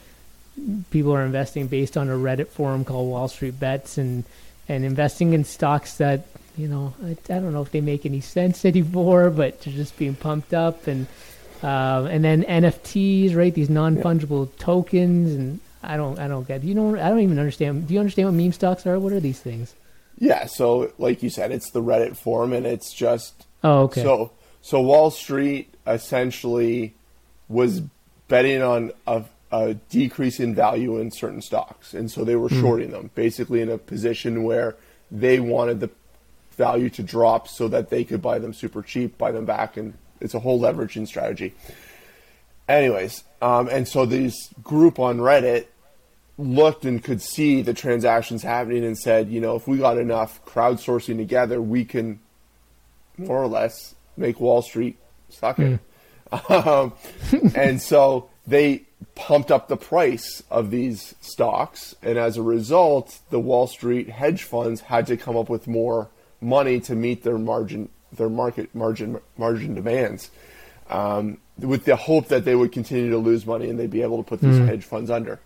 people 0.91 1.13
are 1.13 1.25
investing 1.25 1.69
based 1.69 1.97
on 1.97 2.09
a 2.09 2.15
Reddit 2.15 2.49
forum 2.49 2.85
called 2.85 3.11
Wall 3.11 3.29
Street 3.29 3.59
Bets 3.61 3.99
and 3.99 4.25
and 4.69 4.85
investing 4.85 5.33
in 5.33 5.45
stocks 5.45 5.97
that 5.99 6.27
you 6.57 6.69
know 6.69 6.95
I, 7.05 7.11
I 7.11 7.39
don't 7.39 7.53
know 7.53 7.63
if 7.63 7.71
they 7.71 7.81
make 7.81 8.07
any 8.07 8.21
sense 8.21 8.65
anymore, 8.65 9.31
but 9.31 9.61
they're 9.61 9.75
just 9.75 9.97
being 9.99 10.15
pumped 10.15 10.55
up 10.55 10.87
and 10.87 11.07
uh, 11.63 12.07
and 12.11 12.25
then 12.25 12.45
NFTs, 12.45 13.35
right? 13.37 13.53
These 13.53 13.71
non 13.71 13.97
fungible 13.97 14.47
yeah. 14.47 14.65
tokens 14.65 15.35
and 15.35 15.61
I 15.83 15.97
don't 15.97 16.19
I 16.19 16.29
don't 16.29 16.47
get 16.47 16.65
you 16.65 16.75
know 16.75 16.97
I 16.97 17.09
don't 17.09 17.21
even 17.21 17.39
understand. 17.39 17.89
Do 17.89 17.95
you 17.95 18.01
understand 18.01 18.29
what 18.29 18.35
meme 18.35 18.53
stocks 18.53 18.87
are? 18.87 18.99
What 18.99 19.13
are 19.13 19.21
these 19.21 19.41
things? 19.41 19.75
Yeah, 20.19 20.47
so 20.47 20.93
like 20.99 21.23
you 21.23 21.31
said, 21.31 21.53
it's 21.53 21.71
the 21.71 21.83
Reddit 21.83 22.17
forum, 22.17 22.53
and 22.53 22.67
it's 22.67 22.93
just 22.93 23.47
oh 23.63 23.83
okay. 23.83 24.03
So 24.03 24.33
so 24.61 24.81
Wall 24.81 25.11
Street 25.11 25.73
essentially 25.87 26.95
was 27.49 27.81
betting 28.27 28.63
on 28.63 28.93
a, 29.07 29.25
a 29.51 29.75
decrease 29.75 30.41
in 30.41 30.55
value 30.55 30.99
in 30.99 31.11
certain 31.11 31.41
stocks, 31.41 31.95
and 31.95 32.11
so 32.11 32.25
they 32.25 32.37
were 32.37 32.49
mm. 32.49 32.61
shorting 32.61 32.91
them, 32.91 33.11
basically 33.15 33.61
in 33.61 33.71
a 33.71 33.79
position 33.79 34.43
where 34.43 34.77
they 35.11 35.41
wanted 35.41 35.81
the 35.81 35.91
value 36.53 36.91
to 36.91 37.03
drop 37.03 37.49
so 37.49 37.69
that 37.69 37.89
they 37.89 38.05
could 38.05 38.21
buy 38.21 38.39
them 38.39 38.53
super 38.53 38.83
cheap, 38.83 39.17
buy 39.17 39.31
them 39.31 39.45
back, 39.45 39.77
and 39.77 39.95
it's 40.21 40.35
a 40.35 40.41
whole 40.41 40.61
leveraging 40.61 41.07
strategy. 41.07 41.55
anyways, 42.69 43.23
um, 43.41 43.69
and 43.69 43.87
so 43.87 44.05
this 44.05 44.53
group 44.63 44.99
on 44.99 45.19
Reddit 45.19 45.67
looked 46.39 46.85
and 46.85 47.03
could 47.03 47.21
see 47.21 47.63
the 47.63 47.75
transactions 47.75 48.43
happening 48.43 48.85
and 48.85 48.97
said, 48.97 49.29
you 49.29 49.41
know, 49.41 49.57
if 49.57 49.67
we 49.67 49.77
got 49.79 49.99
enough 49.99 50.45
crowdsourcing 50.47 51.17
together, 51.17 51.61
we 51.61 51.85
can 51.85 52.21
more 53.19 53.43
or 53.43 53.49
less 53.49 53.97
make 54.17 54.41
Wall 54.41 54.63
Street 54.63 54.97
suck 55.29 55.59
it. 55.59 55.81
Um, 56.49 56.93
and 57.55 57.83
so 57.83 58.31
they 58.47 58.85
pumped 59.15 59.51
up 59.51 59.69
the 59.69 59.77
price 59.77 60.43
of 60.51 60.71
these 60.71 61.15
stocks, 61.21 61.97
and 62.03 62.17
as 62.19 62.37
a 62.37 62.43
result, 62.43 63.19
the 63.31 63.41
Wall 63.41 63.67
Street 63.67 64.09
hedge 64.09 64.45
funds 64.45 64.83
had 64.83 65.07
to 65.09 65.17
come 65.17 65.37
up 65.37 65.49
with 65.49 65.67
more 65.67 66.09
money 66.41 66.81
to 66.81 66.95
meet 66.95 67.25
their 67.25 67.39
margin, 67.39 67.89
their 68.13 68.29
market 68.29 68.75
margin 68.75 69.21
margin 69.37 69.75
demands, 69.75 70.31
um, 70.89 71.39
with 71.59 71.85
the 71.85 71.97
hope 71.97 72.29
that 72.29 72.45
they 72.45 72.55
would 72.55 72.71
continue 72.71 73.11
to 73.11 73.19
lose 73.19 73.45
money 73.45 73.69
and 73.69 73.79
they'd 73.79 73.91
be 73.91 74.03
able 74.03 74.19
to 74.19 74.29
put 74.29 74.41
these 74.41 74.59
hedge 74.59 74.85
funds 74.85 75.11
under. 75.11 75.41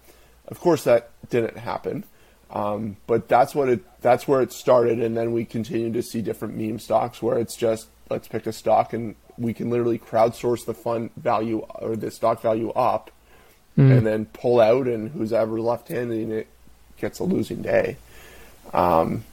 Of 0.48 0.60
course, 0.60 0.84
that 0.84 1.10
didn't 1.30 1.56
happen. 1.58 2.04
Um, 2.50 2.96
but 3.06 3.28
that's 3.28 3.54
what 3.54 3.68
it 3.70 3.80
that's 4.02 4.28
where 4.28 4.42
it 4.42 4.52
started, 4.52 5.00
and 5.00 5.16
then 5.16 5.32
we 5.32 5.44
continue 5.44 5.90
to 5.92 6.02
see 6.02 6.20
different 6.20 6.56
meme 6.56 6.78
stocks 6.78 7.22
where 7.22 7.38
it's 7.38 7.56
just 7.56 7.86
let's 8.10 8.28
pick 8.28 8.46
a 8.46 8.52
stock 8.52 8.92
and 8.92 9.14
we 9.38 9.54
can 9.54 9.70
literally 9.70 9.98
crowdsource 9.98 10.66
the 10.66 10.74
fund 10.74 11.10
value 11.16 11.60
or 11.76 11.96
the 11.96 12.10
stock 12.10 12.42
value 12.42 12.70
up, 12.70 13.10
Mm. 13.78 13.96
and 13.96 14.06
then 14.06 14.26
pull 14.26 14.60
out, 14.60 14.86
and 14.86 15.12
who's 15.12 15.32
ever 15.32 15.58
left 15.58 15.88
handing 15.88 16.30
it 16.30 16.46
gets 17.00 17.20
a 17.20 17.24
losing 17.24 17.62
day. 17.62 17.96
Um, 18.74 19.24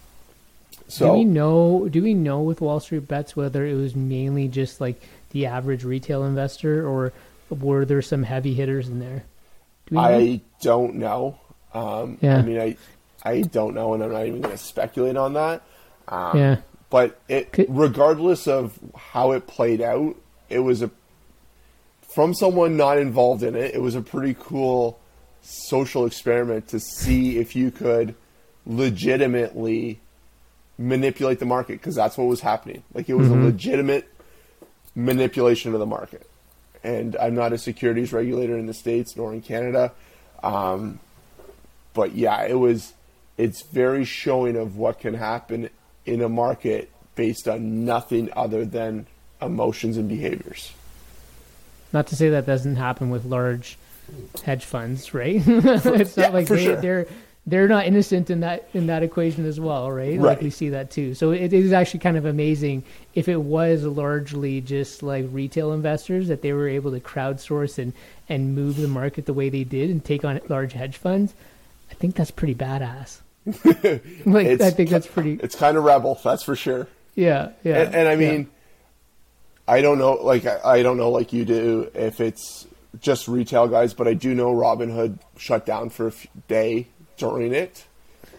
so 0.87 1.07
do 1.07 1.13
we 1.19 1.25
know? 1.25 1.89
Do 1.89 2.01
we 2.01 2.13
know 2.13 2.41
with 2.41 2.61
Wall 2.61 2.79
Street 2.79 3.05
bets 3.05 3.35
whether 3.35 3.65
it 3.65 3.73
was 3.73 3.97
mainly 3.97 4.47
just 4.47 4.79
like 4.79 5.01
the 5.31 5.45
average 5.45 5.83
retail 5.83 6.23
investor, 6.23 6.87
or 6.87 7.11
were 7.49 7.83
there 7.83 8.01
some 8.01 8.23
heavy 8.23 8.53
hitters 8.53 8.87
in 8.87 8.99
there? 8.99 9.25
Do? 9.89 9.97
I 9.99 10.41
don't 10.61 10.95
know. 10.95 11.39
Um, 11.73 12.17
Yeah. 12.21 12.37
I 12.37 12.41
mean, 12.41 12.59
I 12.59 12.77
I 13.23 13.41
don't 13.41 13.73
know, 13.75 13.93
and 13.93 14.01
I'm 14.03 14.11
not 14.11 14.25
even 14.25 14.41
going 14.41 14.55
to 14.55 14.63
speculate 14.63 15.17
on 15.17 15.33
that. 15.33 15.61
Um, 16.07 16.37
yeah. 16.37 16.55
But 16.89 17.19
it, 17.27 17.51
Could- 17.51 17.67
regardless 17.69 18.47
of 18.47 18.79
how 18.95 19.31
it 19.33 19.45
played 19.45 19.81
out, 19.81 20.15
it 20.49 20.59
was 20.59 20.81
a 20.81 20.89
from 22.15 22.33
someone 22.33 22.75
not 22.77 22.97
involved 22.97 23.43
in 23.43 23.55
it. 23.55 23.75
It 23.75 23.81
was 23.81 23.93
a 23.95 24.01
pretty 24.01 24.35
cool 24.39 24.99
social 25.41 26.05
experiment 26.05 26.67
to 26.69 26.79
see 26.79 27.37
if 27.37 27.55
you 27.55 27.71
could 27.71 28.15
legitimately 28.65 29.99
manipulate 30.77 31.39
the 31.39 31.45
market 31.45 31.73
because 31.73 31.95
that's 31.95 32.17
what 32.17 32.25
was 32.27 32.41
happening. 32.41 32.83
Like 32.93 33.09
it 33.09 33.15
was 33.15 33.29
a 33.29 33.35
legitimate 33.35 34.07
manipulation 34.95 35.73
of 35.73 35.79
the 35.79 35.85
market. 35.85 36.28
And 36.83 37.15
I'm 37.17 37.35
not 37.35 37.53
a 37.53 37.57
securities 37.57 38.13
regulator 38.13 38.57
in 38.57 38.65
the 38.65 38.73
states 38.73 39.15
nor 39.17 39.33
in 39.33 39.41
Canada, 39.41 39.91
um, 40.43 40.99
but 41.93 42.15
yeah, 42.15 42.43
it 42.43 42.55
was. 42.55 42.93
It's 43.37 43.61
very 43.61 44.03
showing 44.03 44.57
of 44.57 44.75
what 44.75 44.99
can 44.99 45.13
happen 45.13 45.69
in 46.05 46.21
a 46.21 46.27
market 46.27 46.91
based 47.15 47.47
on 47.47 47.85
nothing 47.85 48.29
other 48.35 48.65
than 48.65 49.07
emotions 49.41 49.95
and 49.95 50.09
behaviors. 50.09 50.73
Not 51.93 52.07
to 52.07 52.15
say 52.15 52.29
that 52.29 52.45
doesn't 52.45 52.75
happen 52.75 53.09
with 53.09 53.25
large 53.25 53.77
hedge 54.43 54.65
funds, 54.65 55.13
right? 55.13 55.41
it's 55.47 56.17
yeah, 56.17 56.23
not 56.25 56.33
like 56.33 56.47
for 56.47 56.55
they, 56.55 56.65
sure. 56.65 56.75
they're 56.81 57.07
they're 57.49 57.67
not 57.67 57.85
innocent 57.85 58.29
in 58.29 58.41
that 58.41 58.67
in 58.73 58.87
that 58.87 59.03
equation 59.03 59.45
as 59.45 59.59
well, 59.59 59.91
right? 59.91 60.19
Like 60.19 60.41
we 60.41 60.49
see 60.49 60.69
that 60.69 60.91
too. 60.91 61.13
So 61.13 61.31
it 61.31 61.51
is 61.53 61.73
actually 61.73 62.01
kind 62.01 62.17
of 62.17 62.25
amazing 62.25 62.83
if 63.15 63.27
it 63.27 63.37
was 63.37 63.83
largely 63.83 64.61
just 64.61 65.01
like 65.01 65.25
retail 65.31 65.73
investors 65.73 66.27
that 66.27 66.41
they 66.41 66.53
were 66.53 66.67
able 66.67 66.91
to 66.91 66.99
crowdsource 66.99 67.77
and 67.77 67.93
and 68.27 68.55
move 68.55 68.77
the 68.77 68.87
market 68.87 69.25
the 69.25 69.33
way 69.33 69.49
they 69.49 69.63
did 69.63 69.89
and 69.89 70.03
take 70.03 70.23
on 70.23 70.39
large 70.47 70.73
hedge 70.73 70.97
funds. 70.97 71.33
I 71.89 71.95
think 71.95 72.15
that's 72.15 72.31
pretty 72.31 72.55
badass. 72.55 73.19
like 74.25 74.61
I 74.61 74.69
think 74.69 74.89
that's 74.89 75.07
pretty. 75.07 75.39
It's 75.41 75.55
kind 75.55 75.77
of 75.77 75.83
rebel, 75.83 76.19
that's 76.23 76.43
for 76.43 76.55
sure. 76.55 76.87
Yeah, 77.15 77.49
yeah. 77.63 77.81
and, 77.81 77.95
and 77.95 78.07
I 78.07 78.11
yeah. 78.13 78.31
mean, 78.31 78.49
I 79.67 79.81
don't 79.81 79.97
know, 79.97 80.13
like 80.13 80.45
I, 80.45 80.59
I 80.63 80.83
don't 80.83 80.97
know, 80.97 81.09
like 81.09 81.33
you 81.33 81.45
do, 81.45 81.89
if 81.93 82.19
it's 82.19 82.67
just 83.01 83.27
retail 83.27 83.67
guys, 83.67 83.93
but 83.93 84.07
I 84.07 84.13
do 84.13 84.35
know 84.35 84.53
Robinhood 84.53 85.19
shut 85.37 85.65
down 85.65 85.89
for 85.89 86.07
a 86.07 86.11
f- 86.11 86.27
day 86.47 86.87
during 87.19 87.53
it, 87.53 87.85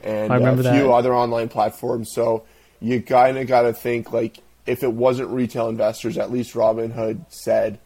and 0.02 0.32
a 0.32 0.38
few 0.56 0.62
that. 0.62 0.90
other 0.90 1.14
online 1.14 1.48
platforms. 1.48 2.10
So 2.12 2.44
you 2.80 3.00
kind 3.02 3.38
of 3.38 3.46
got 3.46 3.62
to 3.62 3.72
think 3.72 4.12
like 4.12 4.38
if 4.66 4.82
it 4.82 4.92
wasn't 4.92 5.28
retail 5.30 5.68
investors, 5.68 6.18
at 6.18 6.30
least 6.32 6.54
Robinhood 6.54 7.20
said 7.28 7.78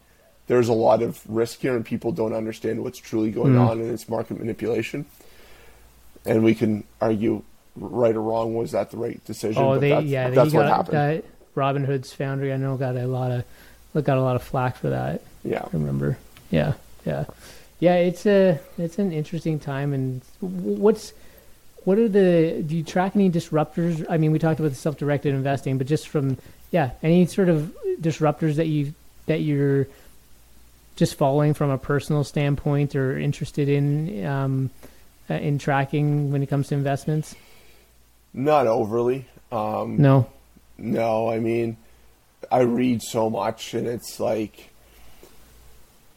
there's 0.47 0.69
a 0.69 0.73
lot 0.73 1.01
of 1.01 1.19
risk 1.27 1.59
here, 1.59 1.75
and 1.75 1.85
people 1.85 2.11
don't 2.11 2.33
understand 2.33 2.83
what's 2.83 2.99
truly 2.99 3.31
going 3.31 3.53
Mm. 3.53 3.67
on, 3.69 3.79
and 3.81 3.89
it's 3.91 4.07
market 4.09 4.37
manipulation. 4.39 5.05
And 6.25 6.43
we 6.43 6.55
can 6.55 6.83
argue 7.01 7.43
right 7.75 8.15
or 8.15 8.21
wrong 8.21 8.55
was 8.55 8.71
that 8.71 8.89
the 8.91 8.97
right 8.97 9.23
decision? 9.25 9.61
Oh, 9.61 9.73
but 9.73 9.81
they 9.81 9.89
that's, 9.89 10.05
yeah, 10.05 10.29
they 10.29 10.35
that's 10.35 10.53
what 10.53 10.63
got 10.67 10.75
happened. 10.91 10.97
that. 10.97 11.25
Robinhood's 11.55 12.13
founder, 12.13 12.51
I 12.51 12.57
know, 12.57 12.75
got 12.77 12.95
a 12.97 13.07
lot 13.07 13.31
of 13.31 14.03
got 14.03 14.17
a 14.17 14.21
lot 14.21 14.35
of 14.35 14.43
flack 14.43 14.77
for 14.77 14.89
that. 14.89 15.21
Yeah. 15.43 15.61
I 15.63 15.67
remember. 15.71 16.17
Yeah, 16.51 16.73
yeah, 17.05 17.25
yeah. 17.79 17.95
It's 17.95 18.25
a 18.25 18.59
it's 18.77 18.99
an 18.99 19.11
interesting 19.11 19.59
time, 19.59 19.93
and 19.93 20.21
what's 20.41 21.13
what 21.83 21.97
are 21.97 22.09
the 22.09 22.63
do 22.65 22.75
you 22.77 22.83
track 22.83 23.15
any 23.15 23.29
disruptors? 23.29 24.05
I 24.09 24.17
mean, 24.17 24.31
we 24.31 24.39
talked 24.39 24.59
about 24.59 24.69
the 24.69 24.75
self-directed 24.75 25.33
investing, 25.33 25.77
but 25.77 25.87
just 25.87 26.07
from 26.07 26.37
yeah, 26.71 26.91
any 27.03 27.25
sort 27.25 27.49
of 27.49 27.75
disruptors 28.01 28.55
that 28.55 28.67
you 28.67 28.93
that 29.27 29.41
you're 29.41 29.87
just 30.95 31.15
following 31.15 31.53
from 31.53 31.69
a 31.69 31.77
personal 31.77 32.23
standpoint 32.23 32.95
or 32.95 33.17
interested 33.17 33.69
in 33.69 34.25
um, 34.25 34.69
uh, 35.29 35.35
in 35.35 35.57
tracking 35.57 36.31
when 36.31 36.43
it 36.43 36.47
comes 36.47 36.69
to 36.69 36.75
investments? 36.75 37.35
Not 38.33 38.67
overly. 38.67 39.25
Um, 39.51 39.97
No. 40.01 40.27
No, 40.77 41.29
I 41.29 41.39
mean, 41.39 41.77
I 42.51 42.61
read 42.61 43.01
so 43.01 43.29
much, 43.29 43.73
and 43.73 43.87
it's 43.87 44.19
like, 44.19 44.71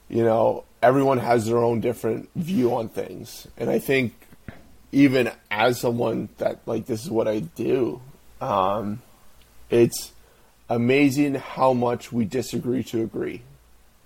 you 0.09 0.25
know, 0.25 0.65
everyone 0.83 1.19
has 1.19 1.47
their 1.47 1.59
own 1.59 1.81
different 1.81 2.31
view 2.35 2.75
on 2.75 2.89
things, 2.89 3.47
and 3.57 3.69
I 3.71 3.79
think 3.79 4.15
even 4.93 5.31
as 5.51 5.79
someone 5.81 6.29
that 6.39 6.61
like 6.67 6.87
this 6.87 7.05
is 7.05 7.11
what 7.11 7.29
I 7.29 7.41
do, 7.41 8.01
um, 8.41 9.03
it's 9.71 10.13
amazing 10.71 11.35
how 11.35 11.73
much 11.73 12.13
we 12.13 12.25
disagree 12.25 12.83
to 12.85 13.03
agree, 13.03 13.43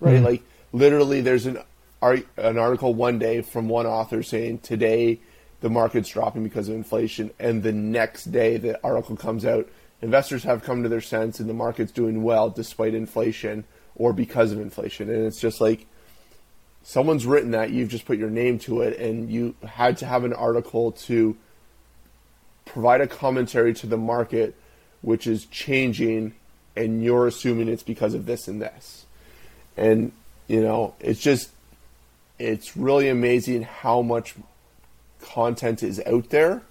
right? 0.00 0.20
Mhm. 0.20 0.24
Like 0.24 0.42
literally, 0.72 1.20
there's 1.20 1.46
an 1.46 1.58
an 2.02 2.58
article 2.58 2.94
one 2.94 3.20
day 3.20 3.42
from 3.42 3.68
one 3.68 3.86
author 3.86 4.24
saying 4.24 4.58
today 4.58 5.20
the 5.60 5.70
market's 5.70 6.08
dropping 6.08 6.42
because 6.42 6.68
of 6.68 6.74
inflation, 6.74 7.30
and 7.38 7.62
the 7.62 7.72
next 7.72 8.32
day 8.32 8.56
the 8.56 8.82
article 8.82 9.14
comes 9.14 9.44
out, 9.44 9.68
investors 10.00 10.42
have 10.42 10.64
come 10.64 10.82
to 10.82 10.88
their 10.88 11.00
sense 11.00 11.38
and 11.38 11.48
the 11.48 11.54
market's 11.54 11.92
doing 11.92 12.24
well 12.24 12.50
despite 12.50 12.92
inflation 12.92 13.62
or 13.94 14.12
because 14.12 14.50
of 14.50 14.58
inflation, 14.60 15.08
and 15.08 15.24
it's 15.24 15.40
just 15.40 15.60
like 15.60 15.86
someone's 16.82 17.26
written 17.26 17.52
that 17.52 17.70
you've 17.70 17.88
just 17.88 18.04
put 18.04 18.18
your 18.18 18.30
name 18.30 18.58
to 18.58 18.82
it 18.82 18.98
and 18.98 19.30
you 19.30 19.54
had 19.64 19.96
to 19.98 20.06
have 20.06 20.24
an 20.24 20.32
article 20.32 20.92
to 20.92 21.36
provide 22.64 23.00
a 23.00 23.06
commentary 23.06 23.74
to 23.74 23.86
the 23.86 23.96
market 23.96 24.54
which 25.00 25.26
is 25.26 25.46
changing 25.46 26.34
and 26.76 27.04
you're 27.04 27.26
assuming 27.26 27.68
it's 27.68 27.82
because 27.82 28.14
of 28.14 28.26
this 28.26 28.48
and 28.48 28.60
this. 28.62 29.04
And 29.76 30.12
you 30.48 30.60
know 30.60 30.94
it's 31.00 31.20
just 31.20 31.50
it's 32.38 32.76
really 32.76 33.08
amazing 33.08 33.62
how 33.62 34.02
much 34.02 34.34
content 35.20 35.82
is 35.82 36.00
out 36.06 36.30
there. 36.30 36.62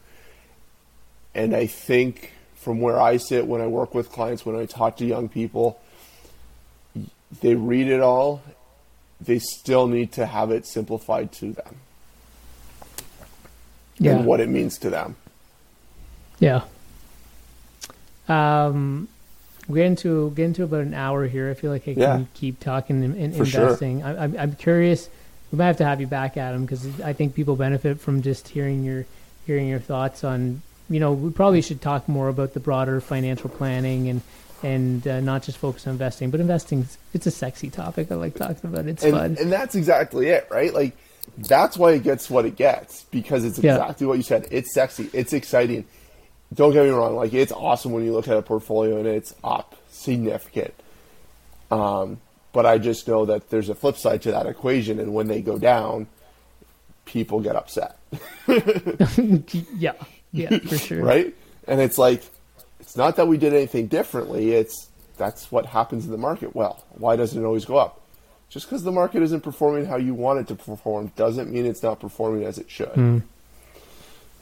And 1.34 1.56
i 1.56 1.66
think 1.66 2.34
from 2.56 2.82
where 2.82 3.00
i 3.00 3.18
sit 3.18 3.48
when 3.48 3.62
i 3.62 3.68
work 3.68 3.96
with 3.96 4.12
clients 4.12 4.46
when 4.46 4.56
i 4.56 4.66
talk 4.66 4.98
to 4.98 5.06
young 5.06 5.30
people 5.30 5.82
they 7.42 7.56
read 7.56 7.88
it 7.88 8.02
all 8.02 8.44
they 9.24 9.40
still 9.40 9.88
need 9.88 10.12
to 10.14 10.26
have 10.26 10.52
it 10.52 10.66
simplified 10.66 11.32
to 11.34 11.54
them 11.54 11.76
Yeah. 14.00 14.16
and 14.18 14.26
what 14.26 14.40
it 14.40 14.50
means 14.50 14.78
to 14.80 14.90
them. 14.90 15.16
Yeah. 16.40 16.62
Um, 18.28 19.08
we're 19.68 19.76
getting 19.78 19.96
to 19.98 20.32
getting 20.32 20.54
to 20.54 20.64
about 20.64 20.82
an 20.82 20.94
hour 20.94 21.28
here. 21.28 21.50
I 21.50 21.54
feel 21.54 21.72
like 21.72 21.84
I 21.88 21.94
can 21.94 22.02
Yeah. 22.02 22.22
keep 22.34 22.60
talking 22.60 23.04
and, 23.04 23.16
and 23.16 23.36
For 23.36 23.46
sure. 23.46 23.64
investing. 23.64 24.04
I, 24.04 24.24
I'm 24.24 24.36
I'm 24.38 24.54
curious. 24.56 25.10
We 25.52 25.58
might 25.58 25.68
have 25.68 25.78
to 25.78 25.86
have 25.86 26.00
you 26.02 26.08
back, 26.08 26.38
Adam, 26.38 26.64
because 26.66 27.00
I 27.02 27.14
think 27.14 27.36
people 27.36 27.56
benefit 27.56 28.00
from 28.00 28.22
just 28.22 28.48
hearing 28.48 28.84
your 28.84 29.06
hearing 29.46 29.68
your 29.68 29.80
thoughts 29.80 30.24
on. 30.24 30.62
You 30.90 31.00
know, 31.00 31.14
we 31.14 31.30
probably 31.32 31.62
should 31.62 31.82
talk 31.82 32.10
more 32.10 32.28
about 32.28 32.54
the 32.54 32.60
broader 32.60 33.00
financial 33.00 33.50
planning 33.50 34.10
and 34.10 34.22
and 34.64 35.08
uh, 35.08 35.20
not 35.22 35.44
just 35.44 35.58
focus 35.58 35.88
on 35.88 35.94
investing, 35.94 36.30
but 36.32 36.40
investing. 36.40 36.88
It's 37.14 37.26
a 37.28 37.32
sexy 37.32 37.70
topic. 37.70 38.12
I 38.12 38.16
like 38.16 38.36
talking 38.36 38.58
about. 38.70 38.86
it. 38.86 38.92
It's 38.92 39.04
And, 39.04 39.14
fun. 39.14 39.38
and 39.40 39.52
that's 39.52 39.76
exactly 39.76 40.28
it, 40.28 40.48
right? 40.52 40.74
Like 40.74 40.96
that's 41.38 41.78
why 41.78 41.92
it 41.94 42.04
gets 42.04 42.30
what 42.30 42.46
it 42.46 42.56
gets 42.56 43.04
because 43.12 43.44
it's 43.46 43.60
Yeah. 43.60 43.76
exactly 43.76 44.08
what 44.08 44.18
you 44.18 44.24
said. 44.24 44.48
It's 44.52 44.74
sexy. 44.74 45.10
It's 45.14 45.34
exciting. 45.34 45.86
Don't 46.54 46.74
get 46.74 46.84
me 46.84 46.90
wrong. 46.90 47.16
Like 47.16 47.34
it's 47.34 47.52
awesome 47.52 47.92
when 47.94 48.04
you 48.04 48.12
look 48.14 48.28
at 48.28 48.36
a 48.38 48.42
portfolio 48.42 48.98
and 48.98 49.08
it's 49.08 49.34
up 49.44 49.76
significant. 49.90 50.74
Um, 51.70 52.20
But 52.54 52.66
I 52.66 52.78
just 52.80 53.08
know 53.08 53.26
that 53.28 53.50
there's 53.50 53.70
a 53.70 53.76
flip 53.76 53.96
side 53.96 54.22
to 54.24 54.32
that 54.32 54.46
equation, 54.46 55.00
and 55.00 55.14
when 55.14 55.28
they 55.28 55.42
go 55.42 55.58
down, 55.58 56.08
people 57.06 57.40
get 57.40 57.56
upset. 57.56 57.98
yeah, 59.78 59.94
yeah, 60.34 60.58
for 60.60 60.78
sure. 60.78 61.02
right? 61.02 61.34
And 61.68 61.80
it's 61.80 61.98
like, 61.98 62.24
it's 62.82 62.98
not 62.98 63.16
that 63.16 63.28
we 63.28 63.38
did 63.38 63.54
anything 63.54 63.88
differently. 63.88 64.52
It's 64.54 64.90
that's 65.18 65.52
what 65.52 65.68
happens 65.68 66.06
in 66.06 66.12
the 66.12 66.18
market. 66.18 66.56
Well, 66.56 66.84
why 66.92 67.16
doesn't 67.16 67.42
it 67.42 67.46
always 67.46 67.66
go 67.66 67.78
up? 67.78 68.02
Just 68.50 68.66
because 68.68 68.84
the 68.84 68.92
market 68.92 69.22
isn't 69.24 69.42
performing 69.42 69.86
how 69.86 69.96
you 69.98 70.14
want 70.14 70.40
it 70.40 70.48
to 70.50 70.56
perform 70.56 71.12
doesn't 71.16 71.50
mean 71.50 71.66
it's 71.66 71.84
not 71.84 72.00
performing 72.00 72.44
as 72.44 72.58
it 72.58 72.70
should. 72.70 72.90
Mm. 72.90 73.22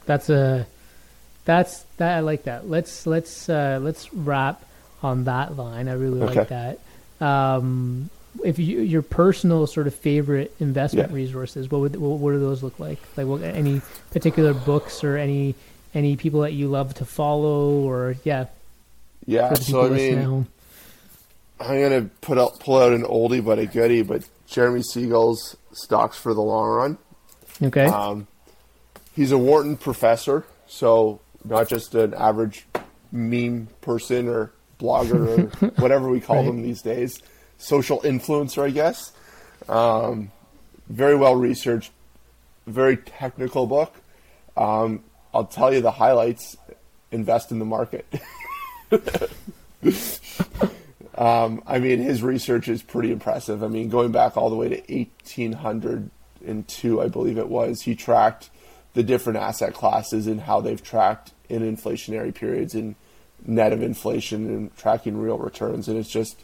That's 0.06 0.28
a 0.30 0.66
that's 1.44 1.82
that 1.98 2.16
I 2.16 2.20
like 2.20 2.44
that. 2.44 2.68
Let's 2.68 3.06
let's 3.06 3.48
uh, 3.48 3.78
let's 3.80 4.12
wrap 4.12 4.64
on 5.02 5.24
that 5.24 5.56
line. 5.56 5.88
I 5.88 5.92
really 5.92 6.22
Okay. 6.22 6.34
like 6.40 6.48
that. 6.48 6.78
Um, 7.24 8.10
if 8.44 8.58
you 8.58 8.80
your 8.80 9.02
personal 9.02 9.66
sort 9.66 9.86
of 9.86 9.94
favorite 9.94 10.54
investment 10.60 11.10
Yeah. 11.10 11.14
resources, 11.16 11.70
what 11.70 11.80
would 11.82 11.96
what, 11.96 12.18
what 12.18 12.32
do 12.32 12.40
those 12.40 12.62
look 12.62 12.78
like? 12.78 12.98
Like 13.16 13.26
what 13.26 13.42
any 13.42 13.82
particular 14.10 14.54
books 14.54 15.04
or 15.04 15.16
any 15.16 15.54
any 15.94 16.16
people 16.16 16.40
that 16.42 16.52
you 16.52 16.68
love 16.68 16.94
to 16.94 17.04
follow 17.04 17.80
or 17.80 18.16
yeah, 18.24 18.46
Yeah. 19.26 19.48
for 19.48 19.54
the 19.54 19.60
people 19.64 19.82
So 19.82 19.86
i 19.86 19.90
mean 19.96 20.46
i'm 21.60 21.82
gonna 21.82 22.10
put 22.20 22.38
out 22.38 22.58
pull 22.60 22.78
out 22.78 22.92
an 22.92 23.02
oldie 23.02 23.44
but 23.44 23.58
a 23.58 23.66
goodie, 23.66 24.02
but 24.02 24.24
Jeremy 24.46 24.82
Siegel's 24.82 25.56
Stocks 25.72 26.16
for 26.18 26.34
the 26.34 26.40
Long 26.40 26.68
Run. 26.68 26.98
Okay. 27.62 27.84
Um, 27.84 28.26
he's 29.14 29.30
a 29.30 29.38
Wharton 29.38 29.76
professor, 29.76 30.44
so 30.66 31.20
not 31.44 31.68
just 31.68 31.94
an 31.94 32.14
average 32.14 32.66
meme 33.12 33.68
person 33.80 34.26
or 34.26 34.50
blogger 34.80 35.52
or 35.62 35.68
whatever 35.80 36.08
we 36.08 36.20
call 36.20 36.36
Right. 36.36 36.46
them 36.46 36.62
these 36.62 36.82
days. 36.82 37.20
Social 37.58 38.00
influencer, 38.00 38.62
I 38.64 38.70
guess. 38.70 39.12
Um, 39.68 40.32
very 40.88 41.14
well 41.14 41.36
researched, 41.36 41.92
very 42.66 42.96
technical 42.96 43.66
book. 43.68 43.94
Um, 44.56 45.04
I'll 45.32 45.46
tell 45.46 45.72
you 45.72 45.80
the 45.80 45.90
highlights. 45.90 46.56
Invest 47.12 47.50
in 47.50 47.58
the 47.58 47.64
market. 47.64 48.06
Um, 51.20 51.62
I 51.66 51.80
mean, 51.80 51.98
his 51.98 52.22
research 52.22 52.66
is 52.66 52.82
pretty 52.82 53.12
impressive. 53.12 53.62
I 53.62 53.68
mean, 53.68 53.90
going 53.90 54.10
back 54.10 54.38
all 54.38 54.48
the 54.48 54.56
way 54.56 54.70
to 54.70 54.76
1802, 54.76 57.02
I 57.02 57.08
believe 57.08 57.36
it 57.36 57.50
was, 57.50 57.82
he 57.82 57.94
tracked 57.94 58.48
the 58.94 59.02
different 59.02 59.38
asset 59.38 59.74
classes 59.74 60.26
and 60.26 60.40
how 60.40 60.62
they've 60.62 60.82
tracked 60.82 61.32
in 61.50 61.60
inflationary 61.60 62.34
periods 62.34 62.74
and 62.74 62.94
net 63.44 63.74
of 63.74 63.82
inflation 63.82 64.46
and 64.46 64.74
tracking 64.78 65.18
real 65.18 65.36
returns. 65.36 65.88
And 65.88 65.98
it's 65.98 66.08
just, 66.08 66.42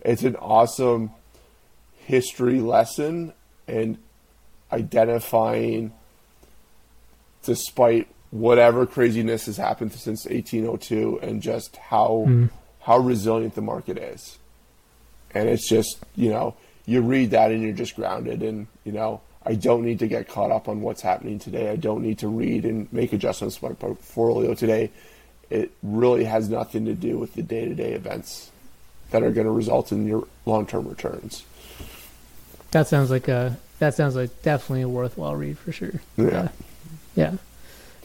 it's 0.00 0.24
an 0.24 0.34
awesome 0.36 1.12
history 1.94 2.60
lesson 2.60 3.32
and 3.68 3.96
identifying, 4.72 5.92
despite 7.44 8.08
whatever 8.30 8.86
craziness 8.86 9.46
has 9.46 9.56
happened 9.56 9.92
since 9.92 10.24
1802, 10.24 11.20
and 11.22 11.42
just 11.42 11.76
how 11.76 12.24
hmm. 12.26 12.46
how 12.80 12.98
resilient 12.98 13.54
the 13.54 13.62
market 13.62 13.98
is. 13.98 14.38
And 15.32 15.48
it's 15.48 15.68
just, 15.68 15.98
you 16.14 16.30
know, 16.30 16.56
you 16.86 17.02
read 17.02 17.32
that 17.32 17.50
and 17.50 17.62
you're 17.62 17.72
just 17.72 17.96
grounded. 17.96 18.42
And, 18.42 18.68
you 18.84 18.92
know, 18.92 19.20
I 19.44 19.54
don't 19.54 19.84
need 19.84 19.98
to 19.98 20.08
get 20.08 20.28
caught 20.28 20.50
up 20.50 20.68
on 20.68 20.80
what's 20.80 21.02
happening 21.02 21.38
today. 21.38 21.70
I 21.70 21.76
don't 21.76 22.02
need 22.02 22.18
to 22.20 22.28
read 22.28 22.64
and 22.64 22.90
make 22.92 23.12
adjustments 23.12 23.56
to 23.56 23.68
my 23.68 23.74
portfolio 23.74 24.54
today. 24.54 24.90
It 25.50 25.72
really 25.82 26.24
has 26.24 26.48
nothing 26.48 26.86
to 26.86 26.94
do 26.94 27.18
with 27.18 27.34
the 27.34 27.42
day 27.42 27.66
to 27.66 27.74
day 27.74 27.92
events 27.92 28.50
that 29.10 29.22
are 29.22 29.30
going 29.30 29.46
to 29.46 29.52
result 29.52 29.92
in 29.92 30.06
your 30.06 30.26
long 30.46 30.66
term 30.66 30.88
returns. 30.88 31.44
That 32.72 32.88
sounds 32.88 33.10
like 33.10 33.28
a 33.28 33.56
that 33.78 33.94
sounds 33.94 34.16
like 34.16 34.42
definitely 34.42 34.82
a 34.82 34.88
worthwhile 34.88 35.36
read 35.36 35.58
for 35.58 35.70
sure. 35.70 36.00
Yeah. 36.16 36.48
Yeah. 37.14 37.34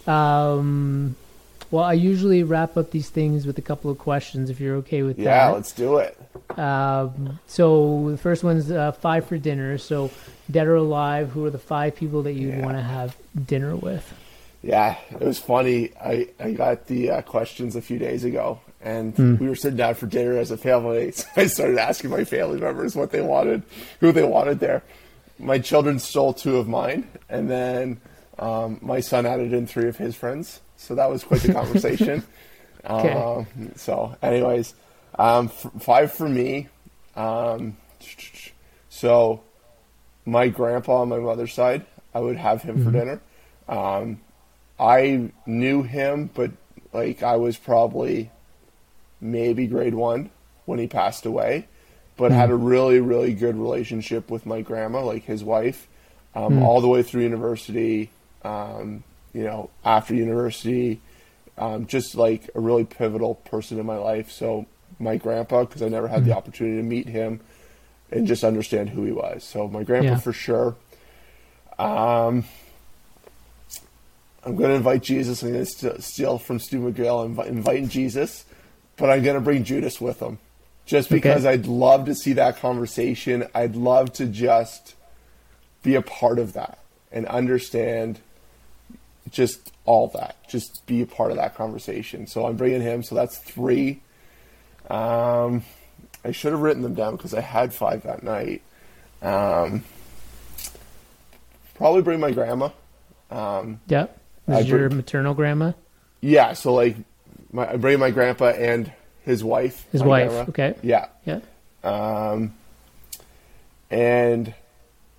Um, 0.08 1.16
well, 1.70 1.84
I 1.84 1.94
usually 1.94 2.44
wrap 2.44 2.76
up 2.76 2.92
these 2.92 3.10
things 3.10 3.46
with 3.46 3.58
a 3.58 3.62
couple 3.62 3.90
of 3.90 3.98
questions 3.98 4.50
if 4.50 4.60
you're 4.60 4.76
okay 4.78 5.04
with 5.04 5.18
Yeah, 5.18 5.26
that. 5.26 5.48
Yeah, 5.48 5.50
let's 5.52 5.72
do 5.72 5.98
it. 5.98 6.18
Um, 6.60 7.40
so 7.48 8.10
the 8.12 8.18
first 8.18 8.44
one's 8.44 8.70
uh, 8.70 8.92
five 8.92 9.26
for 9.26 9.38
dinner. 9.38 9.78
So 9.78 10.12
dead 10.50 10.68
or 10.68 10.76
alive, 10.76 11.30
who 11.30 11.46
are 11.46 11.50
the 11.50 11.58
five 11.58 11.96
people 11.96 12.24
that 12.24 12.34
you'd 12.34 12.56
Yeah. 12.56 12.66
want 12.66 12.76
to 12.78 12.84
have 12.84 13.16
dinner 13.46 13.76
with? 13.76 14.14
Yeah, 14.64 14.98
it 15.12 15.22
was 15.22 15.40
funny. 15.40 15.92
I, 16.00 16.28
I 16.40 16.52
got 16.52 16.88
the 16.88 17.10
uh, 17.10 17.22
questions 17.22 17.76
a 17.76 17.82
few 17.82 17.98
days 17.98 18.24
ago, 18.26 18.60
and 18.82 19.18
we 19.40 19.48
were 19.48 19.56
sitting 19.56 19.78
down 19.78 19.96
for 19.96 20.06
dinner 20.08 20.38
as 20.38 20.52
a 20.52 20.58
family. 20.58 21.12
So 21.14 21.26
I 21.38 21.48
started 21.48 21.80
asking 21.80 22.10
my 22.12 22.26
family 22.26 22.60
members 22.60 22.96
what 22.96 23.12
they 23.12 23.22
wanted, 23.22 23.64
who 24.02 24.12
they 24.12 24.24
wanted 24.24 24.60
there. 24.60 24.84
My 25.40 25.58
children 25.58 25.98
stole 26.00 26.34
two 26.34 26.58
of 26.58 26.68
mine, 26.68 27.08
and 27.28 27.50
then 27.50 28.02
um, 28.40 28.80
my 28.82 29.00
son 29.00 29.26
added 29.26 29.54
in 29.54 29.68
three 29.68 29.88
of 29.88 29.98
his 29.98 30.16
friends. 30.16 30.62
So 30.78 30.96
that 30.96 31.10
was 31.10 31.24
quite 31.24 31.42
the 31.42 31.54
conversation. 31.54 32.24
Okay. 32.84 33.14
um, 33.14 33.46
so, 33.76 34.16
anyways, 34.24 34.74
um, 35.20 35.52
f- 35.54 35.72
five 35.82 36.12
for 36.12 36.28
me. 36.28 36.68
Um, 37.16 37.78
so, 38.90 39.44
my 40.26 40.48
grandpa 40.48 41.02
on 41.02 41.10
my 41.10 41.20
mother's 41.20 41.54
side, 41.54 41.86
I 42.12 42.20
would 42.20 42.38
have 42.38 42.64
him 42.64 42.84
for 42.84 42.90
dinner. 42.90 43.22
Um, 43.68 44.20
I 44.80 45.32
knew 45.46 45.84
him, 45.84 46.32
but 46.34 46.50
like 46.92 47.22
I 47.22 47.36
was 47.36 47.56
probably 47.56 48.32
maybe 49.22 49.68
grade 49.68 49.94
one 49.94 50.32
when 50.66 50.80
he 50.80 50.88
passed 50.88 51.28
away, 51.28 51.68
but 52.18 52.32
had 52.32 52.50
a 52.50 52.56
really, 52.56 53.00
really 53.00 53.34
good 53.34 53.56
relationship 53.58 54.32
with 54.32 54.46
my 54.48 54.62
grandma, 54.62 55.04
like 55.04 55.24
his 55.24 55.44
wife, 55.44 55.88
um, 56.34 56.64
all 56.64 56.82
the 56.82 56.88
way 56.88 57.04
through 57.04 57.22
university. 57.22 58.10
Um, 58.44 59.04
you 59.34 59.44
know, 59.44 59.70
after 59.86 60.14
university, 60.14 61.00
um, 61.58 61.86
just 61.88 62.16
like 62.16 62.50
a 62.56 62.60
really 62.60 62.84
pivotal 62.84 63.36
person 63.36 63.80
in 63.80 63.86
my 63.86 63.98
life. 63.98 64.30
So 64.32 64.66
my 65.00 65.16
grandpa, 65.18 65.64
because 65.64 65.82
I 65.82 65.90
never 65.90 66.08
had 66.08 66.26
the 66.26 66.36
opportunity 66.36 66.78
to 66.78 66.84
meet 66.84 67.08
him 67.08 67.40
and 68.12 68.28
just 68.28 68.44
understand 68.44 68.90
who 68.90 69.06
he 69.06 69.12
was. 69.12 69.44
So 69.44 69.68
my 69.68 69.84
grandpa 69.84 70.12
Yeah. 70.12 70.20
for 70.20 70.34
sure. 70.34 70.76
Um, 71.80 72.44
I'm 74.44 74.56
going 74.56 74.70
to 74.70 74.76
invite 74.76 75.04
Jesus. 75.04 75.44
I'm 75.44 75.54
going 75.54 75.66
to 75.66 76.02
steal 76.02 76.38
from 76.38 76.60
Stu 76.60 76.80
McGill. 76.80 77.24
I'm 77.26 77.40
inviting 77.48 77.90
Jesus, 77.90 78.46
but 78.98 79.10
I'm 79.10 79.24
going 79.24 79.36
to 79.36 79.42
bring 79.42 79.64
Judas 79.64 80.02
with 80.02 80.20
him, 80.20 80.40
just 80.86 81.10
because 81.10 81.46
I'd 81.46 81.68
love 81.68 82.06
to 82.06 82.16
see 82.16 82.34
that 82.34 82.58
conversation. 82.58 83.48
I'd 83.54 83.76
love 83.76 84.12
to 84.14 84.26
just 84.26 84.96
be 85.84 85.96
a 85.96 86.02
part 86.02 86.38
of 86.40 86.54
that 86.54 86.80
and 87.12 87.26
understand 87.28 88.20
just 89.30 89.72
all 89.86 90.08
that. 90.10 90.36
Just 90.50 90.86
be 90.88 91.02
a 91.02 91.06
part 91.06 91.32
of 91.32 91.38
that 91.38 91.56
conversation. 91.56 92.28
So 92.28 92.46
I'm 92.46 92.56
bringing 92.58 92.82
him. 92.82 93.04
So 93.04 93.16
that's 93.16 93.38
three. 93.38 94.02
Um, 94.90 95.64
I 96.26 96.32
should 96.32 96.52
have 96.52 96.62
written 96.62 96.82
them 96.84 96.94
down 96.96 97.16
because 97.16 97.34
I 97.34 97.42
had 97.42 97.74
five 97.74 98.04
that 98.04 98.24
night. 98.24 98.62
Um, 99.22 99.84
probably 101.76 102.02
bring 102.02 102.20
my 102.20 102.32
grandma. 102.32 102.70
Um, 103.30 103.80
Yep. 103.88 104.18
Is 104.48 104.68
your 104.68 104.88
bring- 104.90 104.98
maternal 104.98 105.34
grandma, 105.34 105.72
yeah, 106.20 106.54
so 106.54 106.74
like, 106.74 106.98
my, 107.54 107.72
I 107.72 107.76
bring 107.78 108.00
my 108.00 108.12
grandpa 108.12 108.48
and 108.50 108.92
his 109.24 109.44
wife. 109.44 109.86
his 109.92 110.04
wife. 110.04 110.30
grandma. 110.30 110.50
Okay. 110.50 110.76
Yeah, 110.84 111.06
Yeah. 111.26 111.40
um, 111.84 112.54
and 113.90 114.54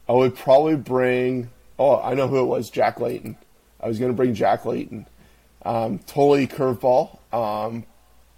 I 0.09 0.13
would 0.13 0.37
probably 0.37 0.77
bring. 0.77 1.51
Oh, 1.79 2.01
I 2.01 2.15
know 2.15 2.29
who 2.29 2.41
it 2.41 2.45
was. 2.47 2.69
Jack 2.69 3.01
Layton. 3.01 3.37
I 3.83 3.89
was 3.89 3.99
going 3.99 4.11
to 4.11 4.17
bring 4.17 4.35
Jack 4.35 4.65
Layton. 4.65 5.07
Um, 5.65 5.99
totally 6.01 6.47
curveball, 6.47 7.19
um, 7.33 7.85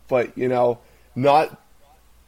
but 0.09 0.37
you 0.37 0.49
know, 0.49 0.79
not 1.15 1.61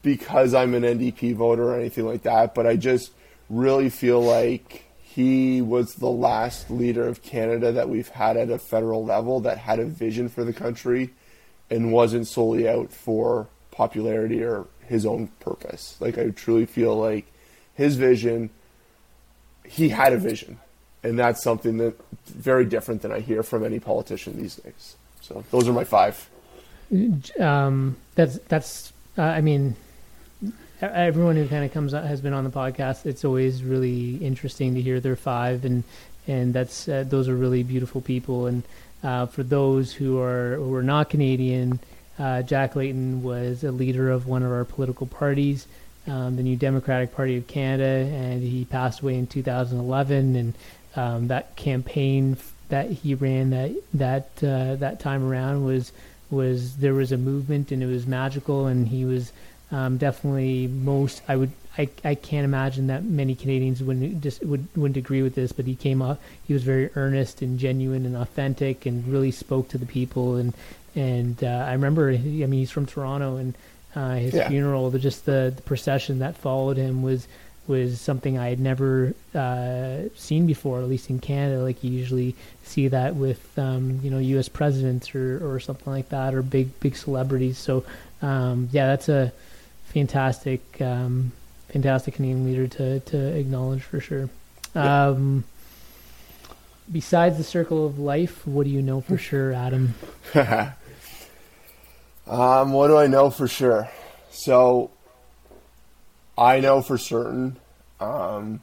because 0.03 0.55
I'm 0.55 0.75
an 0.75 0.85
NDP 0.85 1.35
voter 1.35 1.65
or 1.65 1.79
anything 1.79 2.07
like 2.07 2.23
that. 2.23 2.55
But 2.55 2.67
I 2.67 2.77
just 2.77 3.11
really 3.51 3.91
feel 3.91 4.23
like 4.23 4.85
he 5.03 5.63
was 5.63 5.95
the 5.95 6.11
last 6.11 6.71
leader 6.71 7.09
of 7.09 7.23
Canada 7.23 7.73
that 7.73 7.89
we've 7.89 8.09
had 8.09 8.37
at 8.37 8.51
a 8.51 8.59
federal 8.59 9.05
level 9.05 9.41
that 9.41 9.59
had 9.59 9.79
a 9.79 9.85
vision 9.85 10.29
for 10.29 10.45
the 10.45 10.53
country 10.53 11.11
and 11.71 11.93
wasn't 11.93 12.27
solely 12.27 12.69
out 12.69 12.93
for 12.93 13.49
popularity 13.71 14.43
or 14.43 14.67
his 14.87 15.05
own 15.05 15.29
purpose. 15.41 15.97
Like 16.01 16.19
I 16.19 16.31
truly 16.31 16.67
feel 16.67 16.97
like 16.97 17.27
his 17.75 17.97
vision, 17.97 18.51
he 19.65 19.89
had 19.89 20.13
a 20.13 20.19
vision, 20.19 20.59
and 21.03 21.19
that's 21.19 21.43
something 21.43 21.79
that 21.79 21.95
very 22.27 22.65
different 22.65 23.03
than 23.03 23.13
I 23.13 23.21
hear 23.21 23.43
from 23.43 23.65
any 23.65 23.79
politician 23.79 24.37
these 24.37 24.57
days. 24.57 24.97
So 25.21 25.45
those 25.51 25.69
are 25.69 25.73
my 25.73 25.85
five. 25.85 26.29
um, 27.41 27.97
that's 28.15 28.39
that's. 28.49 28.93
Uh, 29.19 29.23
I 29.23 29.41
mean, 29.41 29.77
everyone 30.81 31.37
who 31.37 31.49
kind 31.49 31.65
of 31.65 31.73
comes 31.73 31.93
has 31.93 32.21
been 32.21 32.33
on 32.33 32.45
the 32.45 32.51
podcast. 32.51 33.07
It's 33.07 33.25
always 33.25 33.63
really 33.63 34.17
interesting 34.17 34.75
to 34.75 34.83
hear 34.83 35.01
their 35.01 35.17
five, 35.17 35.65
and 35.65 35.85
and 36.27 36.55
that's 36.55 36.89
uh, 36.89 37.05
those 37.07 37.29
are 37.29 37.37
really 37.37 37.63
beautiful 37.63 38.01
people. 38.01 38.47
And 38.47 38.63
uh, 39.03 39.27
for 39.27 39.43
those 39.43 39.93
who 39.93 40.21
are 40.21 40.57
who 40.57 40.75
are 40.75 40.83
not 40.83 41.11
Canadian, 41.11 41.81
uh, 42.19 42.43
Jack 42.43 42.77
Layton 42.77 43.23
was 43.23 43.65
a 43.65 43.73
leader 43.73 44.11
of 44.11 44.27
one 44.27 44.43
of 44.43 44.53
our 44.53 44.65
political 44.65 45.07
parties. 45.07 45.67
um, 46.09 46.37
the 46.37 46.43
New 46.43 46.57
Democratic 46.57 47.15
Party 47.15 47.37
of 47.37 47.47
Canada, 47.47 47.85
and 47.85 48.43
he 48.43 48.65
passed 48.65 49.01
away 49.01 49.17
in 49.17 49.27
2011. 49.27 50.37
And 50.37 50.55
um, 50.97 51.29
that 51.29 51.57
campaign 51.57 52.37
that 52.69 52.91
he 52.91 53.15
ran 53.15 53.51
that 53.51 53.73
that 53.95 54.29
uh, 54.43 54.75
that 54.77 54.99
time 55.01 55.25
around 55.25 55.65
was 55.65 55.93
was 56.31 56.77
there 56.79 56.95
was 56.95 57.13
a 57.13 57.17
movement 57.17 57.71
and 57.71 57.83
it 57.83 57.87
was 57.87 58.07
magical, 58.07 58.67
and 58.67 58.89
he 58.89 59.05
was 59.05 59.33
um, 59.71 59.97
definitely 59.99 60.67
most 60.67 61.23
I 61.29 61.37
would 61.37 61.51
I, 61.79 61.89
I 62.05 62.15
can't 62.15 62.45
imagine 62.45 62.87
that 62.87 63.05
many 63.05 63.35
Canadians 63.35 63.83
wouldn't 63.83 64.23
just 64.23 64.43
would 64.45 64.67
wouldn't 64.77 64.97
agree 64.97 65.23
with 65.23 65.35
this, 65.35 65.53
but 65.53 65.67
he 65.67 65.77
came 65.77 66.03
up. 66.03 66.21
He 66.47 66.53
was 66.55 66.63
very 66.63 66.91
earnest 66.97 67.43
and 67.43 67.59
genuine 67.59 68.07
and 68.07 68.17
authentic, 68.17 68.87
and 68.87 69.07
really 69.07 69.31
spoke 69.31 69.69
to 69.69 69.79
the 69.79 69.87
people. 69.87 70.37
And 70.37 70.55
and 70.97 71.45
uh, 71.45 71.67
I 71.69 71.73
remember, 71.73 72.09
I 72.11 72.17
mean, 72.17 72.53
he's 72.53 72.71
from 72.71 72.87
Toronto, 72.87 73.37
and 73.37 73.55
uh, 73.95 74.15
his 74.15 74.33
Yeah. 74.35 74.49
funeral, 74.49 74.89
the, 74.91 74.99
just 74.99 75.27
the, 75.27 75.53
the 75.55 75.63
procession 75.63 76.21
that 76.21 76.37
followed 76.37 76.79
him 76.79 77.03
was 77.03 77.29
was 77.69 78.01
something 78.01 78.39
I 78.39 78.49
had 78.49 78.61
never 78.61 79.15
uh, 79.35 80.09
seen 80.15 80.47
before, 80.47 80.81
at 80.81 80.89
least 80.89 81.11
in 81.11 81.19
Canada. 81.19 81.63
Like 81.63 81.83
you 81.83 81.91
usually 81.91 82.35
see 82.65 82.89
that 82.89 83.17
with 83.17 83.59
um, 83.59 84.01
you 84.03 84.11
know 84.11 84.19
U.S. 84.19 84.49
presidents 84.49 85.15
or, 85.15 85.55
or 85.55 85.61
something 85.61 85.93
like 85.93 86.09
that, 86.11 86.35
or 86.35 86.43
big 86.43 86.79
big 86.81 86.97
celebrities. 86.97 87.59
So 87.59 87.85
um, 88.23 88.69
yeah, 88.73 88.87
that's 88.87 89.09
a 89.09 89.33
fantastic 89.87 90.81
um, 90.81 91.33
fantastic 91.69 92.15
Canadian 92.15 92.45
leader 92.45 92.69
to 92.69 93.01
to 93.01 93.19
acknowledge 93.19 93.83
for 93.83 94.01
sure. 94.01 94.29
Yeah. 94.75 95.09
Um, 95.09 95.45
besides 96.91 97.39
the 97.39 97.45
circle 97.45 97.87
of 97.87 97.99
life, 97.99 98.47
what 98.47 98.65
do 98.65 98.71
you 98.71 98.83
know 98.83 99.01
for 99.01 99.19
sure, 99.29 99.53
Adam? 99.53 99.95
Um, 102.27 102.73
what 102.73 102.89
do 102.89 102.97
I 102.97 103.07
know 103.07 103.31
for 103.31 103.47
sure? 103.47 103.89
So, 104.31 104.91
I 106.39 106.61
know 106.61 106.83
for 106.83 106.99
certain 106.99 107.57
um, 108.01 108.61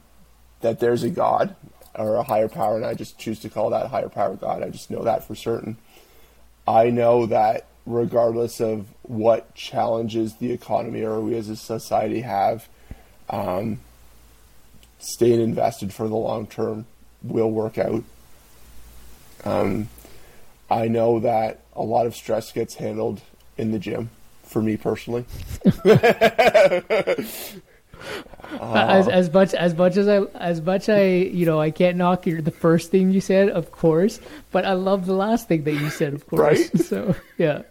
that 0.60 0.80
there's 0.80 1.02
a 1.02 1.10
God 1.10 1.56
or 1.94 2.16
a 2.16 2.22
higher 2.22 2.48
power, 2.48 2.76
and 2.76 2.84
I 2.84 2.94
just 2.94 3.18
choose 3.18 3.40
to 3.40 3.48
call 3.48 3.70
that 3.70 3.88
higher 3.88 4.08
power 4.08 4.34
God. 4.36 4.62
I 4.62 4.70
just 4.70 4.90
know 4.90 5.04
that 5.04 5.26
for 5.26 5.34
certain. 5.34 5.76
I 6.66 6.90
know 6.90 7.26
that 7.26 7.66
regardless 7.86 8.60
of 8.60 8.86
what 9.02 9.54
challenges 9.54 10.36
the 10.36 10.52
economy 10.52 11.02
or 11.02 11.20
we 11.20 11.36
as 11.36 11.48
a 11.48 11.56
society 11.56 12.22
have, 12.22 12.68
um, 13.28 13.80
staying 14.98 15.40
invested 15.40 15.92
for 15.92 16.08
the 16.08 16.16
long 16.16 16.46
term 16.46 16.86
will 17.22 17.50
work 17.50 17.76
out. 17.78 18.04
Um, 19.44 19.88
I 20.70 20.88
know 20.88 21.20
that 21.20 21.60
a 21.74 21.82
lot 21.82 22.06
of 22.06 22.14
stress 22.14 22.52
gets 22.52 22.76
handled 22.76 23.20
in 23.58 23.72
the 23.72 23.78
gym 23.78 24.10
for 24.44 24.62
me 24.62 24.76
personally. 24.76 25.24
as 28.60 29.08
as 29.08 29.32
much 29.32 29.54
as 29.54 29.74
much 29.74 29.96
as 29.96 30.08
I 30.08 30.18
as 30.38 30.60
much 30.60 30.88
I 30.88 31.04
you 31.06 31.46
know 31.46 31.60
I 31.60 31.70
can't 31.70 31.96
knock 31.96 32.26
your 32.26 32.40
the 32.42 32.50
first 32.50 32.90
thing 32.90 33.10
you 33.10 33.20
said 33.20 33.48
of 33.48 33.70
course 33.72 34.20
but 34.52 34.64
I 34.64 34.72
love 34.74 35.06
the 35.06 35.14
last 35.14 35.48
thing 35.48 35.64
that 35.64 35.72
you 35.72 35.90
said 35.90 36.14
of 36.14 36.26
course 36.26 36.40
Right? 36.40 36.78
so 36.84 37.14
yeah 37.38 37.62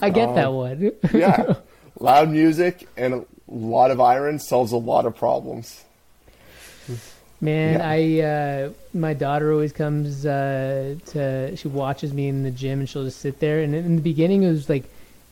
I 0.00 0.10
get 0.10 0.34
that 0.34 0.52
one 0.52 0.92
Yeah. 1.12 1.54
Loud 2.00 2.30
music 2.30 2.88
and 2.96 3.12
a 3.14 3.24
lot 3.48 3.90
of 3.90 4.00
iron 4.00 4.38
solves 4.38 4.70
a 4.72 4.76
lot 4.76 5.04
of 5.04 5.16
problems. 5.16 5.84
man 7.40 7.80
I 7.80 8.20
uh, 8.20 8.70
my 8.94 9.14
daughter 9.14 9.52
always 9.52 9.72
comes 9.72 10.24
uh, 10.24 10.96
to 11.06 11.56
she 11.56 11.68
watches 11.68 12.12
me 12.12 12.28
in 12.28 12.42
the 12.42 12.50
gym 12.50 12.80
and 12.80 12.88
she'll 12.88 13.04
just 13.04 13.20
sit 13.20 13.40
there 13.40 13.60
and 13.60 13.74
in 13.74 13.96
the 13.96 14.02
beginning 14.02 14.42
it 14.44 14.50
was 14.50 14.68
like 14.68 14.84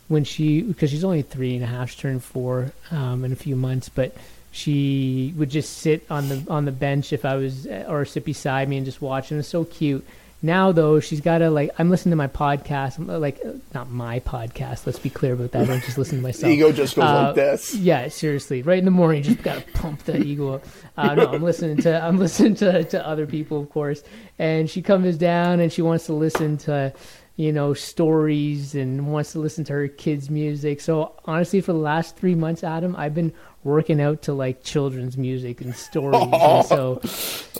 when 0.08 0.24
she 0.24 0.62
because 0.62 0.90
she's 0.90 1.04
only 1.04 1.22
three 1.22 1.54
and 1.54 1.64
a 1.64 1.66
half 1.66 1.90
she 1.90 2.00
turned 2.00 2.22
four 2.22 2.72
um, 2.90 3.24
in 3.24 3.32
a 3.32 3.36
few 3.36 3.56
months 3.56 3.88
but 3.88 4.14
she 4.52 5.34
would 5.36 5.50
just 5.50 5.78
sit 5.78 6.04
on 6.10 6.28
the 6.28 6.42
on 6.48 6.64
the 6.64 6.72
bench 6.72 7.12
if 7.12 7.24
I 7.24 7.36
was 7.36 7.66
or 7.66 8.04
sit 8.04 8.24
beside 8.24 8.68
me 8.68 8.76
and 8.76 8.86
just 8.86 9.02
watch 9.02 9.30
and 9.30 9.36
it 9.36 9.40
was 9.40 9.48
so 9.48 9.64
cute 9.64 10.06
now 10.42 10.70
though 10.70 11.00
she's 11.00 11.20
got 11.20 11.38
to 11.38 11.50
like 11.50 11.70
I'm 11.78 11.90
listening 11.90 12.12
to 12.12 12.16
my 12.16 12.28
podcast 12.28 12.98
I'm, 12.98 13.06
like 13.20 13.38
uh, 13.44 13.52
not 13.74 13.90
my 13.90 14.20
podcast 14.20 14.86
let's 14.86 14.98
be 14.98 15.10
clear 15.10 15.32
about 15.34 15.52
that 15.52 15.62
I 15.62 15.66
don't 15.66 15.82
just 15.82 15.98
listen 15.98 16.18
to 16.18 16.22
myself 16.22 16.50
Ego 16.52 16.72
just 16.72 16.94
goes 16.96 17.04
Uh, 17.04 17.22
like 17.24 17.34
this. 17.34 17.74
yeah, 17.74 18.08
seriously. 18.08 18.62
Right 18.62 18.78
in 18.78 18.84
the 18.84 18.90
morning, 18.90 19.22
just 19.22 19.42
gotta 19.42 19.62
pump 19.74 20.04
the 20.04 20.22
ego 20.22 20.54
up. 20.54 20.64
Uh, 20.96 21.14
no, 21.14 21.26
I'm 21.32 21.42
listening 21.42 21.78
to 21.78 22.00
I'm 22.02 22.18
listening 22.24 22.54
to, 22.56 22.84
to 22.84 23.06
other 23.06 23.26
people, 23.26 23.60
of 23.60 23.70
course. 23.70 24.02
And 24.38 24.70
she 24.70 24.82
comes 24.82 25.16
down 25.18 25.60
and 25.60 25.72
she 25.72 25.82
wants 25.82 26.06
to 26.06 26.12
listen 26.12 26.58
to, 26.58 26.92
you 27.36 27.52
know, 27.52 27.74
stories 27.74 28.74
and 28.74 29.12
wants 29.12 29.32
to 29.32 29.38
listen 29.38 29.64
to 29.64 29.72
her 29.74 29.88
kids' 29.88 30.30
music. 30.30 30.80
So 30.80 31.12
honestly, 31.26 31.60
for 31.60 31.72
the 31.72 31.78
last 31.78 32.16
three 32.16 32.34
months, 32.34 32.64
Adam, 32.64 32.94
I've 32.96 33.14
been 33.14 33.32
working 33.62 34.00
out 34.00 34.22
to 34.22 34.32
like 34.32 34.62
children's 34.62 35.16
music 35.18 35.60
and 35.60 35.74
stories. 35.74 36.22
and 36.22 36.64
so 36.66 37.00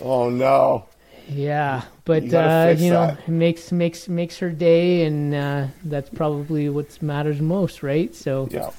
Oh 0.01 0.29
no. 0.29 0.85
yeah, 1.29 1.83
but 2.05 2.23
You 2.23 2.37
uh, 2.37 2.75
you 2.77 2.89
know, 2.89 3.07
that. 3.07 3.27
makes 3.29 3.71
makes 3.71 4.07
makes 4.07 4.37
her 4.39 4.49
day, 4.49 5.03
and 5.05 5.35
uh, 5.35 5.67
that's 5.85 6.09
probably 6.09 6.69
what 6.69 6.99
matters 7.01 7.41
most, 7.41 7.83
right? 7.83 8.13
So 8.15 8.47
Yeah. 8.51 8.71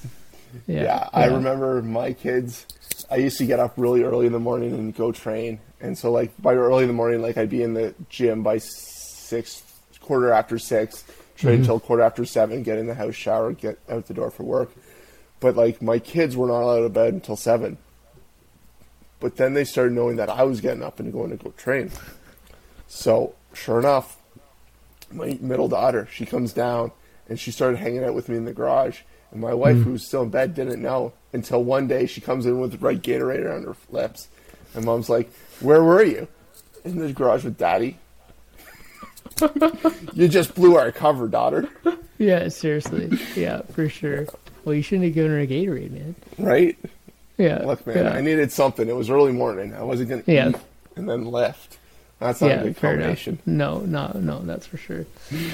yeah, 0.67 0.83
Yeah, 0.83 1.09
I 1.13 1.27
remember 1.27 1.83
my 1.83 2.13
kids. 2.13 2.67
I 3.11 3.17
used 3.17 3.39
to 3.39 3.47
get 3.47 3.61
up 3.61 3.75
really 3.77 4.03
early 4.03 4.27
in 4.27 4.33
the 4.33 4.39
morning 4.41 4.73
and 4.75 4.95
go 4.95 5.13
train, 5.13 5.61
and 5.81 5.97
so 5.97 6.11
like 6.11 6.33
by 6.43 6.55
early 6.55 6.83
in 6.85 6.89
the 6.89 6.95
morning, 6.95 7.21
like 7.23 7.37
I'd 7.37 7.51
be 7.51 7.63
in 7.63 7.75
the 7.75 7.95
gym 8.09 8.43
by 8.43 8.59
six, 8.59 9.63
quarter 10.09 10.33
after 10.33 10.59
six, 10.59 11.05
train 11.37 11.57
mm-hmm. 11.57 11.65
till 11.65 11.81
quarter 11.81 12.03
after 12.03 12.25
seven, 12.25 12.63
get 12.63 12.79
in 12.79 12.87
the 12.87 12.95
house, 12.95 13.15
shower, 13.15 13.53
get 13.53 13.79
out 13.91 14.07
the 14.07 14.15
door 14.15 14.31
for 14.31 14.43
work. 14.43 14.71
But 15.39 15.55
like 15.55 15.83
my 15.83 15.99
kids 15.99 16.35
were 16.35 16.49
not 16.49 16.63
out 16.63 16.83
of 16.83 16.95
bed 16.95 17.13
until 17.13 17.37
seven. 17.37 17.77
But 19.21 19.37
then 19.37 19.53
they 19.53 19.65
started 19.65 19.93
knowing 19.93 20.17
that 20.17 20.31
I 20.31 20.45
was 20.45 20.63
getting 20.63 20.83
up 20.83 20.99
and 20.99 21.13
going 21.13 21.31
to 21.31 21.37
go 21.37 21.51
train. 21.51 21.91
So 22.87 23.35
sure 23.53 23.79
enough, 23.79 24.17
my 25.13 25.37
middle 25.43 25.69
daughter, 25.69 26.09
she 26.11 26.25
comes 26.25 26.55
down 26.55 26.91
and 27.29 27.39
she 27.39 27.51
started 27.51 27.79
hanging 27.79 28.03
out 28.03 28.15
with 28.15 28.31
me 28.31 28.37
in 28.37 28.47
the 28.47 28.55
garage. 28.55 29.01
And 29.31 29.43
my 29.43 29.53
wife, 29.53 29.77
mm-hmm. 29.77 29.85
who 29.85 29.93
was 29.93 30.07
still 30.07 30.23
in 30.23 30.31
bed, 30.31 30.55
didn't 30.55 30.81
know 30.81 31.13
until 31.35 31.63
one 31.63 31.87
day 31.87 32.07
she 32.07 32.23
comes 32.23 32.47
in 32.47 32.61
with 32.61 32.81
red 32.81 33.03
Gatorade 33.03 33.55
on 33.55 33.65
her 33.65 33.77
lips. 33.91 34.29
And 34.75 34.87
mom's 34.87 35.11
like, 35.11 35.31
Where 35.61 35.85
were 35.85 36.03
you? 36.03 36.29
In 36.83 36.99
the 36.99 37.13
garage 37.13 37.45
with 37.45 37.59
daddy. 37.59 37.99
You 40.15 40.29
just 40.29 40.55
blew 40.55 40.77
our 40.77 40.93
cover, 40.93 41.29
daughter. 41.29 41.69
Yeah, 42.19 42.49
seriously. 42.49 43.11
Yeah, 43.37 43.63
for 43.73 43.89
sure. 43.89 44.27
Well, 44.65 44.75
you 44.75 44.83
shouldn't 44.83 45.05
have 45.05 45.15
given 45.15 45.31
her 45.31 45.41
a 45.41 45.47
Gatorade, 45.47 45.91
man. 45.93 46.15
Right? 46.39 46.77
Yeah. 47.37 47.63
Look, 47.65 47.87
man, 47.87 48.05
yeah. 48.05 48.11
I 48.11 48.21
needed 48.21 48.51
something. 48.53 48.89
It 48.89 48.97
was 48.97 49.09
early 49.11 49.33
morning. 49.33 49.75
I 49.75 49.83
wasn't 49.83 50.09
going 50.09 50.23
to 50.25 50.33
Yeah. 50.33 50.49
eat 50.51 50.57
and 50.97 51.09
then 51.09 51.25
left. 51.27 51.79
That's 52.19 52.41
not 52.41 52.49
yeah, 52.49 52.61
a 52.61 52.65
good 52.65 52.77
fair 52.77 52.99
enough. 52.99 53.29
No, 53.47 53.79
no, 53.79 54.11
no, 54.15 54.41
that's 54.41 54.67
for 54.67 54.77
sure. 54.77 55.07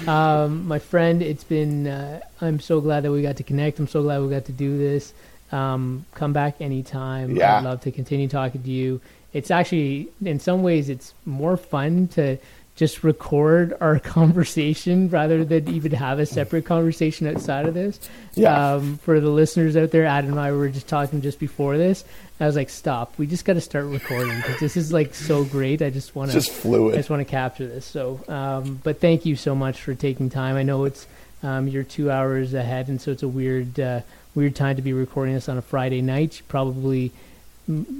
Um, 0.09 0.67
my 0.67 0.79
friend, 0.79 1.21
it's 1.23 1.45
been. 1.45 1.87
Uh, 1.87 2.21
I'm 2.41 2.59
so 2.59 2.81
glad 2.81 3.03
that 3.03 3.13
we 3.13 3.21
got 3.21 3.37
to 3.37 3.43
connect. 3.43 3.79
I'm 3.79 3.87
so 3.87 4.03
glad 4.03 4.23
we 4.23 4.31
got 4.31 4.47
to 4.47 4.53
do 4.53 4.79
this. 4.79 5.13
Um, 5.53 6.07
come 6.15 6.33
back 6.33 6.63
anytime. 6.63 7.37
Yeah. 7.37 7.59
I'd 7.59 7.65
love 7.65 7.83
to 7.83 7.93
continue 7.93 8.29
talking 8.29 8.63
to 8.63 8.71
you. 8.71 9.03
It's 9.35 9.51
actually, 9.51 10.09
in 10.25 10.41
some 10.41 10.63
ways, 10.63 10.89
it's 10.89 11.13
more 11.27 11.59
fun 11.59 12.09
to 12.09 12.39
just 12.77 13.05
record 13.05 13.77
our 13.81 13.99
conversation 14.01 15.09
rather 15.09 15.45
than 15.45 15.69
even 15.69 15.93
have 15.93 16.19
a 16.19 16.27
separate 16.27 16.65
conversation 16.65 17.27
outside 17.27 17.67
of 17.67 17.75
this. 17.75 18.01
Yeah. 18.35 18.75
Um, 18.75 18.99
for 18.99 19.21
the 19.21 19.31
listeners 19.31 19.77
out 19.77 19.91
there, 19.91 20.05
Adam 20.05 20.33
and 20.33 20.41
I 20.41 20.53
were 20.53 20.69
just 20.69 20.89
talking 20.89 21.21
just 21.21 21.39
before 21.39 21.79
this. 21.79 22.05
I 22.41 22.47
was 22.47 22.57
like, 22.57 22.69
"Stop! 22.71 23.17
We 23.17 23.27
just 23.27 23.45
got 23.45 23.53
to 23.53 23.61
start 23.61 23.85
recording 23.87 24.37
because 24.37 24.59
this 24.59 24.77
is 24.77 24.93
like 24.93 25.15
so 25.15 25.45
great. 25.45 25.83
I 25.83 25.91
just 25.91 26.17
want 26.17 26.33
to 26.33 26.37
Just 26.37 26.51
fluid. 26.51 26.95
I 26.95 26.97
just 26.99 27.11
want 27.11 27.21
to 27.21 27.31
capture 27.31 27.67
this. 27.67 27.87
So, 27.87 28.21
um, 28.29 28.81
but 28.83 29.01
thank 29.01 29.25
you 29.25 29.37
so 29.37 29.55
much 29.55 29.81
for 29.81 29.95
taking 29.95 30.31
time. 30.31 30.57
I 30.57 30.65
know 30.65 30.85
it's 30.85 31.07
um, 31.45 31.69
you're 31.69 31.85
two 31.85 32.11
hours 32.11 32.55
ahead, 32.55 32.89
and 32.89 33.01
so 33.01 33.13
it's 33.13 33.23
a 33.23 33.29
weird, 33.29 33.79
uh, 33.79 34.01
weird 34.35 34.57
time 34.57 34.77
to 34.77 34.83
be 34.83 34.93
recording 34.93 35.35
this 35.35 35.49
on 35.49 35.59
a 35.59 35.63
Friday 35.63 36.03
night. 36.03 36.39
You 36.39 36.45
probably 36.49 37.11
mm, 37.11 37.13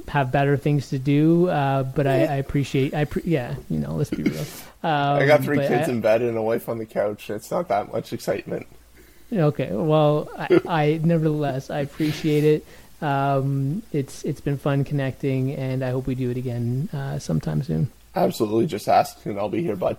have 0.09 0.31
better 0.31 0.57
things 0.57 0.91
to 0.91 0.99
do, 0.99 1.49
uh, 1.49 1.83
but 1.83 2.07
I, 2.07 2.25
I 2.25 2.37
appreciate. 2.37 2.95
I 2.95 3.05
pre- 3.05 3.23
yeah, 3.25 3.55
you 3.71 3.79
know, 3.79 3.93
let's 3.95 4.11
be 4.11 4.23
real. 4.23 4.41
Um, 4.41 4.47
I 4.83 5.27
got 5.27 5.43
three 5.43 5.59
kids 5.59 5.89
I- 5.89 5.93
in 5.93 6.01
bed 6.01 6.23
and 6.23 6.37
a 6.37 6.43
wife 6.43 6.69
on 6.69 6.79
the 6.79 6.87
couch. 6.87 7.31
It's 7.31 7.51
not 7.51 7.69
that 7.69 7.93
much 7.93 8.13
excitement. 8.13 8.67
Okay, 9.33 9.71
well, 9.73 10.29
I, 10.39 10.61
I 10.69 11.01
nevertheless 11.03 11.71
I 11.71 11.81
appreciate 11.81 12.45
it. 12.45 12.67
Um, 13.03 13.83
it's 13.93 14.23
it's 14.25 14.41
been 14.41 14.59
fun 14.59 14.85
connecting, 14.85 15.53
and 15.53 15.83
I 15.85 15.91
hope 15.91 16.07
we 16.07 16.15
do 16.15 16.31
it 16.31 16.37
again 16.37 16.89
uh, 16.93 17.19
sometime 17.19 17.63
soon. 17.63 17.91
Absolutely, 18.15 18.67
just 18.67 18.89
ask 18.89 19.25
and 19.27 19.39
I'll 19.39 19.49
be 19.49 19.63
here, 19.63 19.77
bud. 19.77 19.97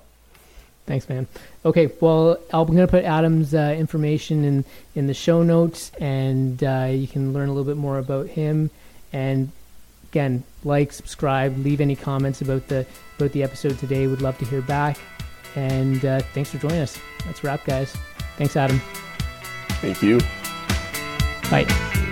Thanks, 0.85 1.09
man. 1.09 1.27
Okay, 1.65 1.91
well, 1.99 2.37
I'm 2.53 2.67
going 2.67 2.77
to 2.77 2.87
put 2.87 3.03
Adam's 3.05 3.55
uh, 3.55 3.75
information 3.75 4.43
in, 4.45 4.65
in 4.93 5.07
the 5.07 5.15
show 5.15 5.41
notes, 5.41 5.91
and 5.99 6.63
uh, 6.63 6.89
you 6.91 7.07
can 7.07 7.33
learn 7.33 7.49
a 7.49 7.53
little 7.53 7.65
bit 7.65 7.75
more 7.75 7.97
about 7.97 8.27
him. 8.27 8.69
And 9.13 9.51
again, 10.11 10.43
like, 10.63 10.91
subscribe, 10.91 11.57
leave 11.57 11.81
any 11.81 11.95
comments 11.95 12.41
about 12.41 12.67
the 12.67 12.85
about 13.17 13.31
the 13.31 13.43
episode 13.43 13.79
today. 13.79 14.07
Would 14.07 14.21
love 14.21 14.37
to 14.39 14.45
hear 14.45 14.61
back. 14.61 14.97
And 15.55 16.03
uh, 16.03 16.19
thanks 16.33 16.51
for 16.51 16.57
joining 16.57 16.81
us. 16.81 16.99
That's 17.25 17.43
a 17.43 17.47
wrap, 17.47 17.65
guys. 17.65 17.95
Thanks, 18.37 18.55
Adam. 18.57 18.81
Thank 19.81 20.01
you. 20.01 20.19
Bye. 21.49 22.11